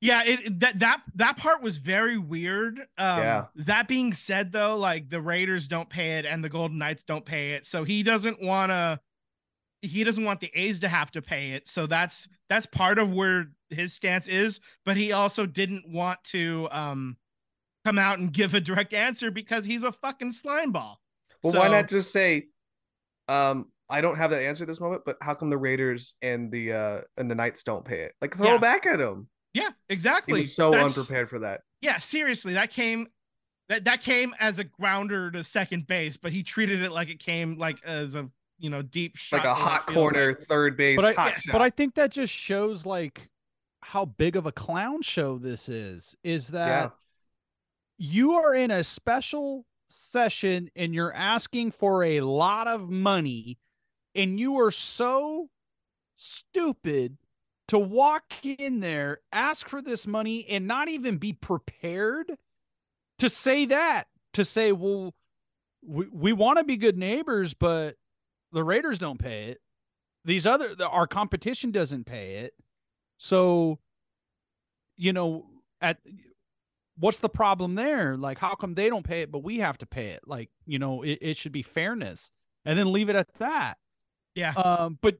Yeah, 0.00 0.24
it 0.24 0.46
it- 0.46 0.60
that 0.60 0.80
that 0.80 1.02
that 1.14 1.36
part 1.36 1.62
was 1.62 1.78
very 1.78 2.18
weird. 2.18 2.80
Um, 2.98 3.18
Yeah. 3.18 3.44
That 3.54 3.86
being 3.86 4.14
said, 4.14 4.50
though, 4.50 4.76
like 4.76 5.10
the 5.10 5.20
Raiders 5.20 5.68
don't 5.68 5.88
pay 5.88 6.18
it 6.18 6.26
and 6.26 6.42
the 6.42 6.48
Golden 6.48 6.78
Knights 6.78 7.04
don't 7.04 7.24
pay 7.24 7.52
it, 7.52 7.66
so 7.66 7.84
he 7.84 8.02
doesn't 8.02 8.42
want 8.42 8.70
to. 8.70 8.98
He 9.82 10.04
doesn't 10.04 10.24
want 10.24 10.40
the 10.40 10.50
A's 10.54 10.78
to 10.80 10.88
have 10.88 11.10
to 11.12 11.22
pay 11.22 11.52
it, 11.52 11.66
so 11.66 11.86
that's 11.86 12.28
that's 12.48 12.66
part 12.66 12.98
of 12.98 13.12
where 13.12 13.46
his 13.70 13.94
stance 13.94 14.28
is. 14.28 14.60
But 14.84 14.96
he 14.96 15.12
also 15.12 15.46
didn't 15.46 15.84
want 15.88 16.22
to 16.24 16.68
um 16.70 17.16
come 17.84 17.98
out 17.98 18.18
and 18.18 18.30
give 18.32 18.54
a 18.54 18.60
direct 18.60 18.92
answer 18.92 19.30
because 19.30 19.64
he's 19.64 19.82
a 19.84 19.92
fucking 19.92 20.32
slime 20.32 20.70
ball. 20.72 21.00
Well, 21.42 21.54
why 21.54 21.68
not 21.68 21.88
just 21.88 22.12
say, 22.12 22.48
um, 23.28 23.70
I 23.88 24.02
don't 24.02 24.16
have 24.16 24.30
that 24.32 24.42
answer 24.42 24.64
at 24.64 24.68
this 24.68 24.80
moment, 24.80 25.02
but 25.06 25.16
how 25.22 25.32
come 25.34 25.48
the 25.48 25.56
Raiders 25.56 26.14
and 26.20 26.52
the 26.52 26.72
uh 26.72 27.00
and 27.16 27.30
the 27.30 27.34
Knights 27.34 27.62
don't 27.62 27.84
pay 27.84 28.00
it? 28.00 28.12
Like 28.20 28.36
throw 28.36 28.52
Yeah. 28.52 28.58
back 28.58 28.84
at 28.86 29.00
him. 29.00 29.28
Yeah, 29.54 29.70
He 29.88 29.94
exactly. 29.94 30.40
was 30.40 30.54
so 30.54 30.70
That's- 30.70 30.96
unprepared 30.98 31.28
for 31.30 31.38
that. 31.40 31.62
Yeah, 31.80 31.98
seriously, 31.98 32.52
that 32.52 32.70
came 32.70 33.08
that 33.70 33.84
that 33.84 34.02
came 34.02 34.34
as 34.38 34.58
a 34.58 34.64
grounder 34.64 35.30
to 35.30 35.42
second 35.42 35.86
base, 35.86 36.16
but 36.18 36.32
he 36.32 36.42
treated 36.42 36.82
it 36.82 36.92
like 36.92 37.08
it 37.08 37.18
came 37.18 37.56
like 37.56 37.82
as 37.82 38.14
a 38.14 38.28
you 38.60 38.70
know 38.70 38.82
deep 38.82 39.16
shot, 39.16 39.44
Like 39.44 39.46
a 39.46 39.54
to 39.54 39.60
left 39.60 39.62
hot 39.62 39.86
field. 39.86 39.96
corner, 39.96 40.34
third 40.34 40.76
base, 40.76 40.96
But 40.96 41.04
I, 41.06 41.12
hot 41.14 41.32
yeah, 41.32 41.38
shot. 41.38 41.52
but 41.52 41.62
I 41.62 41.70
think 41.70 41.94
that 41.94 42.10
just 42.12 42.32
shows 42.32 42.84
like 42.86 43.30
how 43.82 44.04
big 44.04 44.36
of 44.36 44.46
a 44.46 44.52
clown 44.52 45.02
show 45.02 45.38
this 45.38 45.68
is. 45.68 46.16
Is 46.22 46.48
that 46.48 46.66
yeah. 46.68 46.90
you 47.98 48.32
are 48.34 48.54
in 48.54 48.70
a 48.70 48.84
special 48.84 49.64
session 49.88 50.70
and 50.76 50.94
you're 50.94 51.12
asking 51.14 51.72
for 51.72 52.04
a 52.04 52.20
lot 52.20 52.68
of 52.68 52.88
money 52.88 53.58
and 54.14 54.38
you 54.38 54.58
are 54.60 54.70
so 54.70 55.48
stupid 56.14 57.16
to 57.68 57.78
walk 57.78 58.24
in 58.44 58.80
there 58.80 59.18
ask 59.32 59.68
for 59.68 59.80
this 59.82 60.06
money 60.06 60.46
and 60.48 60.66
not 60.66 60.88
even 60.88 61.16
be 61.16 61.32
prepared 61.32 62.36
to 63.18 63.28
say 63.28 63.64
that 63.64 64.04
to 64.32 64.44
say 64.44 64.70
well 64.70 65.14
we, 65.84 66.06
we 66.12 66.32
want 66.32 66.58
to 66.58 66.64
be 66.64 66.76
good 66.76 66.98
neighbors 66.98 67.54
but 67.54 67.96
the 68.52 68.64
raiders 68.64 68.98
don't 68.98 69.18
pay 69.18 69.50
it 69.50 69.60
these 70.24 70.46
other 70.46 70.74
the, 70.74 70.88
our 70.88 71.06
competition 71.06 71.70
doesn't 71.70 72.04
pay 72.04 72.36
it 72.36 72.54
so 73.16 73.78
you 74.96 75.12
know 75.12 75.46
at 75.80 75.98
what's 76.98 77.20
the 77.20 77.28
problem 77.28 77.74
there 77.74 78.16
like 78.16 78.38
how 78.38 78.54
come 78.54 78.74
they 78.74 78.88
don't 78.88 79.06
pay 79.06 79.22
it 79.22 79.32
but 79.32 79.42
we 79.42 79.58
have 79.58 79.78
to 79.78 79.86
pay 79.86 80.08
it 80.08 80.20
like 80.26 80.50
you 80.66 80.78
know 80.78 81.02
it, 81.02 81.18
it 81.22 81.36
should 81.36 81.52
be 81.52 81.62
fairness 81.62 82.32
and 82.64 82.78
then 82.78 82.92
leave 82.92 83.08
it 83.08 83.16
at 83.16 83.32
that. 83.34 83.78
Yeah. 84.34 84.52
Um, 84.52 84.98
but 85.00 85.18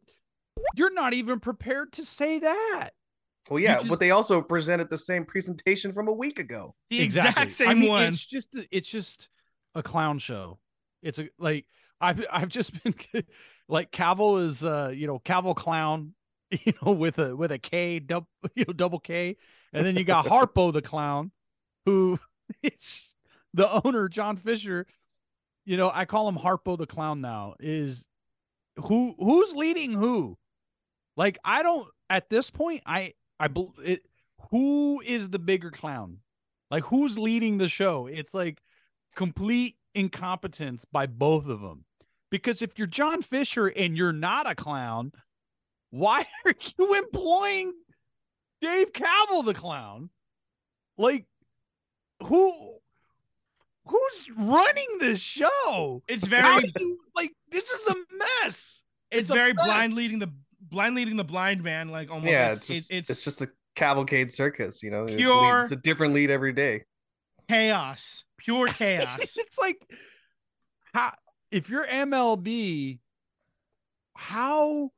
you're 0.74 0.92
not 0.92 1.14
even 1.14 1.40
prepared 1.40 1.92
to 1.94 2.04
say 2.04 2.38
that. 2.40 2.90
Well, 3.48 3.58
yeah, 3.58 3.78
just- 3.78 3.88
but 3.88 4.00
they 4.00 4.10
also 4.10 4.42
presented 4.42 4.90
the 4.90 4.98
same 4.98 5.24
presentation 5.24 5.92
from 5.92 6.08
a 6.08 6.12
week 6.12 6.38
ago. 6.38 6.74
The 6.90 7.00
exact 7.00 7.38
I 7.38 7.48
same 7.48 7.80
mean, 7.80 7.88
one. 7.88 8.02
It's 8.04 8.26
just 8.26 8.56
it's 8.70 8.88
just 8.88 9.28
a 9.74 9.82
clown 9.82 10.18
show. 10.18 10.58
It's 11.02 11.18
a 11.18 11.28
like 11.38 11.66
I've 12.00 12.24
I've 12.32 12.48
just 12.48 12.82
been 12.82 12.94
like 13.68 13.90
Kaval 13.92 14.46
is 14.46 14.64
uh 14.64 14.92
you 14.94 15.06
know 15.06 15.18
Kaval 15.18 15.54
clown 15.54 16.14
you 16.50 16.72
know 16.82 16.92
with 16.92 17.18
a 17.18 17.36
with 17.36 17.52
a 17.52 17.58
K 17.58 17.98
double 17.98 18.28
you 18.54 18.64
know 18.66 18.72
double 18.72 19.00
K. 19.00 19.36
And 19.72 19.86
then 19.86 19.96
you 19.96 20.04
got 20.04 20.26
Harpo 20.26 20.72
the 20.72 20.82
clown 20.82 21.30
who 21.84 22.18
it's 22.62 23.08
the 23.54 23.86
owner 23.86 24.08
John 24.08 24.36
Fisher. 24.36 24.86
You 25.64 25.76
know 25.76 25.90
I 25.92 26.04
call 26.06 26.28
him 26.28 26.36
Harpo 26.36 26.76
the 26.76 26.86
clown 26.86 27.20
now 27.20 27.54
is 27.60 28.06
who 28.76 29.14
who's 29.18 29.54
leading 29.54 29.92
who? 29.92 30.38
Like 31.16 31.38
I 31.44 31.62
don't 31.62 31.86
at 32.08 32.30
this 32.30 32.50
point 32.50 32.82
I 32.86 33.14
I 33.38 33.48
it 33.84 34.02
who 34.50 35.00
is 35.04 35.28
the 35.28 35.38
bigger 35.38 35.70
clown? 35.70 36.18
Like 36.70 36.84
who's 36.84 37.18
leading 37.18 37.58
the 37.58 37.68
show? 37.68 38.06
It's 38.06 38.34
like 38.34 38.60
complete 39.14 39.76
incompetence 39.94 40.84
by 40.84 41.06
both 41.06 41.46
of 41.46 41.60
them 41.60 41.84
because 42.30 42.62
if 42.62 42.78
you're 42.78 42.86
John 42.86 43.22
Fisher 43.22 43.66
and 43.66 43.96
you're 43.96 44.12
not 44.12 44.48
a 44.50 44.54
clown 44.54 45.12
why 45.90 46.24
are 46.44 46.54
you 46.78 46.94
employing 46.94 47.72
Dave 48.60 48.92
Kaval 48.92 49.44
the 49.44 49.54
clown 49.54 50.10
like 50.98 51.26
who 52.22 52.76
who's 53.86 54.26
running 54.36 54.86
this 55.00 55.20
show 55.20 56.02
it's 56.06 56.26
very 56.26 56.64
you, 56.78 56.98
like 57.16 57.32
this 57.50 57.68
is 57.70 57.86
a 57.88 57.94
mess 58.44 58.82
it's 59.10 59.30
a 59.30 59.34
very 59.34 59.52
mess. 59.54 59.64
blind 59.64 59.94
leading 59.94 60.18
the 60.18 60.30
blind 60.60 60.94
leading 60.94 61.16
the 61.16 61.24
blind 61.24 61.62
man 61.62 61.88
like 61.88 62.10
almost 62.10 62.30
yeah, 62.30 62.52
it's, 62.52 62.58
it's 62.58 62.66
just 62.68 62.90
it- 62.90 62.96
it's, 62.98 63.10
it's 63.10 63.24
just 63.24 63.40
a 63.42 63.48
cavalcade 63.76 64.30
circus, 64.32 64.82
you 64.82 64.90
know. 64.90 65.06
Pure- 65.06 65.62
It's 65.62 65.70
a 65.72 65.76
different 65.76 66.12
lead 66.12 66.28
every 66.28 66.52
day. 66.52 66.84
chaos 67.48 68.24
pure 68.36 68.66
chaos 68.80 69.36
it's 69.38 69.56
like 69.58 69.80
how 70.92 71.10
if 71.50 71.68
you're 71.70 71.86
MLB, 71.86 72.98
how 74.16 74.90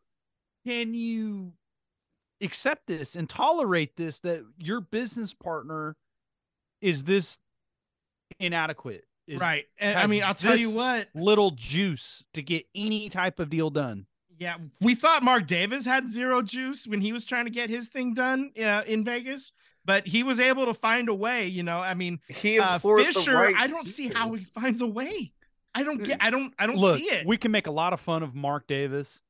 can 0.67 0.95
you 0.95 1.53
accept 2.41 2.87
this 2.87 3.15
and 3.15 3.29
tolerate 3.29 3.97
this 3.97 4.21
that 4.21 4.43
your 4.59 4.81
business 4.81 5.33
partner 5.35 5.97
is 6.81 7.05
this 7.05 7.39
inadequate? 8.39 9.05
Is 9.29 9.41
right 9.41 9.67
and 9.79 9.97
i 9.97 10.09
mean 10.09 10.25
i'll 10.25 10.35
tell 10.35 10.59
you 10.59 10.71
what 10.71 11.07
little 11.15 11.53
juice 11.53 12.25
to 12.35 12.43
get 12.43 12.67
any 12.75 13.09
type 13.09 13.39
of 13.39 13.51
deal 13.51 13.71
done. 13.71 14.07
yeah 14.37 14.57
we 14.81 14.97
thought 14.97 15.23
mark 15.23 15.47
davis 15.47 15.85
had 15.85 16.11
zero 16.11 16.43
juice 16.43 16.89
when 16.89 17.01
he 17.01 17.13
was 17.13 17.25
trying 17.25 17.45
to 17.45 17.51
get 17.53 17.71
his 17.71 17.89
thing 17.89 18.15
done 18.15 18.51
uh, 18.59 18.83
in 18.85 19.05
vegas 19.05 19.53
but 19.85 20.09
he 20.09 20.25
was 20.25 20.41
able 20.41 20.67
to 20.67 20.75
find 20.75 21.09
a 21.09 21.15
way 21.15 21.47
you 21.47 21.63
know 21.63 21.79
i 21.79 21.95
mean 21.95 22.19
He 22.27 22.59
uh, 22.59 22.81
fisher 22.81 23.33
right 23.33 23.55
i 23.57 23.69
don't 23.69 23.87
see 23.87 24.09
people. 24.09 24.21
how 24.21 24.33
he 24.35 24.45
finds 24.45 24.81
a 24.81 24.89
way 24.89 25.33
i 25.75 25.83
don't 25.83 26.03
get 26.03 26.19
i 26.21 26.31
don't 26.31 26.53
i 26.59 26.67
don't 26.67 26.77
Look, 26.77 26.99
see 26.99 27.05
it 27.11 27.27
we 27.27 27.37
can 27.37 27.51
make 27.51 27.67
a 27.67 27.71
lot 27.71 27.93
of 27.93 28.01
fun 28.01 28.23
of 28.23 28.35
Mark 28.35 28.67
Davis. 28.67 29.21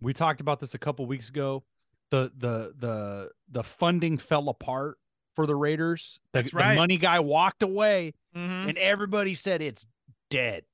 We 0.00 0.12
talked 0.12 0.40
about 0.40 0.60
this 0.60 0.74
a 0.74 0.78
couple 0.78 1.06
weeks 1.06 1.28
ago. 1.28 1.62
The 2.10 2.30
the 2.36 2.74
the 2.78 3.30
the 3.50 3.62
funding 3.62 4.18
fell 4.18 4.48
apart 4.48 4.98
for 5.34 5.46
the 5.46 5.54
Raiders. 5.56 6.20
The, 6.32 6.38
That's 6.40 6.50
the 6.52 6.58
right. 6.58 6.74
money 6.76 6.96
guy 6.98 7.20
walked 7.20 7.62
away 7.62 8.12
Mhm. 8.36 8.68
and 8.68 8.78
everybody 8.78 9.34
said 9.34 9.62
it's 9.62 9.86
dead. 10.30 10.64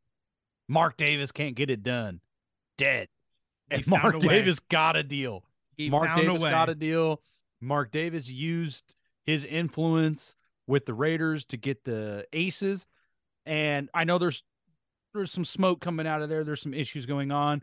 Mark 0.68 0.96
Davis 0.96 1.31
can't 1.33 1.55
get 1.55 1.70
it 1.70 1.83
done. 1.83 2.20
Dead. 2.79 3.09
He 3.68 3.77
And 3.77 3.87
Mark. 3.88 4.18
Davis 4.20 4.59
got 4.59 4.96
a 4.96 5.03
deal. 5.03 5.44
he 5.77 5.90
Mark 5.90 6.07
found 6.07 6.23
Davis 6.23 6.42
a 6.42 6.44
way 6.44 6.51
got 6.51 6.68
a 6.68 6.75
deal. 6.75 7.20
Mark 7.61 7.90
Davis 7.92 8.29
used 8.31 8.94
his 9.25 9.44
influence 9.44 10.35
with 10.66 10.87
the 10.87 10.94
Raiders 10.94 11.44
to 11.46 11.57
get 11.57 11.85
the 11.85 12.27
aces. 12.33 12.87
And 13.46 13.88
I 13.94 14.05
know 14.05 14.18
there's 14.18 14.42
there's 15.14 15.31
some 15.33 15.44
smoke 15.44 15.81
coming 15.81 16.07
out 16.07 16.23
of 16.23 16.29
there. 16.29 16.44
There's 16.44 16.62
some 16.62 16.75
issues 16.75 17.07
going 17.07 17.31
on, 17.33 17.62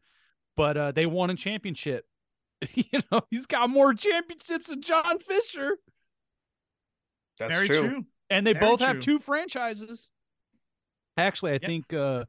but 0.55 0.77
uh, 0.77 0.91
they 0.91 1.05
won 1.05 1.29
a 1.29 1.35
championship. 1.35 2.05
you 2.73 2.99
know, 3.11 3.21
he's 3.29 3.45
got 3.45 3.69
more 3.69 3.93
championships 3.93 4.69
than 4.69 4.81
John 4.81 5.19
Fisher, 5.19 5.77
That's 7.39 7.55
very 7.55 7.67
true. 7.67 7.81
true. 7.81 8.05
and 8.29 8.45
they 8.45 8.53
Very 8.53 8.65
both 8.65 8.79
have 8.81 8.99
two 8.99 9.19
franchises. 9.19 10.09
Actually, 11.17 11.51
I 11.51 11.53
Yep. 11.55 11.61
think. 11.63 11.93
uh 11.93 12.25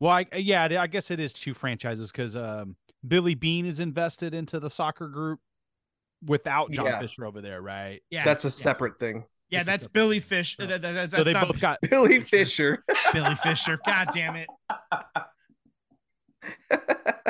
Well, 0.00 0.12
I, 0.12 0.26
yeah, 0.36 0.68
I 0.80 0.86
guess 0.86 1.10
it 1.10 1.20
is 1.20 1.32
two 1.32 1.54
franchises 1.54 2.10
because 2.12 2.36
um, 2.36 2.76
Billy 3.06 3.34
Beane 3.34 3.66
is 3.66 3.80
invested 3.80 4.34
into 4.34 4.60
the 4.60 4.70
soccer 4.70 5.08
group 5.08 5.40
without 6.24 6.70
John 6.70 6.86
Yeah. 6.86 6.98
Fisher 7.00 7.24
over 7.26 7.40
there, 7.40 7.60
right? 7.62 8.02
Yeah, 8.10 8.24
That's 8.24 8.44
a 8.44 8.48
yeah. 8.48 8.50
separate 8.52 8.98
thing. 8.98 9.24
Yeah, 9.52 9.62
that's 9.62 9.86
Billy 9.86 10.20
thing. 10.20 10.28
Fish. 10.28 10.56
So- 10.58 10.66
that- 10.66 10.82
that- 10.82 11.10
that- 11.10 11.16
so 11.18 11.24
they 11.24 11.32
not 11.32 11.48
both 11.48 11.60
got 11.60 11.78
Billy 11.90 12.20
Fisher. 12.20 12.82
Billy 13.12 13.34
Fisher. 13.36 13.78
God 13.84 14.08
damn 14.14 14.36
it. 14.36 14.48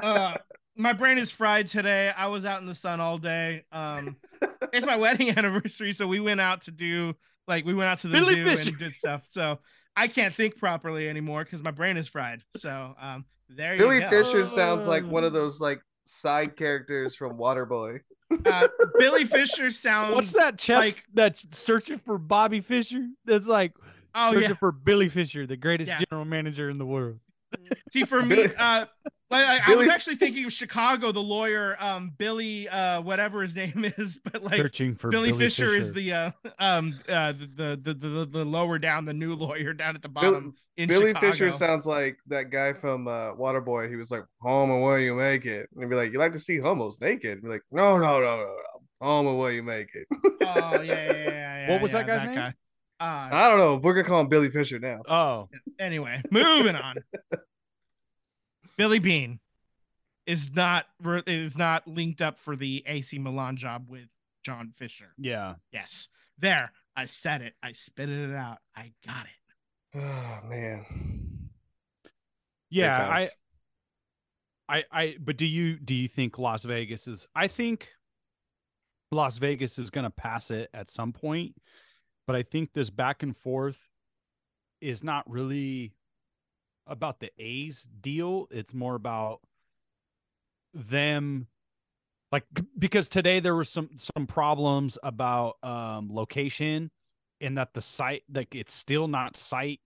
Uh, 0.03 0.35
my 0.77 0.93
brain 0.93 1.19
is 1.19 1.31
fried 1.31 1.67
today. 1.67 2.11
I 2.17 2.27
was 2.29 2.45
out 2.45 2.61
in 2.61 2.67
the 2.67 2.75
sun 2.75 3.01
all 3.01 3.19
day. 3.19 3.65
Um, 3.71 4.17
it's 4.73 4.87
my 4.87 4.97
wedding 4.97 5.31
anniversary, 5.39 5.93
so 5.93 6.07
we 6.09 6.19
went 6.19 6.41
out 6.41 6.63
to 6.63 6.71
do 6.73 7.15
like 7.47 7.65
we 7.65 7.75
went 7.75 7.89
out 7.91 7.99
to 8.01 8.09
the 8.09 8.19
Billy 8.19 8.35
zoo 8.35 8.45
Fisher. 8.45 8.71
and 8.71 8.79
did 8.79 8.95
stuff. 8.97 9.23
So 9.27 9.61
I 9.95 10.09
can't 10.09 10.35
think 10.35 10.57
properly 10.57 11.09
anymore 11.09 11.45
because 11.45 11.63
my 11.63 11.71
brain 11.71 11.97
is 11.97 12.09
fried. 12.09 12.43
So 12.57 12.95
um, 13.01 13.27
there 13.49 13.77
Billy 13.77 13.97
you 13.97 14.01
go. 14.01 14.11
Fisher 14.11 14.45
sounds 14.45 14.89
like 14.89 15.05
one 15.07 15.23
of 15.25 15.33
those 15.33 15.61
like 15.61 15.81
side 16.05 16.57
characters 16.57 17.15
from 17.17 17.39
Waterboy. 17.39 18.01
Uh, 18.47 18.67
Billy 18.99 19.25
Fisher 19.27 19.71
sounds. 19.71 20.15
What's 20.15 20.33
that 20.33 20.59
chest 20.59 20.97
like- 20.97 21.05
that's 21.13 21.45
searching 21.53 21.99
for 21.99 22.17
Bobby 22.19 22.61
Fischer? 22.61 23.07
That's 23.27 23.47
like 23.47 23.73
Oh 24.15 24.33
searching 24.33 24.51
yeah. 24.51 24.57
for 24.57 24.73
Billy 24.73 25.09
Fisher, 25.09 25.47
the 25.47 25.57
greatest 25.57 25.89
Yeah. 25.89 26.01
general 26.11 26.25
manager 26.25 26.71
in 26.71 26.79
the 26.79 26.87
world. 26.87 27.19
See, 27.91 28.05
for 28.05 28.23
me, 28.23 28.45
uh, 28.45 28.87
I, 29.33 29.61
I 29.67 29.75
was 29.75 29.89
actually 29.89 30.17
thinking 30.17 30.45
of 30.45 30.53
Chicago, 30.53 31.13
the 31.13 31.21
lawyer, 31.21 31.77
um, 31.83 32.13
Billy, 32.17 32.69
uh, 32.69 33.01
whatever 33.01 33.43
his 33.43 33.57
name 33.57 33.85
is, 33.97 34.19
but 34.25 34.43
like 34.43 34.57
searching 34.57 34.95
for 34.95 35.11
Billy, 35.11 35.31
Billy, 35.31 35.45
Fisher, 35.45 35.75
is 35.75 35.93
the 35.93 36.13
uh 36.13 36.31
um 36.59 36.95
uh 37.09 37.33
the 37.33 37.81
the 37.83 37.95
the, 37.95 37.95
the, 37.95 38.27
the 38.27 38.45
lower 38.45 38.79
down 38.79 39.05
the 39.05 39.15
new 39.15 39.35
lawyer 39.37 39.73
down 39.73 39.95
at 39.95 40.03
the 40.03 40.09
Billy- 40.09 40.33
bottom 40.33 40.55
in 40.77 40.89
Billy 40.89 41.09
Chicago. 41.09 41.31
Fisher 41.31 41.51
sounds 41.51 41.87
like 41.87 42.17
that 42.27 42.51
guy 42.51 42.73
from 42.73 43.07
uh, 43.07 43.35
Waterboy. 43.35 43.89
He 43.89 43.97
was 43.97 44.11
like, 44.11 44.25
"Home 44.41 44.71
and 44.71 44.83
where 44.83 44.99
you 44.99 45.15
make 45.15 45.47
it," 45.47 45.69
and 45.73 45.83
he'd 45.83 45.91
be 45.91 45.97
like, 45.97 46.13
"You 46.13 46.19
like 46.19 46.33
to 46.33 46.41
see 46.41 46.59
homos 46.59 47.01
naked?" 47.01 47.33
And 47.33 47.43
be 47.43 47.49
like, 47.49 47.63
"No, 47.71 47.99
no, 47.99 48.21
no, 48.21 48.37
no, 48.37 48.45
no. 48.45 48.57
Home 49.01 49.27
and 49.27 49.39
where 49.39 49.53
you 49.53 49.63
make 49.63 49.95
it." 49.95 50.07
oh 50.13 50.81
yeah, 50.81 50.83
yeah, 50.83 51.13
yeah, 51.13 51.29
yeah. 51.29 51.71
What 51.71 51.83
was 51.83 51.93
yeah, 51.93 52.03
that 52.03 52.07
guy's 52.07 52.27
name? 52.27 52.35
Guy. 52.35 52.55
Uh, 53.03 53.29
I 53.33 53.49
don't 53.49 53.59
know. 53.59 53.81
We're 53.83 53.95
gonna 53.95 54.07
call 54.07 54.21
him 54.21 54.29
Billy 54.29 54.49
Fisher 54.49 54.79
now. 54.79 55.01
Oh, 55.09 55.49
anyway, 55.81 56.23
moving 56.31 56.77
on. 56.77 56.95
Billy 58.77 59.01
Beane 59.01 59.41
is 60.25 60.55
not 60.55 60.87
is 61.27 61.59
not 61.59 61.89
linked 61.89 62.23
up 62.23 62.39
for 62.39 62.55
the 62.55 62.85
AC 62.87 63.19
Milan 63.19 63.57
job 63.57 63.87
with 63.89 64.07
John 64.45 64.73
Fisher. 64.77 65.13
yeah. 65.19 65.55
Yes, 65.73 66.09
there. 66.39 66.71
I 66.95 67.07
said 67.07 67.43
it. 67.43 67.55
I 67.63 67.73
spit 67.73 68.09
it 68.09 68.35
out. 68.35 68.59
I 68.77 68.93
got 69.07 69.25
it. 69.25 69.31
Oh 69.95 70.49
man. 70.49 70.87
Yeah, 72.71 72.97
I. 72.99 73.29
I 74.69 74.85
I 74.91 75.17
but 75.21 75.37
do 75.37 75.45
you 75.45 75.77
do 75.79 75.93
you 75.93 76.09
think 76.09 76.39
Las 76.39 76.63
Vegas 76.65 77.07
is 77.07 77.27
I 77.35 77.49
think 77.49 77.89
Las 79.11 79.37
Vegas 79.37 79.79
is 79.79 79.91
going 79.91 80.05
to 80.05 80.11
pass 80.11 80.51
it 80.51 80.71
at 80.73 80.91
some 80.91 81.13
point, 81.13 81.55
but 82.27 82.37
I 82.37 82.43
think 82.43 82.73
this 82.73 82.91
back 82.91 83.23
and 83.23 83.37
forth 83.37 83.89
is 84.81 85.03
not 85.03 85.29
really 85.31 85.95
about 86.87 87.21
the 87.21 87.31
A's 87.39 87.89
deal. 88.01 88.49
It's 88.51 88.75
more 88.75 88.95
about 88.95 89.41
them 90.75 91.47
like 92.33 92.45
because 92.79 93.09
today 93.09 93.41
there 93.41 93.55
were 93.55 93.65
some 93.65 93.91
some 93.97 94.27
problems 94.27 94.99
about 95.03 95.63
um 95.63 96.09
location 96.11 96.91
and 97.41 97.59
that 97.59 97.75
the 97.75 97.83
site 97.83 98.23
like 98.33 98.55
it's 98.55 98.73
still 98.73 99.07
not 99.07 99.37
site 99.37 99.81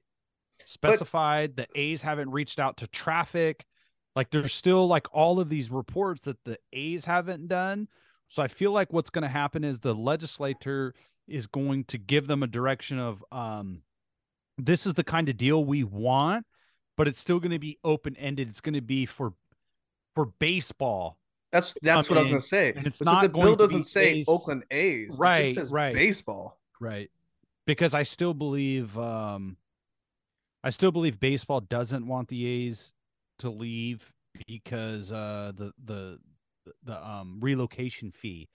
specified. 0.64 1.56
The 1.56 1.66
a's 1.74 2.02
haven't 2.02 2.30
reached 2.30 2.60
out 2.60 2.78
to 2.78 2.86
traffic. 2.86 3.64
Like 4.14 4.30
there's 4.30 4.54
still 4.54 4.86
like 4.86 5.06
all 5.12 5.40
of 5.40 5.48
these 5.48 5.70
reports 5.70 6.22
that 6.22 6.42
the 6.44 6.58
a's 6.72 7.04
haven't 7.04 7.48
done. 7.48 7.88
So 8.28 8.42
i 8.42 8.48
feel 8.48 8.72
like 8.72 8.92
what's 8.92 9.10
going 9.10 9.22
to 9.22 9.28
happen 9.28 9.64
is 9.64 9.80
the 9.80 9.94
legislator 9.94 10.94
is 11.28 11.46
going 11.46 11.84
to 11.84 11.98
give 11.98 12.26
them 12.26 12.42
a 12.42 12.46
direction 12.46 12.98
of 12.98 13.24
um 13.32 13.82
this 14.58 14.86
is 14.86 14.94
the 14.94 15.04
kind 15.04 15.28
of 15.28 15.36
deal 15.36 15.64
we 15.64 15.84
want 15.84 16.46
but 16.96 17.06
it's 17.08 17.18
still 17.20 17.38
going 17.40 17.50
to 17.50 17.58
be 17.58 17.78
open 17.84 18.16
ended 18.16 18.48
it's 18.48 18.60
going 18.60 18.74
to 18.74 18.80
be 18.80 19.04
for 19.06 19.32
for 20.14 20.26
baseball 20.26 21.18
That's 21.52 21.74
that's 21.82 22.08
what 22.08 22.18
I 22.18 22.22
was 22.22 22.30
gonna 22.30 22.40
say. 22.40 22.72
and 22.74 22.86
it's 22.86 23.02
not 23.02 23.22
the 23.22 23.28
bill 23.28 23.54
doesn't 23.56 23.82
say 23.84 24.14
based- 24.14 24.28
Oakland 24.28 24.64
A's. 24.70 25.14
It 25.14 25.18
Right, 25.18 25.44
just 25.44 25.54
says 25.56 25.72
right. 25.72 25.94
baseball. 25.94 26.58
Right. 26.80 27.10
Because 27.66 27.94
I 27.94 28.02
still 28.02 28.32
believe 28.34 28.96
um 28.98 29.56
I 30.64 30.70
still 30.70 30.90
believe 30.90 31.20
baseball 31.20 31.60
doesn't 31.60 32.06
want 32.06 32.28
the 32.28 32.44
A's 32.46 32.92
to 33.40 33.50
leave 33.50 34.12
because 34.48 35.12
uh 35.12 35.52
the 35.54 35.72
the 35.84 36.18
the 36.82 37.06
um 37.08 37.38
relocation 37.40 38.10
fee. 38.10 38.48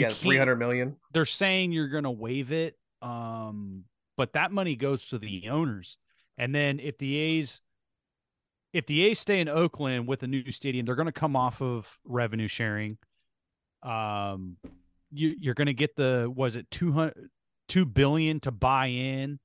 Yeah, 0.00 0.10
three 0.10 0.36
hundred 0.36 0.56
million. 0.56 0.96
They're 1.12 1.24
saying 1.24 1.72
you're 1.72 1.88
going 1.88 2.04
to 2.04 2.10
waive 2.10 2.52
it, 2.52 2.76
um, 3.02 3.84
but 4.16 4.32
that 4.34 4.52
money 4.52 4.76
goes 4.76 5.08
to 5.08 5.18
the 5.18 5.48
owners. 5.48 5.96
And 6.38 6.54
then 6.54 6.80
if 6.80 6.98
the 6.98 7.16
A's 7.16 7.60
if 8.72 8.86
the 8.86 9.02
A's 9.04 9.18
stay 9.18 9.40
in 9.40 9.48
Oakland 9.48 10.06
with 10.06 10.22
a 10.22 10.26
new 10.26 10.50
stadium, 10.50 10.86
they're 10.86 10.94
going 10.94 11.06
to 11.06 11.12
come 11.12 11.36
off 11.36 11.60
of 11.60 11.86
revenue 12.04 12.48
sharing. 12.48 12.98
Um, 13.82 14.56
you 15.10 15.34
you're 15.38 15.54
going 15.54 15.66
to 15.66 15.74
get 15.74 15.96
the 15.96 16.32
was 16.34 16.56
it 16.56 16.70
200 16.70 17.30
2 17.68 17.84
billion 17.84 18.40
to 18.40 18.50
buy 18.50 18.86
in 18.86 19.38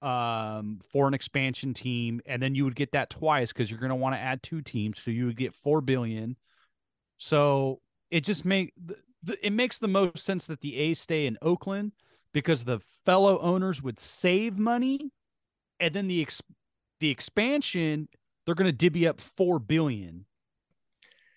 um 0.00 0.80
for 0.92 1.06
an 1.08 1.14
expansion 1.14 1.74
team 1.74 2.20
and 2.26 2.42
then 2.42 2.54
you 2.54 2.64
would 2.64 2.74
get 2.74 2.92
that 2.92 3.10
twice 3.10 3.52
because 3.52 3.70
you're 3.70 3.80
going 3.80 3.90
to 3.90 3.96
want 3.96 4.14
to 4.14 4.18
add 4.18 4.42
two 4.42 4.60
teams 4.60 5.00
so 5.00 5.10
you 5.10 5.26
would 5.26 5.36
get 5.36 5.54
4 5.54 5.80
billion 5.80 6.36
so 7.18 7.80
it 8.10 8.24
just 8.24 8.44
make 8.44 8.74
it 9.42 9.52
makes 9.52 9.78
the 9.78 9.88
most 9.88 10.24
sense 10.24 10.46
that 10.46 10.60
the 10.60 10.76
A's 10.76 10.98
stay 11.00 11.26
in 11.26 11.38
Oakland 11.42 11.92
because 12.32 12.64
the 12.64 12.80
fellow 13.04 13.38
owners 13.40 13.82
would 13.82 14.00
save 14.00 14.58
money 14.58 15.10
and 15.80 15.94
then 15.94 16.08
the 16.08 16.20
ex- 16.22 16.42
the 17.00 17.10
expansion 17.10 18.08
they're 18.44 18.54
going 18.54 18.66
to 18.70 18.72
divvy 18.72 19.06
up 19.06 19.20
4 19.20 19.58
billion 19.58 20.24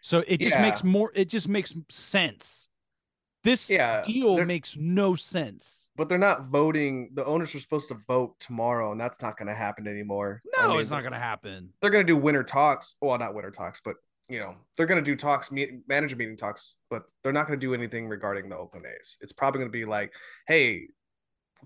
so 0.01 0.23
it 0.27 0.39
just 0.39 0.59
makes 0.59 0.83
more 0.83 1.11
it 1.15 1.29
just 1.29 1.47
makes 1.47 1.73
sense 1.89 2.67
this 3.43 3.69
Yeah, 3.69 4.01
deal 4.01 4.43
makes 4.43 4.75
no 4.75 5.15
sense 5.15 5.89
But 5.95 6.09
they're 6.09 6.17
not 6.17 6.47
voting. 6.47 7.11
The 7.13 7.23
owners 7.25 7.53
are 7.53 7.59
supposed 7.59 7.89
to 7.89 7.97
vote 8.07 8.39
tomorrow, 8.39 8.91
and 8.91 8.99
that's 8.99 9.21
not 9.21 9.37
going 9.37 9.47
to 9.47 9.53
happen 9.53 9.87
anymore. 9.87 10.41
I 10.57 10.63
no 10.63 10.69
mean, 10.71 10.79
it's 10.79 10.89
not 10.89 11.01
going 11.01 11.13
to 11.13 11.19
happen 11.19 11.69
They're 11.81 11.91
going 11.91 12.05
to 12.05 12.11
do 12.11 12.17
winter 12.17 12.43
talks. 12.43 12.95
Well, 13.01 13.17
not 13.19 13.35
winter 13.35 13.51
talks, 13.51 13.81
but 13.85 13.95
you 14.27 14.39
know, 14.39 14.55
they're 14.75 14.85
going 14.85 15.03
to 15.03 15.09
do 15.11 15.15
talks, 15.15 15.51
meet, 15.51 15.87
manager 15.87 16.15
meeting 16.15 16.37
talks, 16.37 16.77
but 16.89 17.03
they're 17.23 17.33
not 17.33 17.47
going 17.47 17.59
to 17.59 17.65
do 17.65 17.73
anything 17.73 18.07
regarding 18.07 18.49
the 18.49 18.57
Oakland 18.57 18.85
A's. 18.87 19.17
It's 19.21 19.31
probably 19.33 19.59
going 19.59 19.71
to 19.71 19.77
be 19.77 19.85
like, 19.85 20.13
hey, 20.47 20.87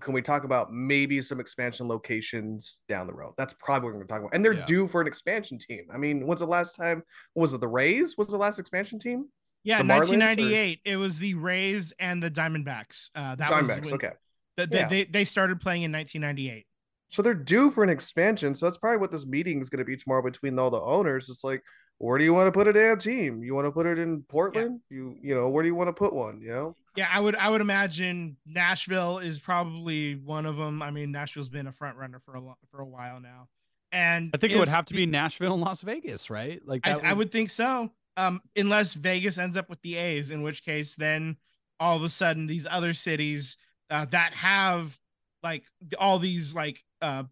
can 0.00 0.12
we 0.14 0.22
talk 0.22 0.44
about 0.44 0.72
maybe 0.72 1.20
some 1.20 1.40
expansion 1.40 1.88
locations 1.88 2.80
down 2.88 3.06
the 3.06 3.12
road? 3.12 3.34
That's 3.36 3.54
probably 3.54 3.86
what 3.88 3.94
we're 3.94 4.04
going 4.04 4.06
to 4.06 4.12
talk 4.12 4.20
about. 4.20 4.34
And 4.34 4.44
they're 4.44 4.52
Yeah. 4.54 4.64
due 4.66 4.88
for 4.88 5.00
an 5.00 5.06
expansion 5.06 5.58
team. 5.58 5.86
I 5.92 5.96
mean, 5.98 6.26
when's 6.26 6.40
the 6.40 6.46
last 6.46 6.76
time? 6.76 7.02
Was 7.34 7.54
it 7.54 7.60
the 7.60 7.68
Rays? 7.68 8.16
Was 8.16 8.28
the 8.28 8.36
last 8.38 8.58
expansion 8.58 8.98
team? 8.98 9.26
Yeah, 9.64 9.78
The 9.78 9.84
Marlins, 9.84 9.88
or- 9.88 10.16
1998. 10.18 10.80
It 10.84 10.96
was 10.96 11.18
the 11.18 11.34
Rays 11.34 11.92
and 11.98 12.22
the 12.22 12.30
Diamondbacks. 12.30 13.10
Uh, 13.14 13.34
that 13.36 13.50
was 13.50 13.68
Diamondbacks. 13.68 13.84
when- 13.86 13.94
Okay. 13.94 14.10
that- 14.56 14.70
that 14.70 14.72
Yeah. 14.72 14.88
they 14.88 15.04
they 15.04 15.24
started 15.24 15.60
playing 15.60 15.82
in 15.82 15.90
1998. 15.92 16.66
So 17.08 17.22
they're 17.22 17.34
due 17.34 17.70
for 17.72 17.82
an 17.82 17.90
expansion. 17.90 18.54
So 18.54 18.66
that's 18.66 18.78
probably 18.78 18.98
what 18.98 19.10
this 19.10 19.26
meeting 19.26 19.60
is 19.60 19.68
going 19.68 19.80
to 19.80 19.84
be 19.84 19.96
tomorrow 19.96 20.22
between 20.22 20.56
all 20.58 20.70
the 20.70 20.80
owners. 20.80 21.28
It's 21.28 21.42
like, 21.42 21.62
where 22.00 22.16
do 22.16 22.24
you 22.24 22.32
want 22.32 22.46
to 22.46 22.52
put 22.52 22.66
a 22.66 22.72
damn 22.72 22.98
team? 22.98 23.44
You 23.44 23.54
want 23.54 23.66
to 23.66 23.70
put 23.70 23.84
it 23.84 23.98
in 23.98 24.22
Portland? 24.22 24.80
You 24.88 25.16
you 25.20 25.34
know, 25.34 25.50
where 25.50 25.62
do 25.62 25.68
you 25.68 25.74
want 25.74 25.88
to 25.88 25.92
put 25.92 26.14
one? 26.14 26.40
You 26.40 26.48
know? 26.48 26.76
Yeah, 26.96 27.08
I 27.12 27.20
would 27.20 27.36
I 27.36 27.50
would 27.50 27.60
imagine 27.60 28.38
Nashville 28.46 29.18
is 29.18 29.38
probably 29.38 30.14
one 30.14 30.46
of 30.46 30.56
them. 30.56 30.80
I 30.80 30.90
mean, 30.90 31.12
Nashville's 31.12 31.50
been 31.50 31.66
a 31.66 31.72
front 31.72 31.98
runner 31.98 32.18
for 32.24 32.34
a 32.34 32.40
lo- 32.40 32.56
for 32.70 32.80
a 32.80 32.86
while 32.86 33.20
now, 33.20 33.48
and 33.92 34.30
I 34.32 34.38
think 34.38 34.54
it 34.54 34.58
would 34.58 34.68
have 34.68 34.86
to 34.86 34.94
be 34.94 35.04
Nashville 35.04 35.52
and 35.52 35.62
Las 35.62 35.82
Vegas, 35.82 36.30
right? 36.30 36.60
Like 36.64 36.80
I, 36.84 36.94
that 36.94 37.04
I 37.04 37.12
would 37.12 37.30
think 37.30 37.50
so. 37.50 37.90
Um, 38.16 38.40
unless 38.56 38.94
Vegas 38.94 39.36
ends 39.36 39.58
up 39.58 39.68
with 39.68 39.82
the 39.82 39.96
A's, 39.96 40.30
in 40.30 40.42
which 40.42 40.64
case 40.64 40.96
then 40.96 41.36
all 41.78 41.98
of 41.98 42.02
a 42.02 42.08
sudden 42.08 42.46
these 42.46 42.66
other 42.68 42.94
cities 42.94 43.58
uh, 43.90 44.06
that 44.06 44.32
have 44.32 44.98
like 45.42 45.64
all 45.98 46.18
these 46.18 46.54
like 46.54 46.82
uh 47.02 47.24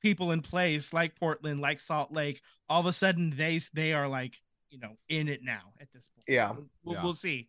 people 0.00 0.32
in 0.32 0.40
place, 0.40 0.94
like 0.94 1.14
Portland, 1.14 1.60
like 1.60 1.78
Salt 1.78 2.10
Lake, 2.10 2.40
all 2.68 2.80
of 2.80 2.86
a 2.86 2.92
sudden 2.92 3.34
they 3.36 3.60
they 3.74 3.92
are 3.92 4.08
like 4.08 4.34
you 4.70 4.78
know 4.78 4.96
in 5.08 5.28
it 5.28 5.42
now 5.42 5.72
at 5.80 5.88
this 5.92 6.08
point. 6.14 6.24
Yeah. 6.28 6.54
we'll, 6.84 6.96
Yeah. 6.96 7.02
we'll 7.02 7.12
see. 7.14 7.48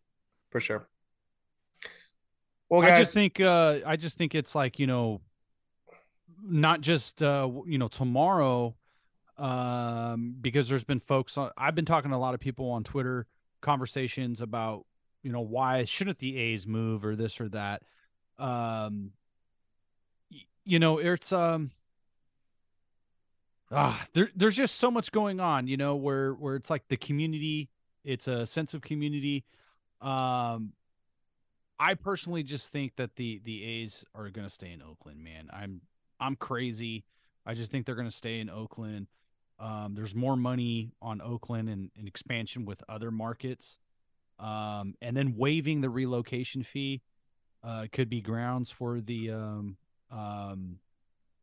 For 0.50 0.60
sure. 0.60 0.88
Well, 2.70 2.82
guys, 2.82 2.92
I 2.92 3.00
just 3.00 3.14
think 3.14 3.40
uh 3.40 3.80
I 3.86 3.96
just 3.96 4.18
think 4.18 4.36
it's 4.36 4.54
like, 4.56 4.80
you 4.80 4.88
know, 4.88 5.22
not 6.44 6.82
just 6.82 7.22
uh 7.24 7.50
you 7.66 7.78
know, 7.78 7.88
tomorrow 7.88 8.76
um 9.38 10.36
because 10.40 10.68
there's 10.70 10.84
been 10.84 11.00
folks 11.00 11.38
on, 11.38 11.52
I've 11.58 11.76
been 11.76 11.86
talking 11.86 12.12
to 12.12 12.18
a 12.18 12.20
lot 12.20 12.34
of 12.34 12.40
people 12.40 12.70
on 12.72 12.84
Twitter 12.84 13.26
conversations 13.62 14.42
about, 14.42 14.86
you 15.24 15.32
know, 15.32 15.42
why 15.42 15.84
shouldn't 15.86 16.20
the 16.20 16.38
A's 16.38 16.68
move 16.68 17.04
or 17.06 17.16
this 17.16 17.42
or 17.42 17.50
that. 17.50 17.82
Um 18.38 19.12
you 20.64 20.78
know, 20.80 21.00
it's 21.00 21.34
um 21.34 21.72
ah, 23.72 24.04
there, 24.14 24.30
there's 24.36 24.56
just 24.56 24.76
so 24.76 24.90
much 24.92 25.12
going 25.12 25.40
on, 25.40 25.68
you 25.68 25.78
know, 25.78 25.96
where 25.96 26.34
where 26.34 26.56
it's 26.56 26.70
like 26.70 26.88
the 26.88 26.98
community, 26.98 27.70
it's 28.04 28.28
a 28.28 28.46
sense 28.46 28.74
of 28.74 28.82
community. 28.82 29.46
Um 30.02 30.74
I 31.80 31.94
personally 31.94 32.44
just 32.44 32.72
think 32.72 32.98
that 32.98 33.16
the 33.16 33.42
the 33.44 33.64
A's 33.64 34.04
are 34.14 34.30
going 34.30 34.46
to 34.46 34.54
stay 34.54 34.72
in 34.72 34.82
Oakland, 34.82 35.24
man. 35.24 35.50
I'm 35.52 35.82
I'm 36.20 36.36
crazy. 36.36 37.06
I 37.46 37.54
just 37.54 37.72
think 37.72 37.86
they're 37.86 37.96
going 37.96 38.10
to 38.10 38.16
stay 38.16 38.40
in 38.42 38.50
Oakland. 38.50 39.08
Um, 39.60 39.94
there's 39.96 40.14
more 40.14 40.36
money 40.36 40.92
on 41.02 41.22
Oakland 41.22 41.70
and, 41.70 41.90
and 41.98 42.08
expansion 42.08 42.66
with 42.66 42.84
other 42.90 43.12
markets. 43.12 43.78
Um, 44.40 44.96
and 45.02 45.16
then 45.18 45.36
waiving 45.38 45.82
the 45.82 45.90
relocation 45.90 46.64
fee 46.64 47.02
uh, 47.64 47.88
could 47.92 48.10
be 48.10 48.22
grounds 48.22 48.72
for 48.72 49.02
the 49.02 49.32
um, 49.32 49.78
um, 50.12 50.80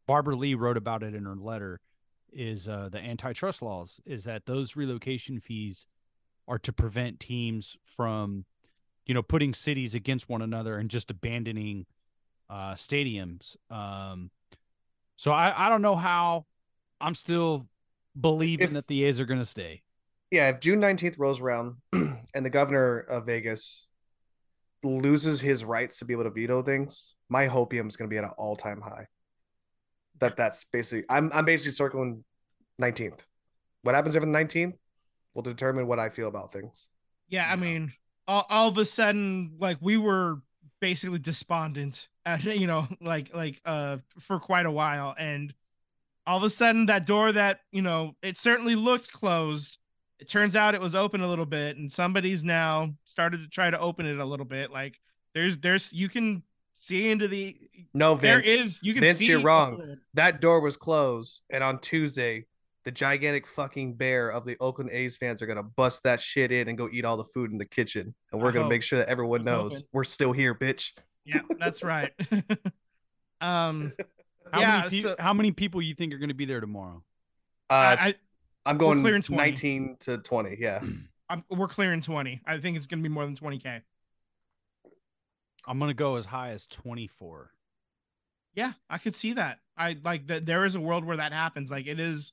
Barbara 0.06 0.36
Lee 0.36 0.54
wrote 0.54 0.76
about 0.76 1.02
it 1.02 1.14
in 1.14 1.24
her 1.24 1.36
letter. 1.36 1.80
Is 2.38 2.68
uh, 2.68 2.90
the 2.92 2.98
antitrust 2.98 3.62
laws 3.62 3.98
is 4.04 4.24
that 4.24 4.44
those 4.44 4.76
relocation 4.76 5.40
fees 5.40 5.86
are 6.46 6.58
to 6.58 6.72
prevent 6.72 7.18
teams 7.18 7.76
from 7.84 8.44
you 9.06 9.14
know, 9.14 9.22
putting 9.22 9.54
cities 9.54 9.94
against 9.94 10.28
one 10.28 10.42
another 10.42 10.76
and 10.78 10.90
just 10.90 11.12
abandoning 11.12 11.86
uh, 12.50 12.74
stadiums. 12.74 13.56
Um, 13.70 14.30
so 15.14 15.30
I, 15.30 15.66
I 15.66 15.68
don't 15.68 15.80
know 15.80 15.94
how. 15.94 16.44
I'm 17.00 17.14
still 17.14 17.68
believing 18.20 18.66
If- 18.66 18.72
that 18.72 18.86
the 18.88 19.04
A's 19.04 19.20
are 19.20 19.24
going 19.24 19.38
to 19.40 19.44
stay. 19.46 19.82
yeah, 20.32 20.48
if 20.48 20.58
June 20.60 20.80
19th 20.80 21.18
rolls 21.20 21.40
around 21.40 21.76
and 21.92 22.44
the 22.44 22.50
governor 22.50 22.98
of 22.98 23.26
Vegas 23.26 23.86
loses 24.82 25.40
his 25.40 25.64
rights 25.64 25.98
to 26.00 26.04
be 26.04 26.12
able 26.12 26.24
to 26.24 26.30
veto 26.30 26.60
things, 26.62 27.14
my 27.28 27.46
hopium 27.46 27.86
is 27.88 27.96
going 27.96 28.08
to 28.08 28.12
be 28.12 28.18
at 28.18 28.24
an 28.24 28.30
all-time 28.36 28.80
high. 28.80 29.06
That 30.20 30.36
that's 30.36 30.64
basically 30.64 31.04
I'm 31.08 31.30
I'm 31.34 31.44
basically 31.44 31.72
circling 31.72 32.24
19th. 32.78 33.26
What 33.82 33.94
happens 33.94 34.16
after 34.16 34.26
the 34.26 34.32
19th 34.32 34.74
will 35.34 35.42
determine 35.42 35.86
what 35.86 35.98
I 35.98 36.08
feel 36.08 36.28
about 36.28 36.52
things. 36.52 36.88
Yeah, 37.28 37.46
I 37.50 37.54
Yeah. 37.54 37.56
mean, 37.56 37.92
all, 38.28 38.46
all 38.48 38.68
of 38.68 38.78
a 38.78 38.84
sudden, 38.84 39.56
like 39.58 39.78
we 39.80 39.96
were 39.96 40.42
basically 40.80 41.18
despondent 41.18 42.08
at 42.24 42.44
you 42.58 42.66
know, 42.66 42.88
like 43.00 43.34
like 43.34 43.60
uh 43.64 43.98
for 44.20 44.38
quite 44.40 44.66
a 44.66 44.70
while, 44.70 45.14
and 45.18 45.54
all 46.26 46.38
of 46.38 46.42
a 46.44 46.50
sudden 46.50 46.86
that 46.86 47.06
door 47.06 47.32
that 47.32 47.60
you 47.72 47.82
know 47.82 48.16
it 48.22 48.36
certainly 48.36 48.74
looked 48.74 49.12
closed. 49.12 49.78
It 50.18 50.28
turns 50.30 50.56
out 50.56 50.74
it 50.74 50.80
was 50.80 50.94
open 50.94 51.20
a 51.20 51.28
little 51.28 51.46
bit, 51.46 51.76
and 51.76 51.92
somebody's 51.92 52.42
now 52.42 52.94
started 53.04 53.42
to 53.42 53.48
try 53.48 53.70
to 53.70 53.78
open 53.78 54.06
it 54.06 54.18
a 54.18 54.24
little 54.24 54.46
bit. 54.46 54.70
Like 54.70 54.98
there's 55.34 55.58
there's 55.58 55.92
you 55.92 56.08
can 56.08 56.42
see 56.76 57.10
into 57.10 57.26
the 57.26 57.56
No, 57.92 58.14
there 58.14 58.40
Vince. 58.40 58.48
is 58.76 58.80
you 58.82 58.92
can 58.94 59.02
Vince, 59.02 59.18
see 59.18 59.26
you're 59.26 59.40
wrong. 59.42 59.96
That 60.14 60.40
door 60.40 60.60
was 60.60 60.76
closed, 60.76 61.42
and 61.50 61.64
on 61.64 61.80
Tuesday, 61.80 62.46
the 62.84 62.92
gigantic 62.92 63.46
fucking 63.48 63.94
bear 63.94 64.30
of 64.30 64.44
the 64.44 64.56
Oakland 64.60 64.90
A's 64.92 65.16
fans 65.16 65.42
are 65.42 65.46
gonna 65.46 65.62
bust 65.64 66.04
that 66.04 66.20
shit 66.20 66.52
in 66.52 66.68
and 66.68 66.78
go 66.78 66.88
eat 66.92 67.04
all 67.04 67.16
the 67.16 67.24
food 67.24 67.50
in 67.50 67.58
the 67.58 67.64
kitchen, 67.66 68.14
and 68.30 68.40
we're 68.40 68.50
I 68.50 68.52
gonna 68.52 68.64
hope. 68.66 68.70
make 68.70 68.82
sure 68.84 69.00
that 69.00 69.08
everyone 69.08 69.42
knows 69.42 69.72
hoping. 69.72 69.86
we're 69.92 70.04
still 70.04 70.32
here, 70.32 70.54
bitch. 70.54 70.92
Yeah, 71.24 71.40
that's 71.58 71.82
right. 71.82 72.12
um, 73.40 73.92
How 74.52 74.60
Yeah, 74.60 74.78
many 74.84 74.90
pe- 74.90 75.00
so- 75.02 75.16
how 75.18 75.32
many 75.34 75.50
people 75.50 75.82
you 75.82 75.94
think 75.96 76.14
are 76.14 76.18
going 76.18 76.28
to 76.28 76.34
be 76.34 76.44
there 76.44 76.60
tomorrow? 76.60 77.02
Uh, 77.68 77.72
I, 77.72 78.06
I 78.08 78.14
I'm 78.64 78.78
going 78.78 79.00
clearing 79.00 79.22
20. 79.22 79.36
19 79.42 79.96
to 80.00 80.18
20. 80.18 80.56
Yeah. 80.60 80.80
I'm, 81.28 81.42
we're 81.50 81.66
clearing 81.66 82.00
twenty. 82.00 82.40
I 82.46 82.58
think 82.58 82.76
it's 82.76 82.86
gonna 82.86 83.02
be 83.02 83.08
more 83.08 83.24
than 83.24 83.34
twenty 83.34 83.58
k. 83.58 83.80
I'm 85.66 85.78
going 85.78 85.90
to 85.90 85.94
go 85.94 86.16
as 86.16 86.26
high 86.26 86.50
as 86.50 86.66
24. 86.66 87.50
Yeah, 88.54 88.72
I 88.88 88.98
could 88.98 89.16
see 89.16 89.34
that. 89.34 89.58
I 89.76 89.96
like 90.02 90.28
that. 90.28 90.46
There 90.46 90.64
is 90.64 90.74
a 90.74 90.80
world 90.80 91.04
where 91.04 91.16
that 91.18 91.32
happens. 91.32 91.70
Like 91.70 91.86
it 91.86 92.00
is, 92.00 92.32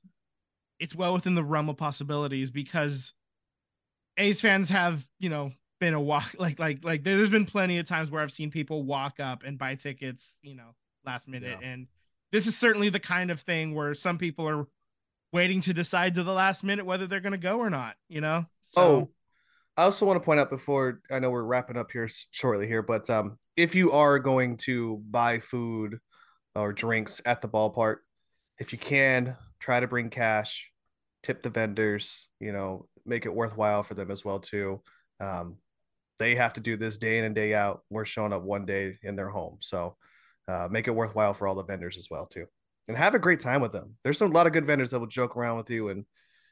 it's 0.80 0.96
well 0.96 1.14
within 1.14 1.36
the 1.36 1.44
realm 1.44 1.68
of 1.70 1.78
possibilities 1.78 2.50
because 2.52 3.14
A's 4.18 4.40
fans 4.40 4.70
have 4.70 5.06
you 5.20 5.30
know 5.30 5.52
been 5.80 5.94
a 5.94 6.00
walk 6.02 6.36
like 6.40 6.60
like 6.60 6.84
like 6.84 7.04
there's 7.04 7.30
been 7.30 7.46
plenty 7.46 7.78
of 7.80 7.86
times 7.86 8.10
where 8.12 8.22
I've 8.22 8.32
seen 8.32 8.52
people 8.52 8.84
walk 8.84 9.20
up 9.20 9.44
and 9.44 9.58
buy 9.58 9.76
tickets 9.76 10.38
you 10.44 10.56
know 10.56 10.76
last 11.06 11.28
minute 11.28 11.58
Yeah. 11.62 11.68
and 11.68 11.88
this 12.32 12.48
is 12.48 12.58
certainly 12.58 12.90
the 12.90 13.00
kind 13.00 13.30
of 13.32 13.42
thing 13.42 13.76
where 13.76 13.94
some 13.94 14.18
people 14.18 14.48
are 14.48 14.68
waiting 15.34 15.62
to 15.62 15.74
decide 15.74 16.14
to 16.16 16.24
the 16.24 16.32
last 16.34 16.64
minute 16.64 16.86
whether 16.86 17.06
they're 17.08 17.20
going 17.20 17.32
to 17.34 17.38
go 17.38 17.60
or 17.60 17.70
not. 17.70 17.96
You 18.08 18.22
know. 18.22 18.46
So, 18.62 18.82
Oh, 18.82 19.10
I 19.76 19.84
also 19.84 20.06
want 20.06 20.22
to 20.22 20.26
point 20.26 20.40
out 20.40 20.50
before 20.50 21.02
I 21.12 21.20
know 21.20 21.32
we're 21.32 21.44
wrapping 21.44 21.78
up 21.78 21.92
here 21.92 22.10
shortly 22.32 22.68
here, 22.68 22.84
but 22.84 23.10
um, 23.10 23.40
if 23.58 23.74
you 23.76 23.92
are 23.92 24.20
going 24.20 24.58
to 24.58 25.02
buy 25.10 25.40
food 25.40 25.98
or 26.56 26.74
drinks 26.74 27.22
at 27.26 27.42
the 27.42 27.50
ballpark, 27.50 27.98
if 28.60 28.72
you 28.72 28.78
can, 28.78 29.36
try 29.60 29.80
to 29.80 29.88
bring 29.88 30.10
cash. 30.10 30.72
tip 31.24 31.42
the 31.42 31.50
vendors, 31.50 32.28
you 32.40 32.52
know, 32.52 32.88
make 33.06 33.26
it 33.26 33.34
worthwhile 33.34 33.82
for 33.82 33.96
them 33.96 34.12
as 34.12 34.24
well 34.24 34.40
too. 34.40 34.82
Um, 35.20 35.58
they 36.20 36.36
have 36.36 36.54
to 36.54 36.62
do 36.62 36.78
this 36.78 36.98
day 36.98 37.18
in 37.18 37.24
and 37.24 37.34
day 37.34 37.54
out. 37.54 37.82
We're 37.90 38.06
showing 38.06 38.34
up 38.34 38.44
one 38.44 38.66
day 38.66 38.98
in 39.02 39.16
their 39.16 39.30
home, 39.30 39.58
so 39.62 39.96
uh, 40.48 40.68
make 40.70 40.88
it 40.88 40.92
worthwhile 40.96 41.34
for 41.34 41.48
all 41.48 41.56
the 41.56 41.64
vendors 41.64 41.98
as 41.98 42.10
well 42.12 42.28
too, 42.28 42.46
and 42.88 42.98
have 42.98 43.16
a 43.16 43.20
great 43.20 43.40
time 43.40 43.62
with 43.62 43.72
them. 43.72 43.96
There's 44.04 44.18
some, 44.18 44.32
a 44.32 44.34
lot 44.34 44.48
of 44.48 44.54
good 44.54 44.68
vendors 44.68 44.92
that 44.92 45.00
will 45.00 45.08
joke 45.08 45.36
around 45.36 45.58
with 45.58 45.70
you, 45.70 45.90
and 45.90 46.06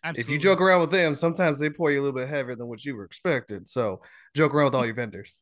Absolutely. 0.04 0.22
if 0.22 0.32
you 0.32 0.42
joke 0.42 0.62
around 0.62 0.82
with 0.82 0.92
them, 0.92 1.14
sometimes 1.14 1.60
they 1.60 1.70
pour 1.70 1.92
you 1.92 2.00
a 2.00 2.04
little 2.04 2.18
bit 2.18 2.28
heavier 2.28 2.56
than 2.56 2.68
what 2.68 2.84
you 2.84 2.96
were 2.96 3.06
expected. 3.06 3.70
So 3.70 4.02
joke 4.36 4.54
around 4.54 4.66
with 4.66 4.76
all 4.76 4.86
your 4.86 4.96
vendors. 4.96 5.42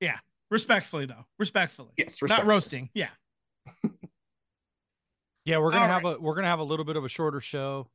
Yeah, 0.00 0.18
respectfully 0.50 1.06
though, 1.06 1.24
respectfully. 1.38 1.90
Yes, 1.96 2.20
respectfully. 2.20 2.46
not 2.46 2.52
roasting. 2.52 2.90
Yeah. 2.92 3.08
yeah, 5.44 5.58
we're 5.58 5.70
gonna 5.70 5.84
all 5.84 5.90
have 5.90 6.04
right. 6.04 6.16
a 6.16 6.20
we're 6.20 6.34
gonna 6.34 6.48
have 6.48 6.58
a 6.58 6.64
little 6.64 6.84
bit 6.84 6.96
of 6.96 7.04
a 7.04 7.08
shorter 7.08 7.40
show. 7.40 7.88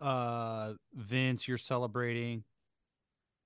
Uh, 0.00 0.74
Vince, 0.94 1.46
you're 1.46 1.58
celebrating. 1.58 2.42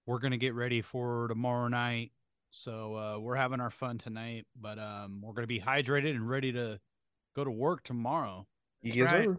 We're 0.06 0.20
gonna 0.20 0.38
get 0.38 0.54
ready 0.54 0.80
for 0.80 1.28
tomorrow 1.28 1.68
night. 1.68 2.12
So 2.50 2.96
uh, 2.96 3.18
we're 3.18 3.36
having 3.36 3.60
our 3.60 3.70
fun 3.70 3.98
tonight, 3.98 4.46
but 4.58 4.78
um, 4.78 5.20
we're 5.22 5.34
gonna 5.34 5.46
be 5.46 5.60
hydrated 5.60 6.10
and 6.10 6.28
ready 6.28 6.52
to 6.52 6.78
go 7.34 7.44
to 7.44 7.50
work 7.50 7.82
tomorrow. 7.82 8.46
That's 8.82 8.96
yes, 8.96 9.12
right. 9.12 9.24
sir. 9.24 9.36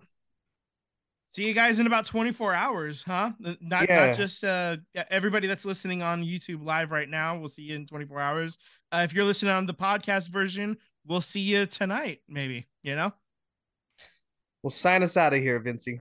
See 1.29 1.47
you 1.47 1.53
guys 1.53 1.79
in 1.79 1.87
about 1.87 2.05
24 2.05 2.53
hours, 2.53 3.03
huh? 3.03 3.31
Not 3.39 3.89
yeah. 3.89 4.07
not 4.07 4.15
just 4.15 4.43
uh 4.43 4.77
everybody 5.11 5.47
that's 5.47 5.65
listening 5.65 6.01
on 6.01 6.23
YouTube 6.23 6.63
live 6.63 6.91
right 6.91 7.09
now. 7.09 7.37
We'll 7.37 7.49
see 7.49 7.63
you 7.63 7.75
in 7.75 7.85
24 7.85 8.19
hours. 8.19 8.57
Uh, 8.91 9.01
if 9.03 9.13
you're 9.13 9.25
listening 9.25 9.51
on 9.51 9.65
the 9.65 9.73
podcast 9.73 10.29
version, 10.29 10.77
we'll 11.05 11.21
see 11.21 11.41
you 11.41 11.65
tonight, 11.65 12.19
maybe. 12.27 12.67
You 12.81 12.95
know. 12.95 13.13
Well, 14.63 14.71
sign 14.71 15.03
us 15.03 15.17
out 15.17 15.33
of 15.33 15.41
here, 15.41 15.59
Vincey. 15.59 15.99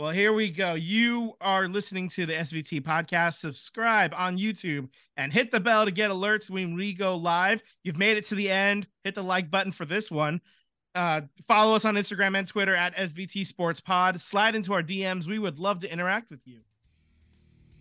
Well, 0.00 0.10
here 0.10 0.32
we 0.32 0.50
go. 0.50 0.74
You 0.74 1.34
are 1.42 1.68
listening 1.68 2.08
to 2.10 2.24
the 2.24 2.32
SVT 2.32 2.80
podcast. 2.82 3.34
Subscribe 3.34 4.14
on 4.16 4.38
YouTube 4.38 4.88
and 5.18 5.30
hit 5.30 5.50
the 5.50 5.60
bell 5.60 5.84
to 5.84 5.90
get 5.90 6.10
alerts 6.10 6.48
when 6.48 6.74
we 6.74 6.94
go 6.94 7.16
live. 7.16 7.62
You've 7.82 7.98
made 7.98 8.16
it 8.16 8.24
to 8.28 8.34
the 8.34 8.50
end. 8.50 8.86
Hit 9.04 9.14
the 9.14 9.22
like 9.22 9.50
button 9.50 9.72
for 9.72 9.84
this 9.84 10.10
one. 10.10 10.40
Uh, 10.94 11.22
follow 11.46 11.76
us 11.76 11.84
on 11.84 11.94
Instagram 11.94 12.36
and 12.36 12.46
Twitter 12.46 12.74
at 12.74 12.96
SVT 12.96 13.46
Sports 13.46 13.80
Pod. 13.80 14.20
Slide 14.20 14.54
into 14.54 14.72
our 14.72 14.82
DMs. 14.82 15.26
We 15.26 15.38
would 15.38 15.58
love 15.58 15.80
to 15.80 15.92
interact 15.92 16.30
with 16.30 16.46
you. 16.46 16.60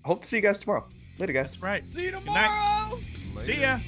Hope 0.05 0.21
to 0.21 0.27
see 0.27 0.37
you 0.37 0.41
guys 0.41 0.59
tomorrow. 0.59 0.87
Later, 1.17 1.33
guys. 1.33 1.51
That's 1.51 1.63
right. 1.63 1.83
See 1.85 2.05
you 2.05 2.11
tomorrow. 2.11 2.97
See 3.39 3.61
ya. 3.61 3.79